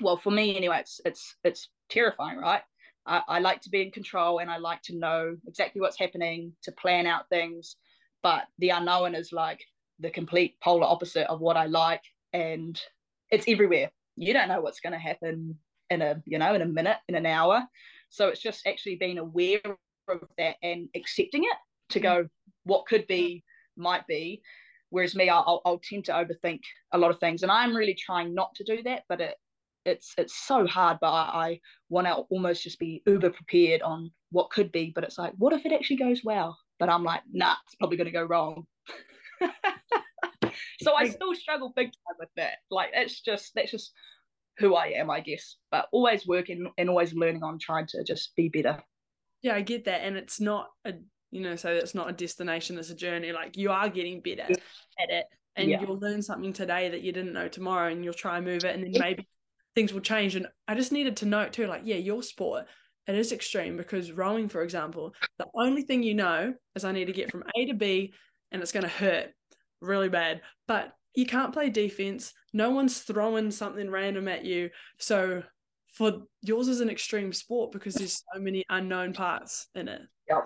well 0.01 0.17
for 0.17 0.31
me 0.31 0.55
anyway 0.55 0.79
it's 0.79 1.01
it's 1.03 1.35
it's 1.43 1.69
terrifying 1.89 2.37
right 2.37 2.61
I, 3.07 3.21
I 3.27 3.39
like 3.39 3.61
to 3.61 3.69
be 3.69 3.81
in 3.81 3.91
control 3.91 4.39
and 4.39 4.51
i 4.51 4.57
like 4.57 4.81
to 4.83 4.95
know 4.95 5.37
exactly 5.47 5.81
what's 5.81 5.97
happening 5.97 6.53
to 6.63 6.71
plan 6.73 7.07
out 7.07 7.29
things. 7.29 7.77
But 8.23 8.43
the 8.59 8.69
unknown 8.69 9.15
is 9.15 9.31
like 9.31 9.63
the 9.99 10.09
complete 10.09 10.59
polar 10.61 10.85
opposite 10.85 11.27
of 11.27 11.39
what 11.39 11.57
i 11.57 11.65
like 11.65 12.03
and 12.33 12.79
it's 13.31 13.45
everywhere. 13.47 13.89
You 14.15 14.33
don't 14.33 14.47
know 14.47 14.61
what's 14.61 14.79
going 14.79 14.93
to 14.93 14.99
happen 14.99 15.57
in 15.89 16.01
a 16.01 16.21
you 16.25 16.37
know 16.37 16.53
in 16.53 16.61
a 16.61 16.65
minute 16.65 16.97
in 17.07 17.15
an 17.15 17.25
hour. 17.25 17.63
So 18.09 18.27
it's 18.27 18.41
just 18.41 18.67
actually 18.67 18.95
being 18.95 19.17
aware 19.17 19.59
of 20.07 20.21
that 20.37 20.55
and 20.63 20.89
accepting 20.95 21.43
it 21.43 21.57
to 21.89 21.99
go 21.99 22.27
what 22.63 22.85
could 22.85 23.07
be 23.07 23.43
might 23.75 24.07
be. 24.07 24.41
Whereas 24.89 25.15
me 25.15 25.29
I'll, 25.29 25.61
I'll 25.65 25.79
tend 25.79 26.05
to 26.05 26.13
overthink 26.13 26.61
a 26.93 26.97
lot 26.97 27.11
of 27.11 27.19
things 27.19 27.43
and 27.43 27.51
i'm 27.51 27.75
really 27.75 27.93
trying 27.93 28.33
not 28.33 28.55
to 28.55 28.63
do 28.63 28.81
that 28.83 29.03
but 29.09 29.19
it 29.19 29.35
it's 29.87 30.13
it's 30.17 30.35
so 30.35 30.67
hard 30.67 30.97
but 31.01 31.11
i, 31.11 31.47
I 31.49 31.59
want 31.89 32.07
to 32.07 32.13
almost 32.29 32.63
just 32.63 32.79
be 32.79 33.01
uber 33.05 33.29
prepared 33.29 33.81
on 33.81 34.11
what 34.31 34.49
could 34.49 34.71
be 34.71 34.91
but 34.93 35.03
it's 35.03 35.17
like 35.17 35.33
what 35.37 35.53
if 35.53 35.65
it 35.65 35.71
actually 35.71 35.95
goes 35.97 36.21
well? 36.23 36.57
But 36.79 36.89
i'm 36.89 37.03
like 37.03 37.21
nah 37.31 37.55
it's 37.65 37.75
probably 37.75 37.97
going 37.97 38.05
to 38.05 38.11
go 38.11 38.23
wrong. 38.23 38.67
So 40.81 40.93
i 40.93 41.07
still 41.07 41.35
struggle 41.35 41.73
big 41.75 41.87
time 41.87 42.15
with 42.19 42.29
that. 42.35 42.57
Like 42.71 42.89
it's 42.93 43.21
just 43.21 43.53
that's 43.55 43.71
just 43.71 43.91
who 44.59 44.75
i 44.75 44.87
am 44.87 45.09
i 45.09 45.19
guess. 45.19 45.55
But 45.71 45.87
always 45.91 46.25
working 46.25 46.71
and 46.77 46.89
always 46.89 47.13
learning 47.13 47.43
on 47.43 47.59
trying 47.59 47.87
to 47.87 48.03
just 48.03 48.35
be 48.35 48.49
better. 48.49 48.81
Yeah 49.41 49.55
i 49.55 49.61
get 49.61 49.85
that 49.85 50.01
and 50.01 50.17
it's 50.17 50.39
not 50.39 50.69
a 50.85 50.93
you 51.31 51.41
know 51.41 51.55
so 51.55 51.69
it's 51.71 51.93
not 51.95 52.09
a 52.09 52.13
destination 52.13 52.77
it's 52.77 52.89
a 52.89 52.95
journey. 52.95 53.31
Like 53.31 53.57
you 53.57 53.71
are 53.71 53.89
getting 53.89 54.21
better 54.21 54.45
yeah. 54.49 55.03
at 55.03 55.09
it 55.09 55.25
and 55.55 55.69
Yeah. 55.69 55.81
you'll 55.81 55.99
learn 55.99 56.21
something 56.21 56.53
today 56.53 56.89
that 56.89 57.01
you 57.01 57.11
didn't 57.11 57.33
know 57.33 57.47
tomorrow 57.47 57.91
and 57.91 58.03
you'll 58.03 58.13
try 58.13 58.37
and 58.37 58.45
move 58.45 58.63
it 58.63 58.75
and 58.75 58.83
then 58.83 58.93
maybe 58.99 59.27
things 59.77 59.93
will 59.93 60.01
change. 60.01 60.35
And 60.35 60.47
i 60.67 60.75
just 60.75 60.91
needed 60.91 61.15
to 61.17 61.25
note 61.25 61.53
too 61.53 61.67
like 61.67 61.83
yeah 61.85 61.97
your 61.97 62.23
sport 62.23 62.65
it 63.07 63.15
is 63.15 63.31
extreme 63.31 63.77
because 63.77 64.11
rowing 64.11 64.49
for 64.49 64.63
example 64.63 65.13
the 65.37 65.45
only 65.55 65.83
thing 65.83 66.03
you 66.03 66.13
know 66.13 66.53
is 66.75 66.83
i 66.83 66.91
need 66.91 67.05
to 67.05 67.13
get 67.13 67.31
from 67.31 67.43
a 67.55 67.65
to 67.65 67.73
b 67.73 68.13
and 68.51 68.61
it's 68.61 68.71
going 68.71 68.83
to 68.83 68.89
hurt 68.89 69.29
really 69.81 70.09
bad. 70.09 70.41
But 70.67 70.93
you 71.15 71.25
can't 71.25 71.53
play 71.53 71.69
defense. 71.69 72.33
No 72.53 72.71
one's 72.71 72.99
throwing 72.99 73.51
something 73.51 73.89
random 73.89 74.27
at 74.27 74.45
you. 74.45 74.69
So 74.99 75.43
for 75.93 76.23
yours 76.41 76.67
is 76.67 76.81
an 76.81 76.89
extreme 76.89 77.33
sport 77.33 77.71
because 77.71 77.95
there's 77.95 78.23
so 78.33 78.39
many 78.39 78.63
unknown 78.69 79.13
parts 79.13 79.67
in 79.75 79.87
it. 79.87 80.01
Yep. 80.29 80.45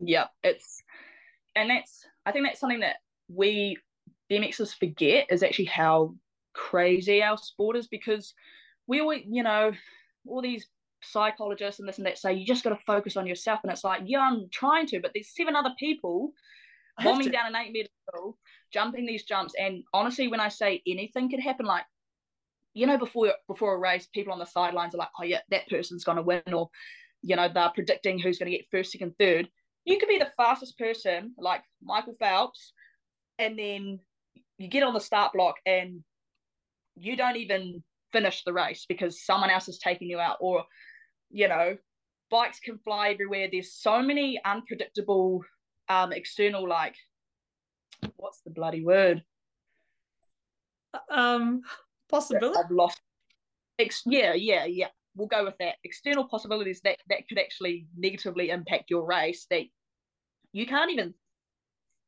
Yep. 0.00 0.30
it's 0.42 0.82
and 1.56 1.70
that's 1.70 2.06
I 2.26 2.32
think 2.32 2.46
that's 2.46 2.60
something 2.60 2.80
that 2.80 2.96
we 3.28 3.76
BMXers 4.30 4.74
forget 4.78 5.26
is 5.30 5.42
actually 5.42 5.66
how 5.66 6.14
crazy 6.54 7.22
our 7.22 7.36
sport 7.38 7.76
is 7.76 7.86
because 7.86 8.34
we 8.86 9.00
all 9.00 9.14
you 9.14 9.42
know 9.42 9.72
all 10.26 10.42
these 10.42 10.66
psychologists 11.02 11.80
and 11.80 11.88
this 11.88 11.98
and 11.98 12.06
that 12.06 12.18
say 12.18 12.34
you 12.34 12.46
just 12.46 12.64
got 12.64 12.70
to 12.70 12.84
focus 12.86 13.16
on 13.16 13.26
yourself. 13.26 13.60
And 13.62 13.72
it's 13.72 13.84
like 13.84 14.02
yeah 14.04 14.20
I'm 14.20 14.48
trying 14.52 14.86
to 14.88 15.00
but 15.00 15.12
there's 15.14 15.34
seven 15.34 15.56
other 15.56 15.72
people 15.78 16.32
bombing 17.02 17.30
down 17.30 17.46
an 17.46 17.56
eight 17.56 17.72
meter 17.72 17.88
hill 18.12 18.36
jumping 18.72 19.06
these 19.06 19.24
jumps. 19.24 19.54
And 19.58 19.82
honestly 19.94 20.28
when 20.28 20.40
I 20.40 20.48
say 20.48 20.82
anything 20.86 21.30
could 21.30 21.40
happen 21.40 21.66
like 21.66 21.84
you 22.74 22.86
know 22.86 22.98
before 22.98 23.32
before 23.48 23.74
a 23.74 23.78
race 23.78 24.08
people 24.12 24.32
on 24.32 24.38
the 24.38 24.46
sidelines 24.46 24.94
are 24.94 24.98
like 24.98 25.08
oh 25.18 25.24
yeah 25.24 25.40
that 25.50 25.68
person's 25.68 26.04
going 26.04 26.16
to 26.16 26.22
win 26.22 26.42
or 26.52 26.68
you 27.22 27.36
know 27.36 27.48
they're 27.52 27.70
predicting 27.74 28.18
who's 28.18 28.38
going 28.38 28.50
to 28.50 28.56
get 28.56 28.66
first 28.70 28.92
second 28.92 29.14
third. 29.18 29.48
You 29.84 29.98
could 29.98 30.08
be 30.08 30.18
the 30.18 30.32
fastest 30.36 30.78
person 30.78 31.34
like 31.38 31.62
Michael 31.82 32.14
Phelps 32.18 32.72
and 33.38 33.58
then 33.58 34.00
you 34.58 34.68
get 34.68 34.82
on 34.82 34.92
the 34.92 35.00
start 35.00 35.32
block 35.32 35.56
and 35.64 36.02
you 36.96 37.16
don't 37.16 37.36
even 37.36 37.82
finish 38.12 38.42
the 38.44 38.52
race 38.52 38.86
because 38.88 39.24
someone 39.24 39.50
else 39.50 39.68
is 39.68 39.78
taking 39.78 40.08
you 40.08 40.18
out 40.18 40.36
or 40.40 40.64
you 41.30 41.48
know 41.48 41.76
bikes 42.30 42.60
can 42.60 42.78
fly 42.78 43.10
everywhere 43.10 43.48
there's 43.50 43.72
so 43.72 44.02
many 44.02 44.40
unpredictable 44.44 45.42
um 45.88 46.12
external 46.12 46.68
like 46.68 46.94
what's 48.16 48.40
the 48.42 48.50
bloody 48.50 48.84
word 48.84 49.22
um 51.10 51.62
possibility 52.10 52.58
I've 52.58 52.70
lost. 52.70 53.00
Ex- 53.78 54.02
yeah, 54.06 54.34
yeah, 54.34 54.64
yeah. 54.64 54.88
We'll 55.16 55.28
go 55.28 55.44
with 55.44 55.54
that. 55.58 55.76
External 55.84 56.28
possibilities 56.28 56.80
that 56.82 56.98
that 57.08 57.28
could 57.28 57.38
actually 57.38 57.86
negatively 57.96 58.50
impact 58.50 58.90
your 58.90 59.04
race 59.04 59.46
that 59.50 59.64
you 60.52 60.66
can't 60.66 60.90
even 60.90 61.14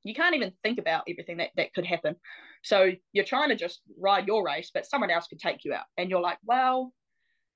you 0.04 0.14
can't 0.14 0.34
even 0.34 0.52
think 0.62 0.78
about 0.78 1.04
everything 1.08 1.38
that 1.38 1.50
that 1.56 1.72
could 1.74 1.86
happen. 1.86 2.16
So 2.62 2.92
you're 3.12 3.24
trying 3.24 3.48
to 3.48 3.56
just 3.56 3.80
ride 3.98 4.26
your 4.26 4.44
race, 4.44 4.70
but 4.72 4.86
someone 4.86 5.10
else 5.10 5.26
could 5.26 5.40
take 5.40 5.64
you 5.64 5.74
out, 5.74 5.86
and 5.96 6.08
you're 6.08 6.20
like, 6.20 6.38
well, 6.44 6.92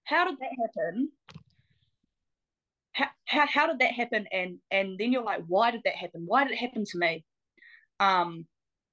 how 0.05 0.25
did 0.29 0.39
that 0.39 0.51
happen? 0.61 1.11
How, 2.93 3.07
how, 3.27 3.47
how 3.47 3.67
did 3.67 3.79
that 3.81 3.93
happen? 3.93 4.27
And 4.33 4.59
and 4.71 4.99
then 4.99 5.13
you're 5.13 5.23
like, 5.25 5.43
why 5.47 5.71
did 5.71 5.83
that 5.85 5.97
happen? 5.97 6.25
Why 6.27 6.45
did 6.45 6.53
it 6.53 6.59
happen 6.59 6.85
to 6.85 6.99
me? 6.99 7.25
Um, 8.01 8.47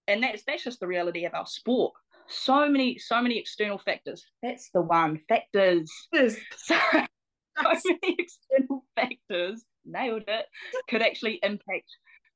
and 0.08 0.24
that's 0.24 0.44
that's 0.46 0.64
just 0.64 0.80
the 0.80 0.88
reality 0.88 1.26
of 1.26 1.34
our 1.34 1.46
sport 1.46 1.94
so 2.28 2.70
many 2.70 2.98
so 2.98 3.22
many 3.22 3.38
external 3.38 3.78
factors 3.78 4.26
that's 4.42 4.70
the 4.74 4.82
one 4.82 5.20
factors 5.28 5.92
Yes. 6.12 6.38
so, 6.58 6.76
so 6.92 7.72
many 7.86 8.18
external 8.20 8.86
factors 8.96 9.66
nailed 9.86 10.24
it 10.28 10.46
could 10.90 11.02
actually 11.02 11.40
impact 11.44 11.90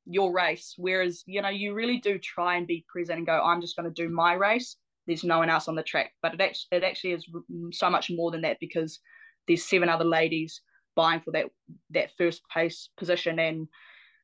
your 0.09 0.31
race 0.31 0.73
whereas 0.77 1.23
you 1.25 1.41
know 1.41 1.49
you 1.49 1.73
really 1.73 1.97
do 1.97 2.17
try 2.17 2.55
and 2.55 2.65
be 2.65 2.85
present 2.87 3.17
and 3.17 3.27
go 3.27 3.41
i'm 3.43 3.59
just 3.59 3.75
going 3.75 3.91
to 3.91 4.03
do 4.03 4.09
my 4.09 4.33
race. 4.33 4.77
There's 5.07 5.23
no 5.23 5.39
one 5.39 5.49
else 5.49 5.67
on 5.67 5.75
the 5.75 5.83
track. 5.83 6.11
But 6.21 6.33
it 6.33 6.41
actually 6.41 6.77
it 6.77 6.83
actually 6.83 7.13
is 7.13 7.27
so 7.71 7.89
much 7.89 8.11
more 8.11 8.29
than 8.29 8.41
that 8.41 8.59
because 8.59 8.99
there's 9.47 9.63
seven 9.63 9.89
other 9.89 10.05
ladies 10.05 10.61
vying 10.95 11.21
for 11.21 11.31
that 11.31 11.45
that 11.91 12.11
first 12.17 12.41
place 12.51 12.89
position 12.97 13.39
and 13.39 13.67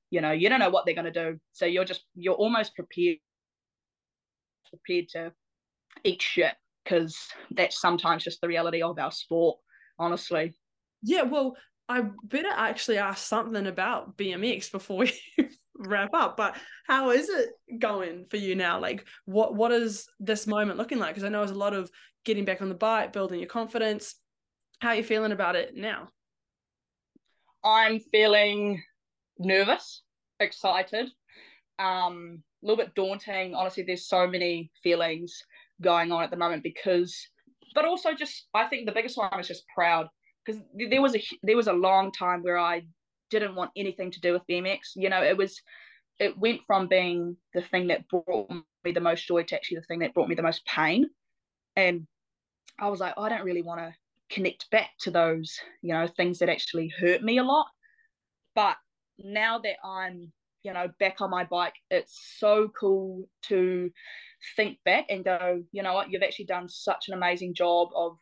you 0.09 0.21
know 0.21 0.31
you 0.31 0.49
don't 0.49 0.59
know 0.59 0.69
what 0.69 0.85
they're 0.85 0.93
going 0.93 1.11
to 1.11 1.31
do. 1.31 1.39
So 1.53 1.65
you're 1.65 1.85
just 1.85 2.03
you're 2.15 2.35
almost 2.35 2.75
prepared 2.75 3.17
prepared 4.69 5.09
to 5.09 5.31
eat 6.03 6.21
shit 6.21 6.55
because 6.83 7.17
that's 7.51 7.79
sometimes 7.79 8.23
just 8.23 8.41
the 8.41 8.47
reality 8.47 8.81
of 8.81 8.99
our 8.99 9.11
sport 9.11 9.57
honestly. 9.97 10.53
Yeah, 11.01 11.23
well, 11.23 11.55
I 11.87 12.03
better 12.23 12.49
actually 12.49 12.97
ask 12.97 13.25
something 13.25 13.67
about 13.67 14.17
BMX 14.17 14.71
before 14.71 14.99
we 15.37 15.49
wrap 15.87 16.13
up. 16.13 16.37
But 16.37 16.55
how 16.87 17.11
is 17.11 17.29
it 17.29 17.49
going 17.79 18.25
for 18.29 18.37
you 18.37 18.55
now? 18.55 18.79
Like, 18.79 19.05
what 19.25 19.55
what 19.55 19.71
is 19.71 20.07
this 20.19 20.47
moment 20.47 20.77
looking 20.77 20.99
like? 20.99 21.15
Because 21.15 21.23
I 21.23 21.29
know 21.29 21.39
there's 21.39 21.51
a 21.51 21.55
lot 21.55 21.73
of 21.73 21.89
getting 22.25 22.45
back 22.45 22.61
on 22.61 22.69
the 22.69 22.75
bike, 22.75 23.13
building 23.13 23.39
your 23.39 23.49
confidence. 23.49 24.15
How 24.79 24.89
are 24.89 24.95
you 24.95 25.03
feeling 25.03 25.31
about 25.31 25.55
it 25.55 25.75
now? 25.75 26.09
i'm 27.63 27.99
feeling 27.99 28.81
nervous 29.39 30.01
excited 30.39 31.09
um 31.79 32.43
a 32.61 32.65
little 32.65 32.83
bit 32.83 32.93
daunting 32.95 33.55
honestly 33.55 33.83
there's 33.83 34.07
so 34.07 34.27
many 34.27 34.69
feelings 34.83 35.41
going 35.81 36.11
on 36.11 36.23
at 36.23 36.29
the 36.29 36.37
moment 36.37 36.63
because 36.63 37.27
but 37.73 37.85
also 37.85 38.13
just 38.13 38.47
i 38.53 38.65
think 38.65 38.85
the 38.85 38.91
biggest 38.91 39.17
one 39.17 39.39
is 39.39 39.47
just 39.47 39.63
proud 39.73 40.07
because 40.45 40.61
there 40.89 41.01
was 41.01 41.15
a 41.15 41.23
there 41.41 41.55
was 41.55 41.67
a 41.67 41.73
long 41.73 42.11
time 42.11 42.41
where 42.43 42.57
i 42.57 42.81
didn't 43.39 43.55
want 43.55 43.71
anything 43.75 44.11
to 44.11 44.21
do 44.21 44.33
with 44.33 44.41
bmx 44.49 44.79
you 44.95 45.09
know 45.09 45.23
it 45.23 45.37
was 45.37 45.61
it 46.19 46.37
went 46.37 46.61
from 46.67 46.87
being 46.87 47.35
the 47.53 47.61
thing 47.61 47.87
that 47.87 48.07
brought 48.07 48.49
me 48.83 48.91
the 48.91 48.99
most 48.99 49.27
joy 49.27 49.43
to 49.43 49.55
actually 49.55 49.77
the 49.77 49.83
thing 49.83 49.99
that 49.99 50.13
brought 50.13 50.29
me 50.29 50.35
the 50.35 50.41
most 50.41 50.65
pain. 50.65 51.09
And 51.75 52.07
i 52.79 52.89
was 52.89 52.99
like 52.99 53.13
oh, 53.17 53.23
i 53.23 53.29
don't 53.29 53.43
really 53.43 53.61
want 53.61 53.79
to 53.79 53.93
connect 54.33 54.69
back 54.71 54.89
to 54.99 55.11
those 55.11 55.59
you 55.81 55.93
know 55.93 56.07
things 56.07 56.39
that 56.39 56.49
actually 56.49 56.91
hurt 56.99 57.23
me 57.23 57.37
a 57.37 57.43
lot. 57.43 57.67
But 58.55 58.77
now 59.17 59.59
that 59.59 59.75
i'm 59.83 60.31
you 60.63 60.73
know 60.73 60.87
back 60.99 61.21
on 61.21 61.29
my 61.29 61.43
bike 61.43 61.75
it's 61.91 62.35
so 62.39 62.69
cool 62.79 63.27
to 63.43 63.91
think 64.55 64.77
back 64.85 65.05
and 65.09 65.23
go 65.23 65.63
you 65.71 65.83
know 65.83 65.93
what? 65.93 66.11
You've 66.11 66.23
actually 66.23 66.45
done 66.45 66.69
such 66.69 67.07
an 67.07 67.13
amazing 67.15 67.53
job 67.53 67.89
of 67.95 68.17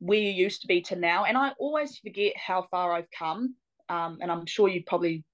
where 0.00 0.18
you 0.18 0.30
used 0.30 0.60
to 0.62 0.68
be 0.68 0.80
to 0.82 0.96
now. 0.96 1.24
And 1.24 1.36
i 1.36 1.52
always 1.58 1.98
forget 1.98 2.34
how 2.36 2.66
far 2.70 2.92
i've 2.92 3.10
come 3.16 3.54
um, 3.88 4.18
and 4.20 4.30
i'm 4.30 4.46
sure 4.46 4.68
you 4.68 4.82
probably 4.86 5.24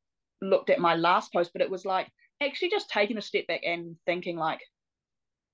looked 0.43 0.71
at 0.71 0.79
my 0.79 0.95
last 0.95 1.33
post 1.33 1.51
but 1.53 1.63
it 1.63 1.71
was 1.71 1.85
like 1.85 2.09
actually 2.43 2.69
just 2.69 2.91
taking 2.91 3.17
a 3.17 3.23
step 3.23 3.47
back 3.47 3.61
and 3.65 3.97
thinking 4.07 4.37
like 4.37 4.61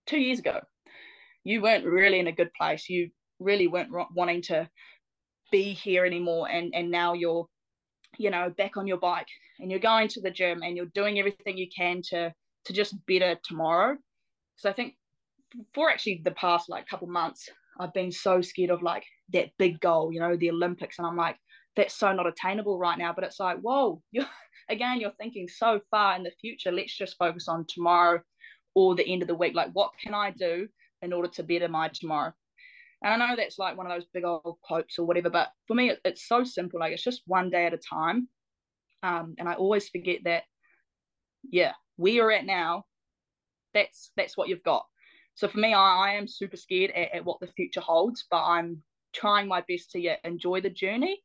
two 0.07 0.19
years 0.19 0.39
ago 0.39 0.61
you 1.45 1.63
weren't 1.63 1.85
really 1.85 2.19
in 2.19 2.27
a 2.27 2.33
good 2.33 2.53
place. 2.55 2.89
You 2.89 3.11
really 3.39 3.67
weren't 3.67 3.91
wanting 4.15 4.43
to 4.43 4.69
be 5.51 5.73
here 5.73 6.05
anymore 6.05 6.49
and 6.49 6.73
and 6.75 6.91
now 6.91 7.13
you're 7.13 7.47
you 8.19 8.31
know 8.31 8.53
back 8.57 8.77
on 8.77 8.87
your 8.87 8.99
bike 8.99 9.27
and 9.59 9.69
you're 9.69 9.81
going 9.81 10.07
to 10.07 10.21
the 10.21 10.31
gym 10.31 10.63
and 10.63 10.77
you're 10.77 10.87
doing 10.95 11.19
everything 11.19 11.57
you 11.57 11.67
can 11.77 12.01
to 12.03 12.33
to 12.67 12.73
just 12.73 12.95
better 13.07 13.37
tomorrow. 13.43 13.97
So 14.57 14.69
i 14.71 14.73
think 14.73 14.95
for 15.75 15.91
actually 15.91 16.21
the 16.25 16.31
past 16.33 16.69
like 16.69 16.87
couple 16.87 17.09
months 17.09 17.49
i've 17.81 17.93
been 17.93 18.13
so 18.13 18.41
scared 18.41 18.71
of 18.71 18.83
like 18.83 19.05
that 19.33 19.51
big 19.59 19.81
goal 19.81 20.13
you 20.13 20.21
know 20.21 20.37
the 20.37 20.51
olympics. 20.51 20.99
And 20.99 21.07
i'm 21.07 21.17
like 21.17 21.37
that's 21.77 21.95
so 21.95 22.13
not 22.13 22.27
attainable 22.27 22.79
right 22.79 22.99
now 22.99 23.13
but 23.13 23.25
it's 23.25 23.41
like 23.41 23.59
whoa 23.59 24.03
you're 24.11 24.27
again 24.69 25.01
you're 25.01 25.13
thinking 25.19 25.49
so 25.49 25.81
far 25.91 26.17
in 26.17 26.23
the 26.23 26.31
future 26.41 26.71
let's 26.73 26.97
just 26.97 27.17
focus 27.19 27.49
on 27.49 27.65
tomorrow 27.69 28.21
or 28.75 28.95
the 28.95 29.07
end 29.07 29.23
of 29.23 29.29
the 29.29 29.35
week 29.35 29.55
like 29.55 29.71
what 29.73 29.91
can 30.03 30.15
i 30.15 30.31
do 30.31 30.69
in 31.03 31.13
order 31.13 31.29
to 31.29 31.43
better 31.43 31.69
my 31.69 31.89
tomorrow 31.89 32.33
and 33.03 33.23
I 33.23 33.29
know 33.29 33.37
that's 33.37 33.59
like 33.59 33.77
one 33.77 33.87
of 33.87 33.93
those 33.93 34.07
big 34.13 34.25
old 34.25 34.59
quotes 34.63 34.99
or 34.99 35.07
whatever, 35.07 35.31
but 35.31 35.49
for 35.67 35.75
me, 35.75 35.91
it, 35.91 36.01
it's 36.05 36.29
so 36.29 36.45
simple. 36.45 36.81
Like 36.81 36.93
it's 36.93 37.03
just 37.03 37.23
one 37.27 37.49
day 37.49 37.65
at 37.67 37.73
a 37.73 37.79
time. 37.79 38.29
Um, 39.03 39.35
and 39.39 39.49
I 39.49 39.55
always 39.55 39.89
forget 39.89 40.19
that, 40.25 40.43
yeah, 41.51 41.73
where 41.97 42.13
you're 42.13 42.33
at 42.33 42.45
now, 42.45 42.85
that's 43.73 44.11
that's 44.17 44.37
what 44.37 44.49
you've 44.49 44.63
got. 44.63 44.85
So 45.35 45.49
for 45.49 45.59
me, 45.59 45.73
I, 45.73 46.11
I 46.11 46.13
am 46.15 46.29
super 46.29 46.59
scared 46.59 46.91
at, 46.91 47.15
at 47.15 47.25
what 47.25 47.41
the 47.41 47.47
future 47.47 47.81
holds, 47.81 48.27
but 48.31 48.45
I'm 48.45 48.83
trying 49.15 49.49
my 49.49 49.63
best 49.67 49.93
to 49.93 50.01
yeah, 50.01 50.17
enjoy 50.23 50.61
the 50.61 50.69
journey, 50.69 51.23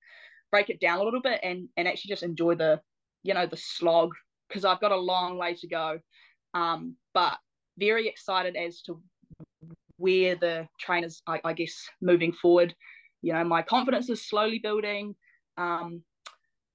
break 0.56 0.70
it 0.70 0.80
down 0.80 1.00
a 1.00 1.04
little 1.04 1.22
bit, 1.22 1.42
and 1.44 1.68
and 1.76 1.86
actually 1.86 2.08
just 2.08 2.24
enjoy 2.24 2.56
the, 2.56 2.80
you 3.24 3.34
know, 3.34 3.46
the 3.46 3.58
slog 3.58 4.12
because 4.48 4.64
I've 4.64 4.80
got 4.80 4.94
a 4.94 5.08
long 5.14 5.38
way 5.38 5.54
to 5.54 5.68
go. 5.68 6.00
Um, 6.54 6.96
but 7.14 7.38
very 7.78 8.08
excited 8.08 8.56
as 8.56 8.82
to 8.84 9.02
where 9.98 10.38
the 10.38 10.66
trainers, 10.80 11.22
I, 11.28 11.42
I 11.44 11.52
guess, 11.52 11.76
moving 12.02 12.32
forward. 12.32 12.74
You 13.22 13.34
know, 13.34 13.44
my 13.44 13.64
confidence 13.64 14.10
is 14.10 14.26
slowly 14.26 14.60
building, 14.60 15.14
um, 15.58 16.04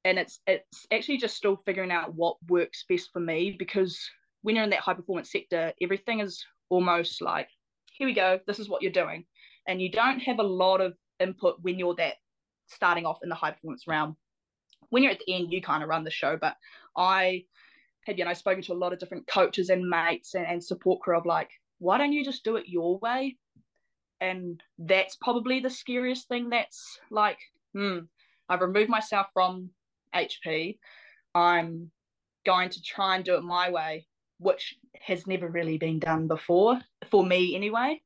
and 0.05 0.19
it's 0.19 0.41
it's 0.47 0.87
actually 0.93 1.17
just 1.17 1.39
still 1.39 1.57
figuring 1.65 1.91
out 1.91 2.15
what 2.15 2.37
works 2.49 2.85
best 2.87 3.09
for 3.15 3.21
me 3.21 3.57
because 3.59 3.99
when 4.43 4.57
you're 4.57 4.65
in 4.65 4.71
that 4.71 4.81
high 4.81 4.95
performance 4.95 5.33
sector, 5.33 5.73
everything 5.81 6.21
is 6.21 6.45
almost 6.69 7.23
like, 7.23 7.49
here 7.93 8.07
we 8.07 8.13
go, 8.13 8.41
this 8.47 8.59
is 8.59 8.69
what 8.69 8.83
you're 8.83 8.93
doing, 8.93 9.25
and 9.67 9.81
you 9.81 9.91
don't 9.91 10.21
have 10.21 10.39
a 10.39 10.53
lot 10.65 10.83
of 10.83 10.93
input 11.19 11.57
when 11.63 11.79
you're 11.79 11.95
that 11.95 12.17
starting 12.71 13.07
off 13.07 13.19
in 13.23 13.29
the 13.29 13.35
high 13.35 13.51
performance 13.51 13.87
realm. 13.87 14.17
When 14.91 15.03
you're 15.03 15.13
at 15.13 15.21
the 15.25 15.35
end, 15.35 15.53
you 15.53 15.61
kind 15.63 15.83
of 15.83 15.89
run 15.89 16.05
the 16.05 16.11
show, 16.11 16.37
but 16.41 16.57
I 16.97 17.45
had 18.07 18.19
you 18.19 18.25
know 18.25 18.35
spoken 18.35 18.63
to 18.63 18.73
a 18.73 18.75
lot 18.75 18.93
of 18.93 18.99
different 18.99 19.27
coaches 19.27 19.69
and 19.71 19.89
mates 19.89 20.35
and, 20.35 20.47
and 20.47 20.63
support 20.63 21.01
crew 21.01 21.17
of 21.17 21.27
like, 21.27 21.51
why 21.79 21.99
don't 21.99 22.13
you 22.13 22.25
just 22.25 22.45
do 22.45 22.57
it 22.57 22.69
your 22.69 22.99
way? 22.99 23.37
And 24.21 24.63
that's 24.79 25.17
probably 25.17 25.61
the 25.61 25.71
scariest 25.71 26.29
thing. 26.29 26.51
That's 26.51 26.99
like, 27.11 27.39
hmm, 27.75 28.01
I've 28.49 28.61
removed 28.61 28.91
myself 28.91 29.29
from 29.33 29.71
HP. 30.15 30.79
I'm 31.35 31.91
going 32.45 32.71
to 32.71 32.83
try 32.83 33.17
and 33.17 33.25
do 33.25 33.37
it 33.37 33.43
my 33.43 33.71
way, 33.71 34.07
which 34.39 34.77
has 35.01 35.27
never 35.27 35.49
really 35.49 35.79
been 35.79 35.99
done 35.99 36.27
before 36.27 36.81
for 37.11 37.25
me 37.25 37.55
anyway. 37.55 38.03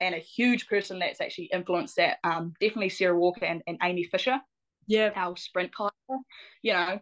And 0.00 0.14
a 0.14 0.18
huge 0.18 0.66
person 0.66 0.98
that's 0.98 1.20
actually 1.20 1.50
influenced 1.52 1.96
that, 1.96 2.18
um, 2.24 2.52
definitely 2.60 2.88
Sarah 2.88 3.18
Walker 3.18 3.44
and, 3.44 3.62
and 3.66 3.78
Amy 3.82 4.04
Fisher. 4.04 4.40
Yeah. 4.86 5.10
Our 5.14 5.36
sprint 5.36 5.72
pilot. 5.72 5.92
You 6.62 6.72
know, 6.72 7.00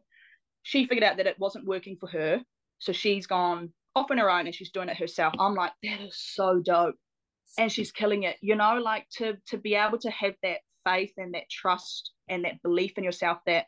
she 0.63 0.87
figured 0.87 1.05
out 1.05 1.17
that 1.17 1.27
it 1.27 1.39
wasn't 1.39 1.67
working 1.67 1.97
for 1.99 2.09
her. 2.09 2.41
So 2.79 2.93
she's 2.93 3.27
gone 3.27 3.73
off 3.95 4.11
on 4.11 4.19
her 4.19 4.31
own 4.31 4.47
and 4.47 4.55
she's 4.55 4.71
doing 4.71 4.89
it 4.89 4.97
herself. 4.97 5.35
I'm 5.39 5.55
like, 5.55 5.73
that 5.83 6.01
is 6.01 6.17
so 6.17 6.61
dope. 6.65 6.97
And 7.59 7.71
she's 7.71 7.93
killing 7.93 8.23
it, 8.23 8.37
you 8.41 8.57
know, 8.57 8.79
like 8.79 9.07
to 9.19 9.37
to 9.49 9.59
be 9.59 9.75
able 9.75 9.99
to 9.99 10.11
have 10.11 10.35
that 10.43 10.61
faith 10.87 11.13
and 11.19 11.35
that 11.35 11.51
trust 11.51 12.13
and 12.29 12.45
that 12.45 12.63
belief 12.63 12.93
in 12.97 13.05
yourself 13.05 13.39
that 13.47 13.67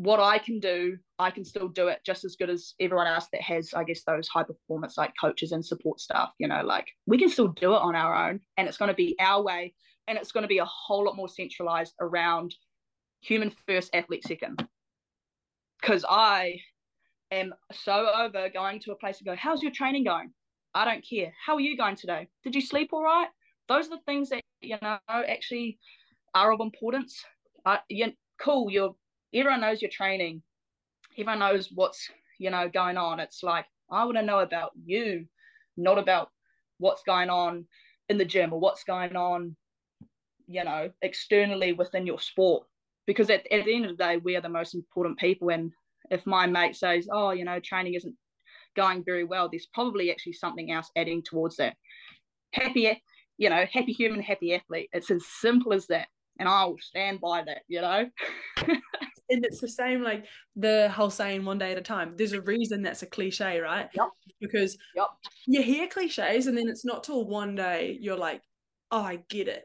what 0.00 0.18
I 0.18 0.38
can 0.38 0.60
do, 0.60 0.96
I 1.18 1.30
can 1.30 1.44
still 1.44 1.68
do 1.68 1.88
it 1.88 2.00
just 2.06 2.24
as 2.24 2.34
good 2.34 2.48
as 2.48 2.72
everyone 2.80 3.06
else 3.06 3.26
that 3.32 3.42
has, 3.42 3.74
I 3.74 3.84
guess, 3.84 4.02
those 4.02 4.28
high 4.28 4.44
performance 4.44 4.96
like 4.96 5.12
coaches 5.20 5.52
and 5.52 5.62
support 5.64 6.00
staff. 6.00 6.30
You 6.38 6.48
know, 6.48 6.62
like 6.64 6.86
we 7.06 7.18
can 7.18 7.28
still 7.28 7.48
do 7.48 7.74
it 7.74 7.82
on 7.82 7.94
our 7.94 8.30
own 8.30 8.40
and 8.56 8.66
it's 8.66 8.78
going 8.78 8.88
to 8.88 8.94
be 8.94 9.14
our 9.20 9.42
way 9.42 9.74
and 10.08 10.16
it's 10.16 10.32
going 10.32 10.42
to 10.42 10.48
be 10.48 10.56
a 10.56 10.64
whole 10.64 11.04
lot 11.04 11.16
more 11.16 11.28
centralized 11.28 11.92
around 12.00 12.54
human 13.20 13.52
first, 13.68 13.94
athlete 13.94 14.24
second. 14.26 14.66
Because 15.82 16.06
I 16.08 16.60
am 17.30 17.52
so 17.70 18.10
over 18.18 18.48
going 18.48 18.80
to 18.80 18.92
a 18.92 18.96
place 18.96 19.18
and 19.18 19.26
go, 19.26 19.36
How's 19.36 19.62
your 19.62 19.72
training 19.72 20.04
going? 20.04 20.32
I 20.74 20.86
don't 20.86 21.04
care. 21.06 21.34
How 21.44 21.56
are 21.56 21.60
you 21.60 21.76
going 21.76 21.96
today? 21.96 22.28
Did 22.42 22.54
you 22.54 22.62
sleep 22.62 22.88
all 22.94 23.04
right? 23.04 23.28
Those 23.68 23.88
are 23.88 23.96
the 23.96 24.02
things 24.06 24.30
that, 24.30 24.40
you 24.62 24.78
know, 24.80 24.98
actually 25.08 25.78
are 26.34 26.52
of 26.52 26.60
importance. 26.60 27.22
Uh, 27.66 27.78
you 27.90 28.12
cool, 28.42 28.70
you're 28.70 28.94
everyone 29.34 29.60
knows 29.60 29.82
your 29.82 29.90
training. 29.90 30.42
Everyone 31.18 31.40
knows 31.40 31.70
what's, 31.74 32.08
you 32.38 32.50
know, 32.50 32.68
going 32.68 32.96
on. 32.96 33.20
It's 33.20 33.42
like, 33.42 33.66
I 33.90 34.04
want 34.04 34.16
to 34.16 34.22
know 34.22 34.40
about 34.40 34.70
you, 34.84 35.26
not 35.76 35.98
about 35.98 36.30
what's 36.78 37.02
going 37.02 37.30
on 37.30 37.66
in 38.08 38.18
the 38.18 38.24
gym 38.24 38.52
or 38.52 38.60
what's 38.60 38.84
going 38.84 39.16
on, 39.16 39.56
you 40.46 40.64
know, 40.64 40.90
externally 41.02 41.72
within 41.72 42.06
your 42.06 42.18
sport. 42.18 42.66
Because 43.06 43.30
at, 43.30 43.50
at 43.52 43.64
the 43.64 43.74
end 43.74 43.86
of 43.86 43.96
the 43.96 44.04
day, 44.04 44.16
we 44.18 44.36
are 44.36 44.40
the 44.40 44.48
most 44.48 44.74
important 44.74 45.18
people. 45.18 45.50
And 45.50 45.72
if 46.10 46.26
my 46.26 46.46
mate 46.46 46.76
says, 46.76 47.08
oh, 47.10 47.30
you 47.30 47.44
know, 47.44 47.60
training 47.60 47.94
isn't 47.94 48.14
going 48.76 49.04
very 49.04 49.24
well, 49.24 49.48
there's 49.48 49.68
probably 49.72 50.10
actually 50.10 50.34
something 50.34 50.70
else 50.70 50.90
adding 50.96 51.22
towards 51.22 51.56
that. 51.56 51.76
Happy, 52.52 53.00
you 53.38 53.50
know, 53.50 53.64
happy 53.72 53.92
human, 53.92 54.20
happy 54.22 54.54
athlete. 54.54 54.90
It's 54.92 55.10
as 55.10 55.24
simple 55.40 55.72
as 55.72 55.86
that. 55.86 56.08
And 56.38 56.48
I'll 56.48 56.76
stand 56.80 57.20
by 57.20 57.42
that, 57.44 57.62
you 57.68 57.80
know. 57.80 58.08
and 59.30 59.44
it's 59.44 59.60
the 59.60 59.68
same 59.68 60.02
like 60.02 60.26
the 60.56 60.90
whole 60.94 61.10
saying 61.10 61.44
one 61.44 61.58
day 61.58 61.72
at 61.72 61.78
a 61.78 61.82
time. 61.82 62.14
There's 62.16 62.32
a 62.32 62.40
reason 62.40 62.82
that's 62.82 63.02
a 63.02 63.06
cliche, 63.06 63.60
right? 63.60 63.88
Yep. 63.94 64.08
Because 64.40 64.76
yep. 64.94 65.08
you 65.46 65.62
hear 65.62 65.86
cliches 65.86 66.46
and 66.46 66.56
then 66.56 66.68
it's 66.68 66.84
not 66.84 67.04
till 67.04 67.26
one 67.26 67.54
day 67.54 67.96
you're 68.00 68.16
like, 68.16 68.42
oh, 68.90 69.02
I 69.02 69.22
get 69.28 69.48
it. 69.48 69.64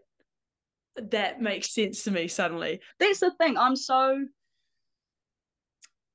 That 1.12 1.42
makes 1.42 1.74
sense 1.74 2.04
to 2.04 2.12
me 2.12 2.28
suddenly. 2.28 2.80
That's 3.00 3.20
the 3.20 3.32
thing. 3.32 3.58
I'm 3.58 3.76
so 3.76 4.26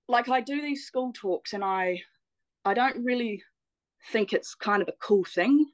like 0.09 0.29
I 0.29 0.41
do 0.41 0.61
these 0.61 0.87
school 0.87 1.13
talks 1.15 1.53
and 1.53 1.65
I 1.65 2.01
I 2.65 2.75
don't 2.75 3.05
really 3.05 3.43
think 4.13 4.33
it's 4.33 4.55
kind 4.55 4.83
of 4.83 4.89
a 4.89 4.95
cool 5.01 5.25
thing. 5.25 5.67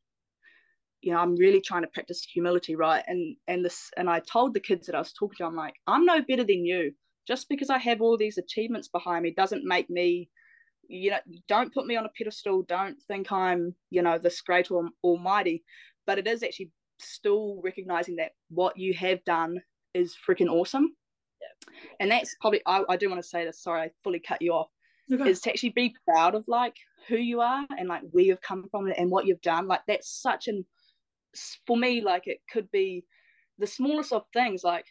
You 1.03 1.12
know, 1.12 1.18
I'm 1.18 1.37
really 1.37 1.61
trying 1.61 1.83
to 1.83 1.89
practice 1.89 2.22
humility, 2.22 2.74
right? 2.74 3.05
And 3.07 3.37
and 3.49 3.64
this 3.64 3.91
and 3.97 4.11
I 4.11 4.20
told 4.20 4.55
the 4.55 4.61
kids 4.61 4.87
that 4.87 4.95
I 4.95 4.99
was 4.99 5.12
talking 5.12 5.37
to, 5.39 5.45
I'm 5.45 5.57
like, 5.57 5.74
I'm 5.87 6.05
no 6.05 6.20
better 6.22 6.45
than 6.45 6.64
you. 6.64 6.93
Just 7.27 7.49
because 7.49 7.70
I 7.70 7.79
have 7.79 8.01
all 8.01 8.16
these 8.16 8.39
achievements 8.39 8.89
behind 8.89 9.22
me 9.22 9.33
doesn't 9.33 9.64
make 9.64 9.91
me, 9.91 10.31
you 10.89 11.11
know, 11.11 11.18
don't 11.49 11.74
put 11.74 11.87
me 11.87 11.97
on 11.97 12.07
a 12.07 12.11
pedestal. 12.16 12.62
Don't 12.62 13.01
think 13.09 13.33
I'm, 13.33 13.74
you 13.91 14.03
know, 14.03 14.18
this 14.18 14.41
great 14.41 14.70
or 14.70 14.89
almighty. 15.03 15.64
But 16.07 16.18
it 16.18 16.27
is 16.27 16.43
actually 16.43 16.70
still 16.99 17.61
recognizing 17.62 18.16
that 18.16 18.33
what 18.49 18.77
you 18.79 18.95
have 18.95 19.24
done 19.24 19.61
is 19.95 20.16
freaking 20.29 20.49
awesome 20.49 20.95
Yeah. 21.41 21.81
and 22.01 22.11
that's 22.11 22.35
probably 22.41 22.62
I, 22.66 22.83
I 22.89 22.97
do 22.97 23.09
want 23.09 23.22
to 23.22 23.29
say 23.29 23.45
this 23.45 23.62
sorry 23.62 23.83
i 23.83 23.91
fully 24.03 24.20
cut 24.20 24.43
you 24.43 24.53
off 24.53 24.68
okay. 25.12 25.29
is 25.29 25.41
to 25.43 25.51
actually 25.51 25.70
be 25.70 25.95
proud 26.09 26.35
of 26.35 26.45
like 26.47 26.77
who 27.09 27.16
you 27.16 27.41
are 27.41 27.66
and 27.79 27.89
like 27.89 28.03
where 28.11 28.24
you've 28.24 28.41
come 28.41 28.64
from 28.70 28.93
and 28.97 29.11
what 29.11 29.27
you've 29.27 29.43
done 29.43 29.66
like 29.66 29.83
that's 29.87 30.11
such 30.11 30.49
an 30.49 30.64
for 31.66 31.77
me 31.77 32.01
like 32.01 32.27
it 32.27 32.41
could 32.51 32.70
be 32.70 33.05
the 33.59 33.66
smallest 33.66 34.12
of 34.12 34.24
things 34.33 34.64
like 34.64 34.87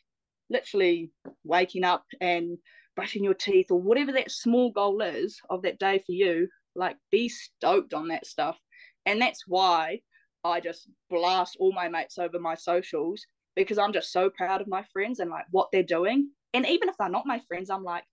literally 0.50 1.12
waking 1.44 1.84
up 1.84 2.06
and 2.22 2.58
brushing 2.96 3.24
your 3.24 3.34
teeth 3.34 3.68
or 3.72 3.82
whatever 3.82 4.12
that 4.12 4.32
small 4.32 4.72
goal 4.72 5.02
is 5.02 5.40
of 5.50 5.62
that 5.64 5.80
day 5.80 6.02
for 6.06 6.14
you 6.14 6.48
like 6.76 6.98
be 7.12 7.30
stoked 7.30 7.94
on 7.94 8.10
that 8.10 8.26
stuff. 8.26 8.60
And 9.06 9.22
that's 9.22 9.44
why 9.48 10.00
i 10.44 10.60
just 10.60 10.90
blast 11.10 11.58
all 11.60 11.72
my 11.74 11.88
mates 11.88 12.20
over 12.20 12.40
my 12.40 12.54
socials 12.54 13.26
because 13.56 13.80
i'm 13.80 13.92
just 13.92 14.12
so 14.12 14.30
proud 14.30 14.62
of 14.62 14.68
my 14.68 14.84
friends 14.94 15.20
and 15.20 15.32
like 15.32 15.46
what 15.50 15.70
they're 15.72 15.82
doing. 15.82 16.30
And 16.54 16.68
even 16.68 16.88
if 16.88 16.96
they're 16.98 17.10
not 17.10 17.26
my 17.26 17.40
friends 17.48 17.70
i'm 17.70 17.84
like 17.84 18.04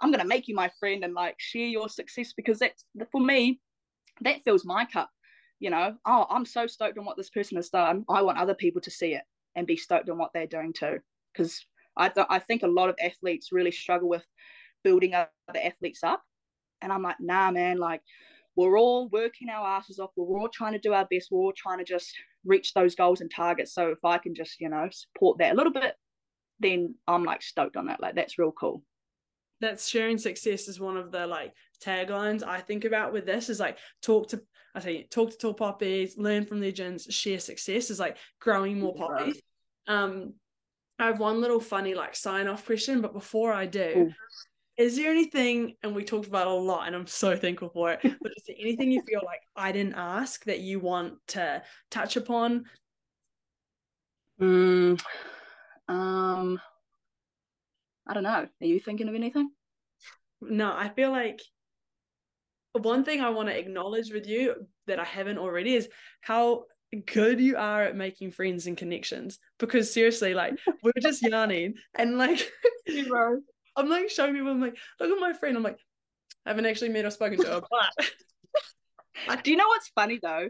i'm 0.00 0.10
going 0.10 0.20
to 0.20 0.28
make 0.28 0.46
you 0.48 0.54
my 0.54 0.70
friend 0.78 1.04
and 1.04 1.14
like 1.14 1.36
share 1.38 1.66
your 1.66 1.88
success 1.88 2.32
because 2.34 2.58
that's 2.58 2.84
for 3.10 3.20
me 3.20 3.60
that 4.20 4.44
fills 4.44 4.64
my 4.64 4.84
cup 4.84 5.10
you 5.58 5.70
know? 5.70 5.94
Oh 6.06 6.26
i'm 6.30 6.44
so 6.44 6.66
stoked 6.66 6.98
on 6.98 7.04
what 7.04 7.16
this 7.16 7.30
person 7.30 7.56
has 7.56 7.68
done. 7.70 8.04
I 8.08 8.22
want 8.22 8.38
other 8.38 8.54
people 8.54 8.80
to 8.82 8.90
see 8.90 9.14
it 9.14 9.22
and 9.54 9.66
be 9.66 9.76
stoked 9.76 10.10
on 10.10 10.18
what 10.18 10.32
they're 10.34 10.46
doing 10.46 10.72
too 10.72 10.98
because 11.32 11.64
I, 11.96 12.08
th- 12.08 12.26
I 12.30 12.38
think 12.38 12.62
a 12.62 12.68
lot 12.68 12.88
of 12.88 12.96
athletes 13.02 13.52
really 13.52 13.72
struggle 13.72 14.08
with 14.08 14.24
building 14.84 15.14
other 15.14 15.28
athletes 15.54 16.02
up 16.02 16.22
and 16.80 16.90
i'm 16.90 17.02
like 17.02 17.16
nah 17.20 17.50
man 17.50 17.76
like 17.76 18.00
we're 18.56 18.78
all 18.78 19.08
working 19.10 19.50
our 19.50 19.66
asses 19.66 19.98
off 19.98 20.10
we're 20.16 20.40
all 20.40 20.48
trying 20.48 20.72
to 20.72 20.78
do 20.78 20.94
our 20.94 21.06
best 21.10 21.28
we're 21.30 21.40
all 21.40 21.52
trying 21.54 21.78
to 21.78 21.84
just 21.84 22.14
reach 22.44 22.72
those 22.72 22.94
goals 22.94 23.20
and 23.20 23.30
targets 23.30 23.74
so 23.74 23.88
if 23.88 23.98
i 24.04 24.16
can 24.16 24.34
just 24.34 24.58
you 24.60 24.68
know 24.70 24.88
support 24.90 25.38
that 25.38 25.52
a 25.52 25.56
little 25.56 25.72
bit 25.72 25.94
then 26.60 26.94
I'm 27.08 27.24
like 27.24 27.42
stoked 27.42 27.76
on 27.76 27.86
that. 27.86 28.00
Like 28.00 28.14
that's 28.14 28.38
real 28.38 28.52
cool. 28.52 28.82
That's 29.60 29.88
sharing 29.88 30.18
success 30.18 30.68
is 30.68 30.78
one 30.78 30.96
of 30.96 31.10
the 31.10 31.26
like 31.26 31.52
taglines 31.84 32.42
I 32.46 32.60
think 32.60 32.84
about 32.84 33.12
with 33.12 33.26
this 33.26 33.48
is 33.48 33.58
like 33.60 33.78
talk 34.02 34.28
to 34.28 34.42
I 34.74 34.80
say 34.80 35.02
talk 35.04 35.30
to 35.30 35.36
tall 35.36 35.54
poppies, 35.54 36.16
learn 36.16 36.46
from 36.46 36.60
legends, 36.60 37.06
share 37.10 37.40
success 37.40 37.90
is 37.90 37.98
like 37.98 38.16
growing 38.40 38.78
more 38.78 38.94
poppies. 38.94 39.40
Um 39.86 40.34
I 41.00 41.06
have 41.06 41.18
one 41.18 41.40
little 41.40 41.60
funny 41.60 41.94
like 41.94 42.14
sign 42.14 42.46
off 42.46 42.66
question, 42.66 43.00
but 43.00 43.12
before 43.12 43.52
I 43.52 43.66
do, 43.66 43.92
Ooh. 43.96 44.12
is 44.76 44.96
there 44.96 45.10
anything, 45.10 45.76
and 45.82 45.94
we 45.94 46.04
talked 46.04 46.28
about 46.28 46.46
a 46.46 46.52
lot, 46.52 46.86
and 46.86 46.94
I'm 46.94 47.06
so 47.06 47.36
thankful 47.36 47.70
for 47.70 47.92
it, 47.92 48.00
but 48.22 48.32
is 48.36 48.44
there 48.46 48.56
anything 48.60 48.92
you 48.92 49.02
feel 49.02 49.22
like 49.24 49.40
I 49.56 49.72
didn't 49.72 49.94
ask 49.94 50.44
that 50.44 50.60
you 50.60 50.78
want 50.78 51.14
to 51.28 51.62
touch 51.90 52.16
upon? 52.16 52.64
Mm, 54.40 55.02
um, 55.88 56.60
I 58.06 58.14
don't 58.14 58.22
know. 58.22 58.46
Are 58.60 58.66
you 58.66 58.80
thinking 58.80 59.08
of 59.08 59.14
anything? 59.14 59.50
No, 60.40 60.72
I 60.74 60.88
feel 60.88 61.10
like 61.10 61.40
one 62.72 63.04
thing 63.04 63.20
I 63.20 63.30
want 63.30 63.48
to 63.48 63.58
acknowledge 63.58 64.12
with 64.12 64.26
you 64.26 64.54
that 64.86 64.98
I 64.98 65.04
haven't 65.04 65.38
already 65.38 65.74
is 65.74 65.88
how 66.20 66.64
good 67.06 67.40
you 67.40 67.56
are 67.56 67.82
at 67.84 67.96
making 67.96 68.32
friends 68.32 68.66
and 68.66 68.76
connections. 68.76 69.38
Because 69.58 69.92
seriously, 69.92 70.34
like 70.34 70.54
we 70.82 70.90
are 70.90 71.00
just 71.00 71.22
yarning 71.22 71.74
and 71.96 72.18
like 72.18 72.50
I'm 73.76 73.88
like 73.88 74.10
showing 74.10 74.34
people, 74.34 74.50
I'm 74.50 74.60
like, 74.60 74.76
look 74.98 75.10
at 75.10 75.20
my 75.20 75.32
friend. 75.32 75.56
I'm 75.56 75.62
like, 75.62 75.78
I 76.46 76.50
haven't 76.50 76.66
actually 76.66 76.90
met 76.90 77.04
or 77.04 77.10
spoken 77.10 77.38
to 77.38 77.46
her, 77.46 77.62
but 79.26 79.44
do 79.44 79.50
you 79.50 79.56
know 79.56 79.68
what's 79.68 79.90
funny 79.94 80.18
though? 80.22 80.48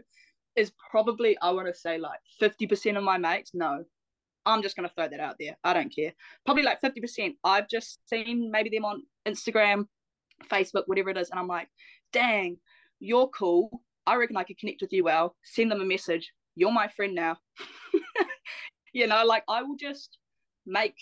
Is 0.55 0.71
probably 0.89 1.37
I 1.41 1.51
want 1.51 1.67
to 1.67 1.73
say 1.73 1.97
like 1.97 2.19
50% 2.41 2.97
of 2.97 3.03
my 3.03 3.17
mates 3.17 3.51
no 3.53 3.85
I'm 4.45 4.61
just 4.61 4.75
going 4.75 4.87
to 4.87 4.93
throw 4.93 5.07
that 5.07 5.19
out 5.19 5.35
there. 5.39 5.55
I 5.63 5.73
don't 5.73 5.93
care. 5.93 6.13
Probably 6.45 6.63
like 6.63 6.81
50%. 6.81 7.35
I've 7.43 7.67
just 7.67 7.99
seen 8.09 8.49
maybe 8.51 8.69
them 8.69 8.85
on 8.85 9.03
Instagram, 9.27 9.85
Facebook, 10.49 10.83
whatever 10.87 11.09
it 11.11 11.17
is. 11.17 11.29
And 11.29 11.39
I'm 11.39 11.47
like, 11.47 11.67
dang, 12.11 12.57
you're 12.99 13.29
cool. 13.29 13.81
I 14.07 14.15
reckon 14.15 14.37
I 14.37 14.43
could 14.43 14.57
connect 14.57 14.81
with 14.81 14.93
you 14.93 15.03
well. 15.03 15.35
Send 15.43 15.71
them 15.71 15.81
a 15.81 15.85
message. 15.85 16.31
You're 16.55 16.71
my 16.71 16.87
friend 16.89 17.15
now. 17.15 17.37
you 18.93 19.07
know, 19.07 19.23
like 19.25 19.43
I 19.47 19.63
will 19.63 19.77
just 19.77 20.17
make, 20.65 20.95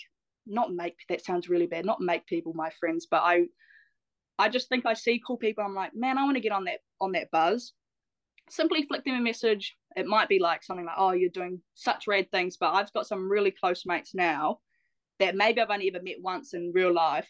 not 0.46 0.72
make, 0.72 0.96
that 1.08 1.24
sounds 1.24 1.48
really 1.48 1.66
bad, 1.66 1.84
not 1.84 2.00
make 2.00 2.26
people 2.26 2.52
my 2.54 2.70
friends, 2.78 3.06
but 3.10 3.22
I, 3.22 3.46
I 4.38 4.48
just 4.48 4.68
think 4.68 4.86
I 4.86 4.94
see 4.94 5.20
cool 5.26 5.36
people. 5.36 5.64
I'm 5.64 5.74
like, 5.74 5.92
man, 5.94 6.18
I 6.18 6.24
want 6.24 6.36
to 6.36 6.42
get 6.42 6.52
on 6.52 6.64
that, 6.64 6.80
on 7.00 7.12
that 7.12 7.30
buzz. 7.30 7.72
Simply 8.48 8.84
flick 8.84 9.04
them 9.04 9.14
a 9.14 9.20
message, 9.20 9.76
it 9.96 10.06
might 10.06 10.28
be 10.28 10.38
like 10.38 10.62
something 10.62 10.86
like, 10.86 10.96
oh, 10.98 11.12
you're 11.12 11.30
doing 11.30 11.60
such 11.74 12.06
rad 12.06 12.30
things, 12.30 12.56
but 12.58 12.72
I've 12.72 12.92
got 12.92 13.06
some 13.06 13.30
really 13.30 13.50
close 13.50 13.84
mates 13.86 14.14
now 14.14 14.58
that 15.18 15.36
maybe 15.36 15.60
I've 15.60 15.70
only 15.70 15.88
ever 15.88 16.02
met 16.02 16.16
once 16.20 16.54
in 16.54 16.72
real 16.74 16.92
life. 16.92 17.28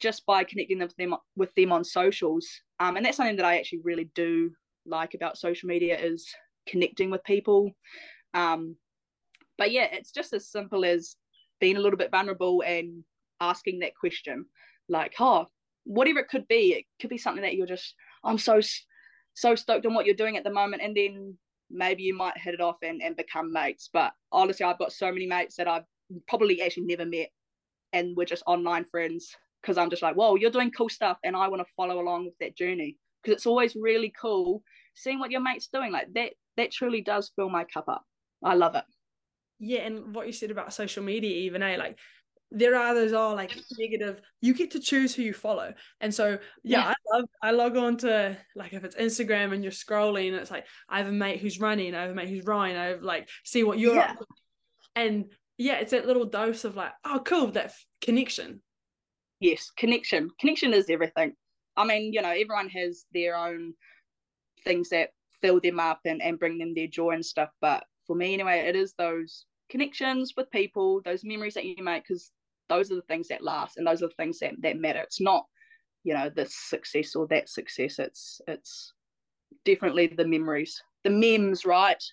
just 0.00 0.26
by 0.26 0.44
connecting 0.44 0.78
them 0.78 0.88
with 0.88 0.96
them 0.96 1.14
with 1.36 1.54
them 1.54 1.72
on 1.72 1.84
socials. 1.84 2.46
Um, 2.80 2.96
and 2.96 3.04
that's 3.04 3.16
something 3.16 3.36
that 3.36 3.46
I 3.46 3.58
actually 3.58 3.80
really 3.82 4.10
do 4.14 4.50
like 4.86 5.14
about 5.14 5.38
social 5.38 5.68
media 5.68 5.98
is 5.98 6.26
connecting 6.68 7.10
with 7.10 7.24
people. 7.24 7.70
Um, 8.34 8.76
but 9.58 9.70
yeah, 9.72 9.88
it's 9.92 10.12
just 10.12 10.32
as 10.32 10.50
simple 10.50 10.84
as 10.84 11.16
being 11.60 11.76
a 11.76 11.80
little 11.80 11.96
bit 11.96 12.10
vulnerable 12.10 12.62
and 12.66 13.04
asking 13.40 13.80
that 13.80 13.96
question, 13.98 14.46
like, 14.88 15.14
oh, 15.20 15.46
whatever 15.84 16.18
it 16.18 16.28
could 16.28 16.46
be, 16.48 16.74
it 16.74 16.84
could 17.00 17.10
be 17.10 17.18
something 17.18 17.42
that 17.42 17.54
you're 17.54 17.66
just, 17.66 17.94
I'm 18.24 18.38
so 18.38 18.60
so 19.34 19.54
stoked 19.54 19.84
on 19.84 19.94
what 19.94 20.06
you're 20.06 20.14
doing 20.14 20.36
at 20.36 20.44
the 20.44 20.52
moment, 20.52 20.82
and 20.82 20.96
then 20.96 21.36
maybe 21.70 22.02
you 22.02 22.16
might 22.16 22.38
hit 22.38 22.54
it 22.54 22.60
off 22.60 22.76
and, 22.82 23.02
and 23.02 23.16
become 23.16 23.52
mates. 23.52 23.90
But 23.92 24.12
honestly, 24.32 24.64
I've 24.64 24.78
got 24.78 24.92
so 24.92 25.12
many 25.12 25.26
mates 25.26 25.56
that 25.56 25.68
I've 25.68 25.84
probably 26.26 26.62
actually 26.62 26.86
never 26.86 27.04
met, 27.04 27.28
and 27.92 28.16
we're 28.16 28.24
just 28.24 28.42
online 28.46 28.84
friends 28.84 29.30
because 29.60 29.78
I'm 29.78 29.90
just 29.90 30.02
like, 30.02 30.16
whoa, 30.16 30.36
you're 30.36 30.50
doing 30.50 30.70
cool 30.70 30.88
stuff, 30.88 31.18
and 31.22 31.36
I 31.36 31.48
want 31.48 31.60
to 31.60 31.72
follow 31.76 32.00
along 32.00 32.24
with 32.24 32.34
that 32.40 32.56
journey 32.56 32.96
because 33.26 33.38
it's 33.38 33.46
always 33.46 33.74
really 33.74 34.12
cool 34.20 34.62
seeing 34.94 35.18
what 35.18 35.30
your 35.30 35.40
mates 35.40 35.68
doing. 35.72 35.92
Like 35.92 36.12
that, 36.14 36.32
that 36.56 36.70
truly 36.70 37.00
does 37.00 37.32
fill 37.34 37.50
my 37.50 37.64
cup 37.64 37.88
up. 37.88 38.04
I 38.42 38.54
love 38.54 38.76
it. 38.76 38.84
Yeah, 39.58 39.80
and 39.80 40.14
what 40.14 40.26
you 40.26 40.32
said 40.32 40.50
about 40.50 40.72
social 40.72 41.02
media, 41.02 41.30
even 41.30 41.62
eh, 41.62 41.76
like 41.76 41.98
there 42.52 42.76
are 42.76 42.94
those 42.94 43.12
all 43.12 43.34
like 43.34 43.56
negative 43.76 44.20
you 44.40 44.54
get 44.54 44.70
to 44.70 44.78
choose 44.78 45.12
who 45.12 45.22
you 45.22 45.34
follow 45.34 45.74
and 46.00 46.14
so 46.14 46.38
yeah, 46.62 46.78
yeah, 46.78 46.88
i 46.88 47.16
love 47.16 47.28
i 47.42 47.50
log 47.50 47.76
on 47.76 47.96
to 47.96 48.36
like 48.54 48.72
if 48.72 48.84
it's 48.84 48.94
instagram 48.94 49.52
and 49.52 49.64
you're 49.64 49.72
scrolling 49.72 50.32
it's 50.32 50.50
like 50.50 50.64
i 50.88 50.98
have 50.98 51.08
a 51.08 51.12
mate 51.12 51.40
who's 51.40 51.58
running 51.58 51.92
i 51.92 52.02
have 52.02 52.12
a 52.12 52.14
mate 52.14 52.28
who's 52.28 52.46
rowing 52.46 52.76
i 52.76 52.84
have 52.84 53.02
like 53.02 53.28
see 53.44 53.64
what 53.64 53.80
you're 53.80 53.96
yeah. 53.96 54.14
and 54.94 55.24
yeah 55.58 55.74
it's 55.74 55.90
that 55.90 56.06
little 56.06 56.24
dose 56.24 56.64
of 56.64 56.76
like 56.76 56.92
oh 57.04 57.18
cool 57.18 57.48
that 57.48 57.66
f- 57.66 57.84
connection 58.00 58.62
yes 59.40 59.72
connection 59.76 60.30
connection 60.38 60.72
is 60.72 60.88
everything 60.88 61.34
i 61.76 61.84
mean 61.84 62.12
you 62.12 62.22
know 62.22 62.30
everyone 62.30 62.68
has 62.68 63.04
their 63.12 63.36
own 63.36 63.74
things 64.64 64.88
that 64.88 65.10
fill 65.42 65.60
them 65.60 65.78
up 65.78 66.00
and, 66.04 66.22
and 66.22 66.38
bring 66.38 66.58
them 66.58 66.74
their 66.74 66.86
joy 66.86 67.10
and 67.10 67.24
stuff 67.24 67.50
but 67.60 67.84
for 68.06 68.16
me 68.16 68.34
anyway 68.34 68.60
it 68.60 68.74
is 68.74 68.94
those 68.98 69.44
connections 69.68 70.34
with 70.36 70.50
people 70.50 71.00
those 71.04 71.24
memories 71.24 71.54
that 71.54 71.64
you 71.64 71.82
make 71.82 72.02
because 72.02 72.30
those 72.68 72.90
are 72.90 72.96
the 72.96 73.02
things 73.02 73.28
that 73.28 73.42
last 73.42 73.76
and 73.76 73.86
those 73.86 74.02
are 74.02 74.08
the 74.08 74.14
things 74.14 74.38
that, 74.40 74.54
that 74.60 74.78
matter. 74.78 75.00
It's 75.00 75.20
not 75.20 75.44
you 76.04 76.14
know 76.14 76.30
this 76.30 76.54
success 76.54 77.14
or 77.14 77.26
that 77.28 77.48
success. 77.48 77.98
It's 77.98 78.40
it's 78.46 78.92
definitely 79.64 80.08
the 80.08 80.26
memories 80.26 80.80
the 81.04 81.10
memes 81.10 81.64
right? 81.64 82.02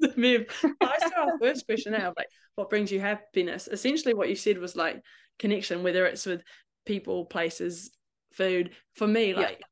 The 0.00 0.12
meme 0.16 0.46
i 0.80 0.98
saw 0.98 1.26
our 1.26 1.38
first 1.40 1.66
question 1.66 1.92
now 1.92 2.12
like 2.16 2.26
what 2.56 2.68
brings 2.68 2.90
you 2.90 3.00
happiness? 3.00 3.68
Essentially 3.70 4.12
what 4.12 4.28
you 4.28 4.34
said 4.34 4.58
was 4.58 4.74
like 4.74 5.00
connection 5.38 5.84
whether 5.84 6.04
it's 6.04 6.26
with 6.26 6.42
people 6.84 7.26
places 7.26 7.92
food 8.36 8.70
for 8.94 9.06
me 9.06 9.34
like 9.34 9.58
yeah. 9.60 9.66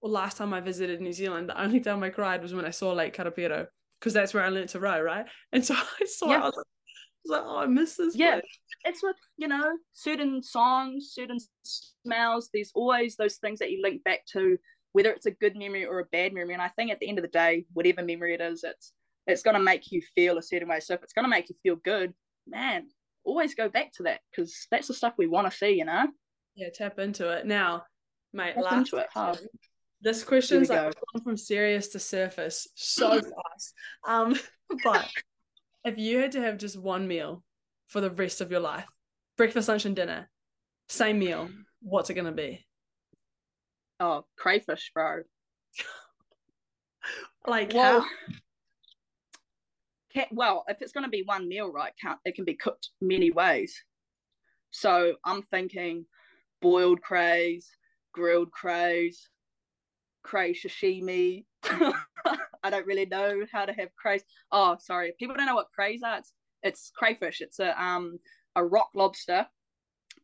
well 0.00 0.12
last 0.12 0.36
time 0.36 0.52
i 0.52 0.60
visited 0.60 1.00
new 1.00 1.12
zealand 1.12 1.48
the 1.48 1.60
only 1.60 1.80
time 1.80 2.02
i 2.02 2.10
cried 2.10 2.42
was 2.42 2.54
when 2.54 2.64
i 2.64 2.70
saw 2.70 2.92
lake 2.92 3.16
karapiro 3.16 3.66
because 3.98 4.12
that's 4.12 4.34
where 4.34 4.44
i 4.44 4.48
learned 4.48 4.68
to 4.68 4.80
row 4.80 5.00
right 5.00 5.26
and 5.52 5.64
so 5.64 5.74
i 5.74 6.04
saw 6.04 6.28
yeah. 6.28 6.38
it, 6.38 6.42
I 6.42 6.46
was 6.46 6.56
like, 6.56 6.66
like, 7.26 7.42
oh, 7.44 7.58
I 7.58 7.66
miss 7.66 7.96
this. 7.96 8.16
Yeah, 8.16 8.34
place. 8.34 8.58
it's 8.84 9.02
with 9.02 9.16
you 9.36 9.48
know 9.48 9.76
certain 9.92 10.42
songs, 10.42 11.12
certain 11.12 11.38
smells. 11.62 12.50
There's 12.52 12.72
always 12.74 13.16
those 13.16 13.36
things 13.36 13.58
that 13.60 13.70
you 13.70 13.80
link 13.82 14.02
back 14.04 14.24
to, 14.32 14.58
whether 14.92 15.10
it's 15.10 15.26
a 15.26 15.30
good 15.30 15.56
memory 15.56 15.84
or 15.84 16.00
a 16.00 16.04
bad 16.06 16.32
memory. 16.32 16.54
And 16.54 16.62
I 16.62 16.68
think 16.68 16.90
at 16.90 17.00
the 17.00 17.08
end 17.08 17.18
of 17.18 17.22
the 17.22 17.28
day, 17.28 17.64
whatever 17.72 18.02
memory 18.02 18.34
it 18.34 18.40
is, 18.40 18.64
it's 18.64 18.92
it's 19.26 19.42
gonna 19.42 19.60
make 19.60 19.92
you 19.92 20.02
feel 20.14 20.38
a 20.38 20.42
certain 20.42 20.68
way. 20.68 20.80
So 20.80 20.94
if 20.94 21.02
it's 21.02 21.12
gonna 21.12 21.28
make 21.28 21.48
you 21.48 21.56
feel 21.62 21.76
good, 21.76 22.12
man, 22.46 22.86
always 23.24 23.54
go 23.54 23.68
back 23.68 23.92
to 23.94 24.04
that 24.04 24.20
because 24.30 24.66
that's 24.70 24.88
the 24.88 24.94
stuff 24.94 25.14
we 25.16 25.26
want 25.26 25.50
to 25.50 25.56
see. 25.56 25.70
You 25.70 25.84
know. 25.84 26.08
Yeah, 26.54 26.68
tap 26.74 26.98
into 26.98 27.30
it 27.30 27.46
now, 27.46 27.84
mate. 28.32 28.56
Last 28.56 28.74
into 28.78 28.96
it. 28.96 29.08
Huh? 29.12 29.36
This 30.00 30.24
question's 30.24 30.68
like 30.68 30.80
gone 30.80 31.22
from 31.22 31.36
serious 31.36 31.88
to 31.88 31.98
surface 31.98 32.66
so 32.74 33.10
fast. 33.20 33.74
Um, 34.06 34.34
but 34.84 35.08
if 35.84 35.98
you 35.98 36.18
had 36.18 36.32
to 36.32 36.40
have 36.42 36.58
just 36.58 36.78
one 36.78 37.06
meal 37.06 37.42
for 37.88 38.00
the 38.00 38.10
rest 38.10 38.40
of 38.40 38.50
your 38.50 38.60
life, 38.60 38.86
breakfast, 39.36 39.68
lunch, 39.68 39.84
and 39.84 39.94
dinner, 39.94 40.28
same 40.88 41.18
meal, 41.18 41.48
what's 41.80 42.10
it 42.10 42.14
gonna 42.14 42.32
be? 42.32 42.64
Oh, 44.00 44.24
crayfish, 44.36 44.90
bro. 44.92 45.22
like 47.46 47.72
well, 47.72 48.04
can, 50.12 50.26
well, 50.32 50.64
if 50.68 50.82
it's 50.82 50.92
gonna 50.92 51.08
be 51.08 51.22
one 51.24 51.48
meal, 51.48 51.70
right? 51.70 51.92
Can, 52.00 52.16
it 52.24 52.34
can 52.34 52.44
be 52.44 52.54
cooked 52.54 52.90
many 53.00 53.30
ways. 53.30 53.84
So 54.72 55.14
I'm 55.24 55.42
thinking 55.42 56.06
boiled 56.60 57.02
crays, 57.02 57.70
grilled 58.12 58.52
crays, 58.52 59.28
cray 60.22 60.54
sashimi. 60.54 61.44
I 62.64 62.70
don't 62.70 62.86
really 62.86 63.06
know 63.06 63.44
how 63.52 63.64
to 63.64 63.72
have 63.72 63.94
crays. 63.96 64.22
Oh, 64.50 64.76
sorry, 64.80 65.12
people 65.18 65.34
don't 65.34 65.46
know 65.46 65.54
what 65.54 65.72
crays 65.74 66.02
are. 66.02 66.18
It's, 66.18 66.32
it's 66.62 66.92
crayfish. 66.96 67.40
It's 67.40 67.58
a 67.58 67.80
um 67.82 68.18
a 68.54 68.64
rock 68.64 68.90
lobster. 68.94 69.46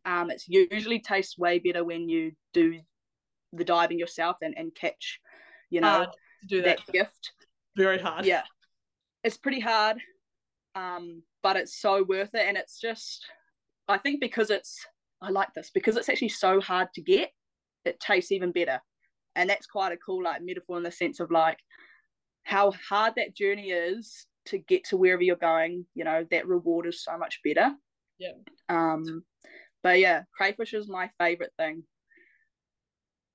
Um, 0.04 0.30
it's 0.30 0.46
usually 0.48 1.00
tastes 1.00 1.38
way 1.38 1.58
better 1.58 1.84
when 1.84 2.08
you 2.08 2.32
do 2.52 2.80
the 3.52 3.64
diving 3.64 3.98
yourself 3.98 4.36
and, 4.42 4.54
and 4.56 4.74
catch, 4.74 5.20
you 5.70 5.80
know, 5.80 6.06
do 6.46 6.62
that. 6.62 6.78
that 6.86 6.92
gift. 6.92 7.32
Very 7.76 7.98
hard. 7.98 8.24
Yeah, 8.24 8.42
it's 9.24 9.36
pretty 9.36 9.60
hard, 9.60 9.98
um, 10.74 11.22
but 11.42 11.56
it's 11.56 11.80
so 11.80 12.04
worth 12.06 12.34
it. 12.34 12.46
And 12.46 12.56
it's 12.56 12.80
just, 12.80 13.26
I 13.88 13.98
think 13.98 14.20
because 14.20 14.50
it's, 14.50 14.86
I 15.20 15.30
like 15.30 15.52
this 15.54 15.70
because 15.70 15.96
it's 15.96 16.08
actually 16.08 16.28
so 16.28 16.60
hard 16.60 16.88
to 16.94 17.02
get. 17.02 17.30
It 17.84 18.00
tastes 18.00 18.32
even 18.32 18.52
better. 18.52 18.80
And 19.36 19.48
that's 19.48 19.66
quite 19.66 19.92
a 19.92 19.96
cool 19.96 20.24
like 20.24 20.42
metaphor 20.42 20.76
in 20.76 20.82
the 20.82 20.90
sense 20.90 21.20
of 21.20 21.30
like 21.30 21.58
how 22.48 22.72
hard 22.88 23.12
that 23.16 23.36
journey 23.36 23.70
is 23.70 24.26
to 24.46 24.58
get 24.58 24.82
to 24.82 24.96
wherever 24.96 25.20
you're 25.22 25.36
going 25.36 25.84
you 25.94 26.02
know 26.02 26.26
that 26.30 26.46
reward 26.46 26.86
is 26.86 27.04
so 27.04 27.16
much 27.18 27.40
better. 27.44 27.70
Yeah. 28.18 28.32
Um 28.68 29.22
but 29.82 29.98
yeah 29.98 30.22
crayfish 30.34 30.74
is 30.74 30.88
my 30.88 31.10
favorite 31.18 31.52
thing. 31.58 31.84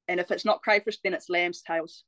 And 0.08 0.20
if 0.20 0.32
it's 0.32 0.46
not 0.46 0.62
crayfish 0.62 0.98
then 1.04 1.14
it's 1.14 1.30
lamb's 1.30 1.62
tails. 1.62 2.04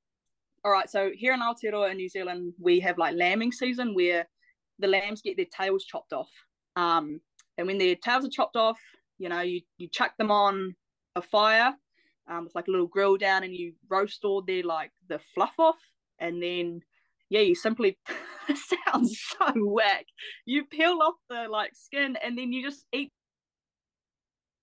All 0.63 0.71
right 0.71 0.89
so 0.89 1.11
here 1.13 1.33
in 1.33 1.41
Aotearoa 1.41 1.91
in 1.91 1.97
New 1.97 2.09
Zealand 2.09 2.53
we 2.59 2.79
have 2.79 2.97
like 2.97 3.15
lambing 3.15 3.51
season 3.51 3.93
where 3.93 4.27
the 4.79 4.87
lambs 4.87 5.21
get 5.21 5.37
their 5.37 5.45
tails 5.55 5.85
chopped 5.85 6.11
off. 6.11 6.29
Um 6.75 7.21
and 7.57 7.67
when 7.67 7.77
their 7.77 7.95
tails 7.95 8.25
are 8.25 8.29
chopped 8.29 8.57
off 8.57 8.79
you 9.19 9.29
know 9.29 9.41
you 9.41 9.61
you 9.77 9.87
chuck 9.89 10.13
them 10.17 10.31
on 10.31 10.75
a 11.15 11.21
fire 11.21 11.73
um, 12.29 12.45
with 12.45 12.55
like 12.55 12.67
a 12.67 12.71
little 12.71 12.87
grill 12.87 13.17
down 13.17 13.43
and 13.43 13.53
you 13.53 13.73
roast 13.89 14.23
all 14.23 14.41
their 14.41 14.63
like 14.63 14.91
the 15.09 15.19
fluff 15.33 15.53
off 15.59 15.77
and 16.19 16.41
then 16.41 16.81
yeah 17.29 17.41
you 17.41 17.55
simply 17.55 17.97
sounds 18.87 19.19
so 19.39 19.51
whack. 19.55 20.05
You 20.45 20.65
peel 20.65 20.99
off 21.01 21.15
the 21.29 21.47
like 21.49 21.71
skin 21.73 22.17
and 22.23 22.37
then 22.37 22.53
you 22.53 22.63
just 22.63 22.85
eat 22.93 23.11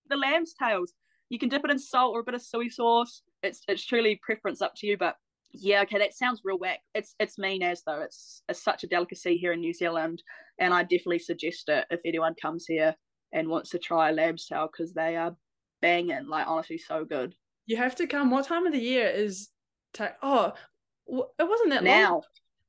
the 0.09 0.17
lamb's 0.17 0.55
tails. 0.55 0.93
You 1.29 1.39
can 1.39 1.49
dip 1.49 1.65
it 1.65 1.71
in 1.71 1.79
salt 1.79 2.15
or 2.15 2.21
a 2.21 2.25
bit 2.25 2.35
of 2.35 2.43
soy 2.43 2.69
sauce. 2.69 3.23
It's 3.43 3.63
it's 3.69 3.85
truly 3.85 4.21
preference 4.23 4.63
up 4.63 4.73
to 4.77 4.87
you 4.87 4.97
but 4.97 5.17
yeah 5.55 5.83
okay 5.83 5.99
that 5.99 6.15
sounds 6.15 6.43
real 6.45 6.59
whack. 6.59 6.81
It's 6.95 7.15
it's 7.19 7.39
mean 7.39 7.63
as 7.63 7.83
though. 7.87 8.03
It's, 8.03 8.43
it's 8.49 8.63
such 8.63 8.85
a 8.85 8.89
delicacy 8.89 9.37
here 9.37 9.53
in 9.53 9.61
new 9.61 9.75
zealand 9.75 10.23
and 10.59 10.73
i 10.73 10.83
definitely 10.83 11.19
suggest 11.19 11.69
it 11.69 11.85
if 11.91 12.01
anyone 12.05 12.35
comes 12.41 12.67
here 12.67 12.95
and 13.33 13.49
wants 13.49 13.71
to 13.71 13.79
try 13.79 14.11
a 14.11 14.13
lamb's 14.13 14.47
tail 14.47 14.69
because 14.71 14.93
they 14.93 15.17
are 15.17 15.37
banging 15.81 16.29
like 16.29 16.47
honestly 16.47 16.79
so 16.79 17.05
good 17.05 17.35
you 17.73 17.79
have 17.79 17.97
to 17.97 18.07
come. 18.07 18.31
What 18.31 18.47
time 18.47 18.67
of 18.67 18.73
the 18.73 18.79
year 18.79 19.09
is? 19.09 19.49
Ta- 19.95 20.13
oh, 20.23 20.53
it 21.09 21.49
wasn't 21.49 21.71
that 21.71 21.83
now. 21.83 22.13
Long. 22.13 22.23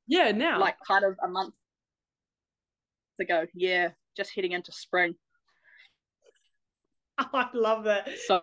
Yeah, 0.08 0.32
now. 0.32 0.62
Like 0.62 0.78
kind 0.88 1.04
of 1.04 1.18
a 1.22 1.28
month 1.28 1.54
ago. 3.20 3.46
Yeah, 3.54 3.90
just 4.16 4.32
heading 4.34 4.54
into 4.54 4.72
spring. 4.72 5.16
I 7.18 7.50
love 7.54 7.84
that. 7.84 8.10
So 8.26 8.42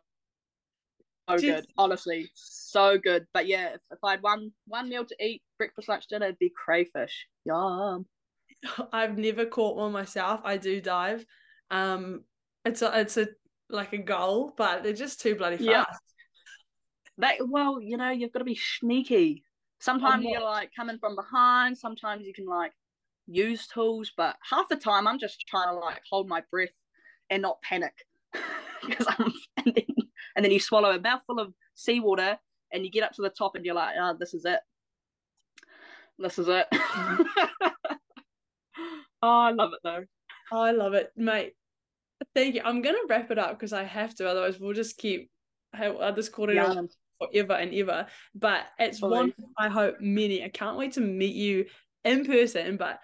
so 1.30 1.38
good. 1.38 1.66
Honestly, 1.78 2.30
so 2.34 2.98
good. 2.98 3.26
But 3.32 3.46
yeah, 3.46 3.68
if, 3.74 3.80
if 3.90 3.98
I 4.04 4.10
had 4.10 4.22
one 4.22 4.52
one 4.66 4.90
meal 4.90 5.06
to 5.06 5.16
eat, 5.18 5.42
breakfast, 5.56 5.88
lunch, 5.88 6.08
dinner, 6.08 6.26
it'd 6.26 6.38
be 6.38 6.52
crayfish. 6.54 7.26
Yum. 7.46 8.04
I've 8.92 9.16
never 9.16 9.46
caught 9.46 9.76
one 9.76 9.92
myself. 9.92 10.40
I 10.44 10.58
do 10.58 10.78
dive. 10.82 11.24
Um, 11.70 12.24
it's 12.66 12.82
a 12.82 13.00
it's 13.00 13.16
a 13.16 13.28
like 13.70 13.94
a 13.94 13.98
goal, 13.98 14.52
but 14.58 14.82
they're 14.82 14.92
just 14.92 15.22
too 15.22 15.36
bloody 15.36 15.56
fast. 15.56 15.66
Yeah. 15.66 15.84
That 17.20 17.36
well, 17.48 17.80
you 17.80 17.96
know, 17.96 18.10
you've 18.10 18.32
got 18.32 18.40
to 18.40 18.44
be 18.44 18.56
sneaky. 18.56 19.44
Sometimes 19.78 20.24
you're 20.24 20.42
like 20.42 20.70
coming 20.74 20.98
from 20.98 21.16
behind. 21.16 21.76
Sometimes 21.76 22.26
you 22.26 22.34
can 22.34 22.46
like 22.46 22.72
use 23.26 23.66
tools, 23.66 24.12
but 24.16 24.36
half 24.48 24.68
the 24.68 24.76
time 24.76 25.06
I'm 25.06 25.18
just 25.18 25.46
trying 25.46 25.68
to 25.68 25.74
like 25.74 26.00
hold 26.10 26.28
my 26.28 26.42
breath 26.50 26.68
and 27.30 27.42
not 27.42 27.62
panic 27.62 27.94
because 28.86 29.06
I'm 29.18 29.32
and 29.64 29.74
then, 29.74 29.96
and 30.36 30.44
then 30.44 30.52
you 30.52 30.60
swallow 30.60 30.90
a 30.90 31.00
mouthful 31.00 31.38
of 31.38 31.54
seawater 31.74 32.38
and 32.72 32.84
you 32.84 32.90
get 32.90 33.04
up 33.04 33.12
to 33.12 33.22
the 33.22 33.30
top 33.30 33.54
and 33.54 33.64
you're 33.64 33.74
like, 33.74 33.94
oh, 33.98 34.16
this 34.18 34.34
is 34.34 34.44
it. 34.44 34.60
This 36.18 36.38
is 36.38 36.48
it. 36.48 36.66
Oh, 39.22 39.40
I 39.40 39.50
love 39.50 39.72
it 39.74 39.80
though. 39.84 40.04
Oh, 40.50 40.62
I 40.62 40.70
love 40.70 40.94
it, 40.94 41.12
mate. 41.14 41.52
Thank 42.34 42.54
you. 42.54 42.62
I'm 42.64 42.80
gonna 42.80 42.98
wrap 43.06 43.30
it 43.30 43.38
up 43.38 43.50
because 43.50 43.74
I 43.74 43.84
have 43.84 44.14
to, 44.14 44.26
otherwise 44.26 44.58
we'll 44.58 44.72
just 44.72 44.96
keep 44.96 45.30
I 45.72 46.10
just 46.14 46.32
called 46.32 46.50
it 46.50 46.56
yeah. 46.56 46.82
Forever 47.20 47.52
and 47.52 47.74
ever. 47.74 48.06
But 48.34 48.62
it's 48.78 49.00
one 49.00 49.32
I 49.58 49.68
hope 49.68 50.00
many. 50.00 50.44
I 50.44 50.48
can't 50.48 50.76
wait 50.76 50.92
to 50.92 51.00
meet 51.00 51.34
you 51.34 51.66
in 52.04 52.24
person. 52.24 52.76
But 52.76 53.00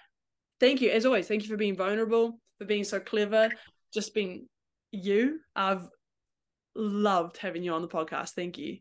thank 0.61 0.81
you, 0.81 0.91
as 0.91 1.07
always, 1.07 1.29
thank 1.29 1.43
you 1.43 1.49
for 1.49 1.57
being 1.57 1.77
vulnerable, 1.77 2.41
for 2.59 2.65
being 2.65 2.85
so 2.85 3.01
clever, 3.01 3.51
just 3.93 4.15
being 4.15 4.49
you. 4.93 5.41
I've 5.55 5.87
loved 6.75 7.39
having 7.39 7.63
you 7.63 7.73
on 7.73 7.83
the 7.83 7.89
podcast. 7.89 8.31
Thank 8.31 8.59
you. 8.59 8.79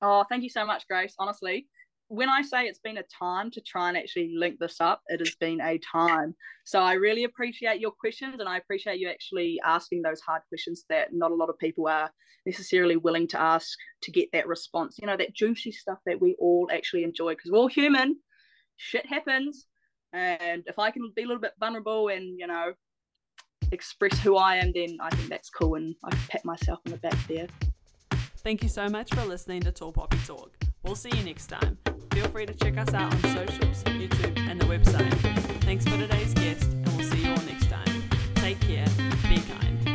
Oh, 0.00 0.24
thank 0.28 0.42
you 0.42 0.50
so 0.50 0.66
much, 0.66 0.86
Grace. 0.88 1.14
Honestly, 1.18 1.66
when 2.14 2.28
I 2.28 2.42
say 2.42 2.64
it's 2.64 2.78
been 2.78 2.98
a 2.98 3.02
time 3.18 3.50
to 3.52 3.60
try 3.60 3.88
and 3.88 3.96
actually 3.96 4.34
link 4.36 4.58
this 4.58 4.80
up, 4.80 5.02
it 5.08 5.20
has 5.20 5.34
been 5.34 5.60
a 5.60 5.78
time. 5.78 6.34
So 6.64 6.80
I 6.80 6.94
really 6.94 7.24
appreciate 7.24 7.80
your 7.80 7.90
questions 7.90 8.36
and 8.38 8.48
I 8.48 8.58
appreciate 8.58 8.98
you 8.98 9.08
actually 9.08 9.60
asking 9.64 10.02
those 10.02 10.20
hard 10.20 10.42
questions 10.48 10.84
that 10.88 11.08
not 11.12 11.30
a 11.30 11.34
lot 11.34 11.48
of 11.48 11.58
people 11.58 11.88
are 11.88 12.10
necessarily 12.46 12.96
willing 12.96 13.26
to 13.28 13.40
ask 13.40 13.76
to 14.02 14.10
get 14.10 14.28
that 14.32 14.46
response, 14.46 14.98
you 15.00 15.06
know, 15.06 15.16
that 15.16 15.34
juicy 15.34 15.72
stuff 15.72 15.98
that 16.06 16.20
we 16.20 16.36
all 16.38 16.68
actually 16.72 17.04
enjoy 17.04 17.32
because 17.32 17.50
we're 17.50 17.58
all 17.58 17.68
human, 17.68 18.16
shit 18.76 19.06
happens. 19.06 19.66
And 20.12 20.62
if 20.66 20.78
I 20.78 20.90
can 20.90 21.10
be 21.16 21.22
a 21.22 21.26
little 21.26 21.40
bit 21.40 21.52
vulnerable 21.58 22.08
and, 22.08 22.38
you 22.38 22.46
know, 22.46 22.72
express 23.72 24.18
who 24.20 24.36
I 24.36 24.56
am, 24.56 24.72
then 24.72 24.98
I 25.00 25.10
think 25.10 25.28
that's 25.28 25.50
cool 25.50 25.74
and 25.74 25.94
I 26.04 26.14
pat 26.28 26.44
myself 26.44 26.80
on 26.86 26.92
the 26.92 26.98
back 26.98 27.18
there. 27.26 27.48
Thank 28.38 28.62
you 28.62 28.68
so 28.68 28.88
much 28.88 29.12
for 29.12 29.24
listening 29.24 29.62
to 29.62 29.72
Tall 29.72 29.90
Poppy 29.90 30.18
Talk. 30.26 30.63
We'll 30.84 30.94
see 30.94 31.10
you 31.16 31.24
next 31.24 31.46
time. 31.46 31.78
Feel 32.12 32.28
free 32.28 32.44
to 32.44 32.52
check 32.52 32.76
us 32.76 32.92
out 32.92 33.12
on 33.12 33.20
socials, 33.22 33.82
YouTube, 33.84 34.38
and 34.38 34.60
the 34.60 34.66
website. 34.66 35.14
Thanks 35.62 35.84
for 35.84 35.96
today's 35.96 36.34
guest, 36.34 36.72
and 36.72 36.86
we'll 36.88 37.10
see 37.10 37.24
you 37.24 37.30
all 37.30 37.42
next 37.46 37.70
time. 37.70 38.02
Take 38.36 38.60
care. 38.60 38.86
Be 39.28 39.40
kind. 39.40 39.93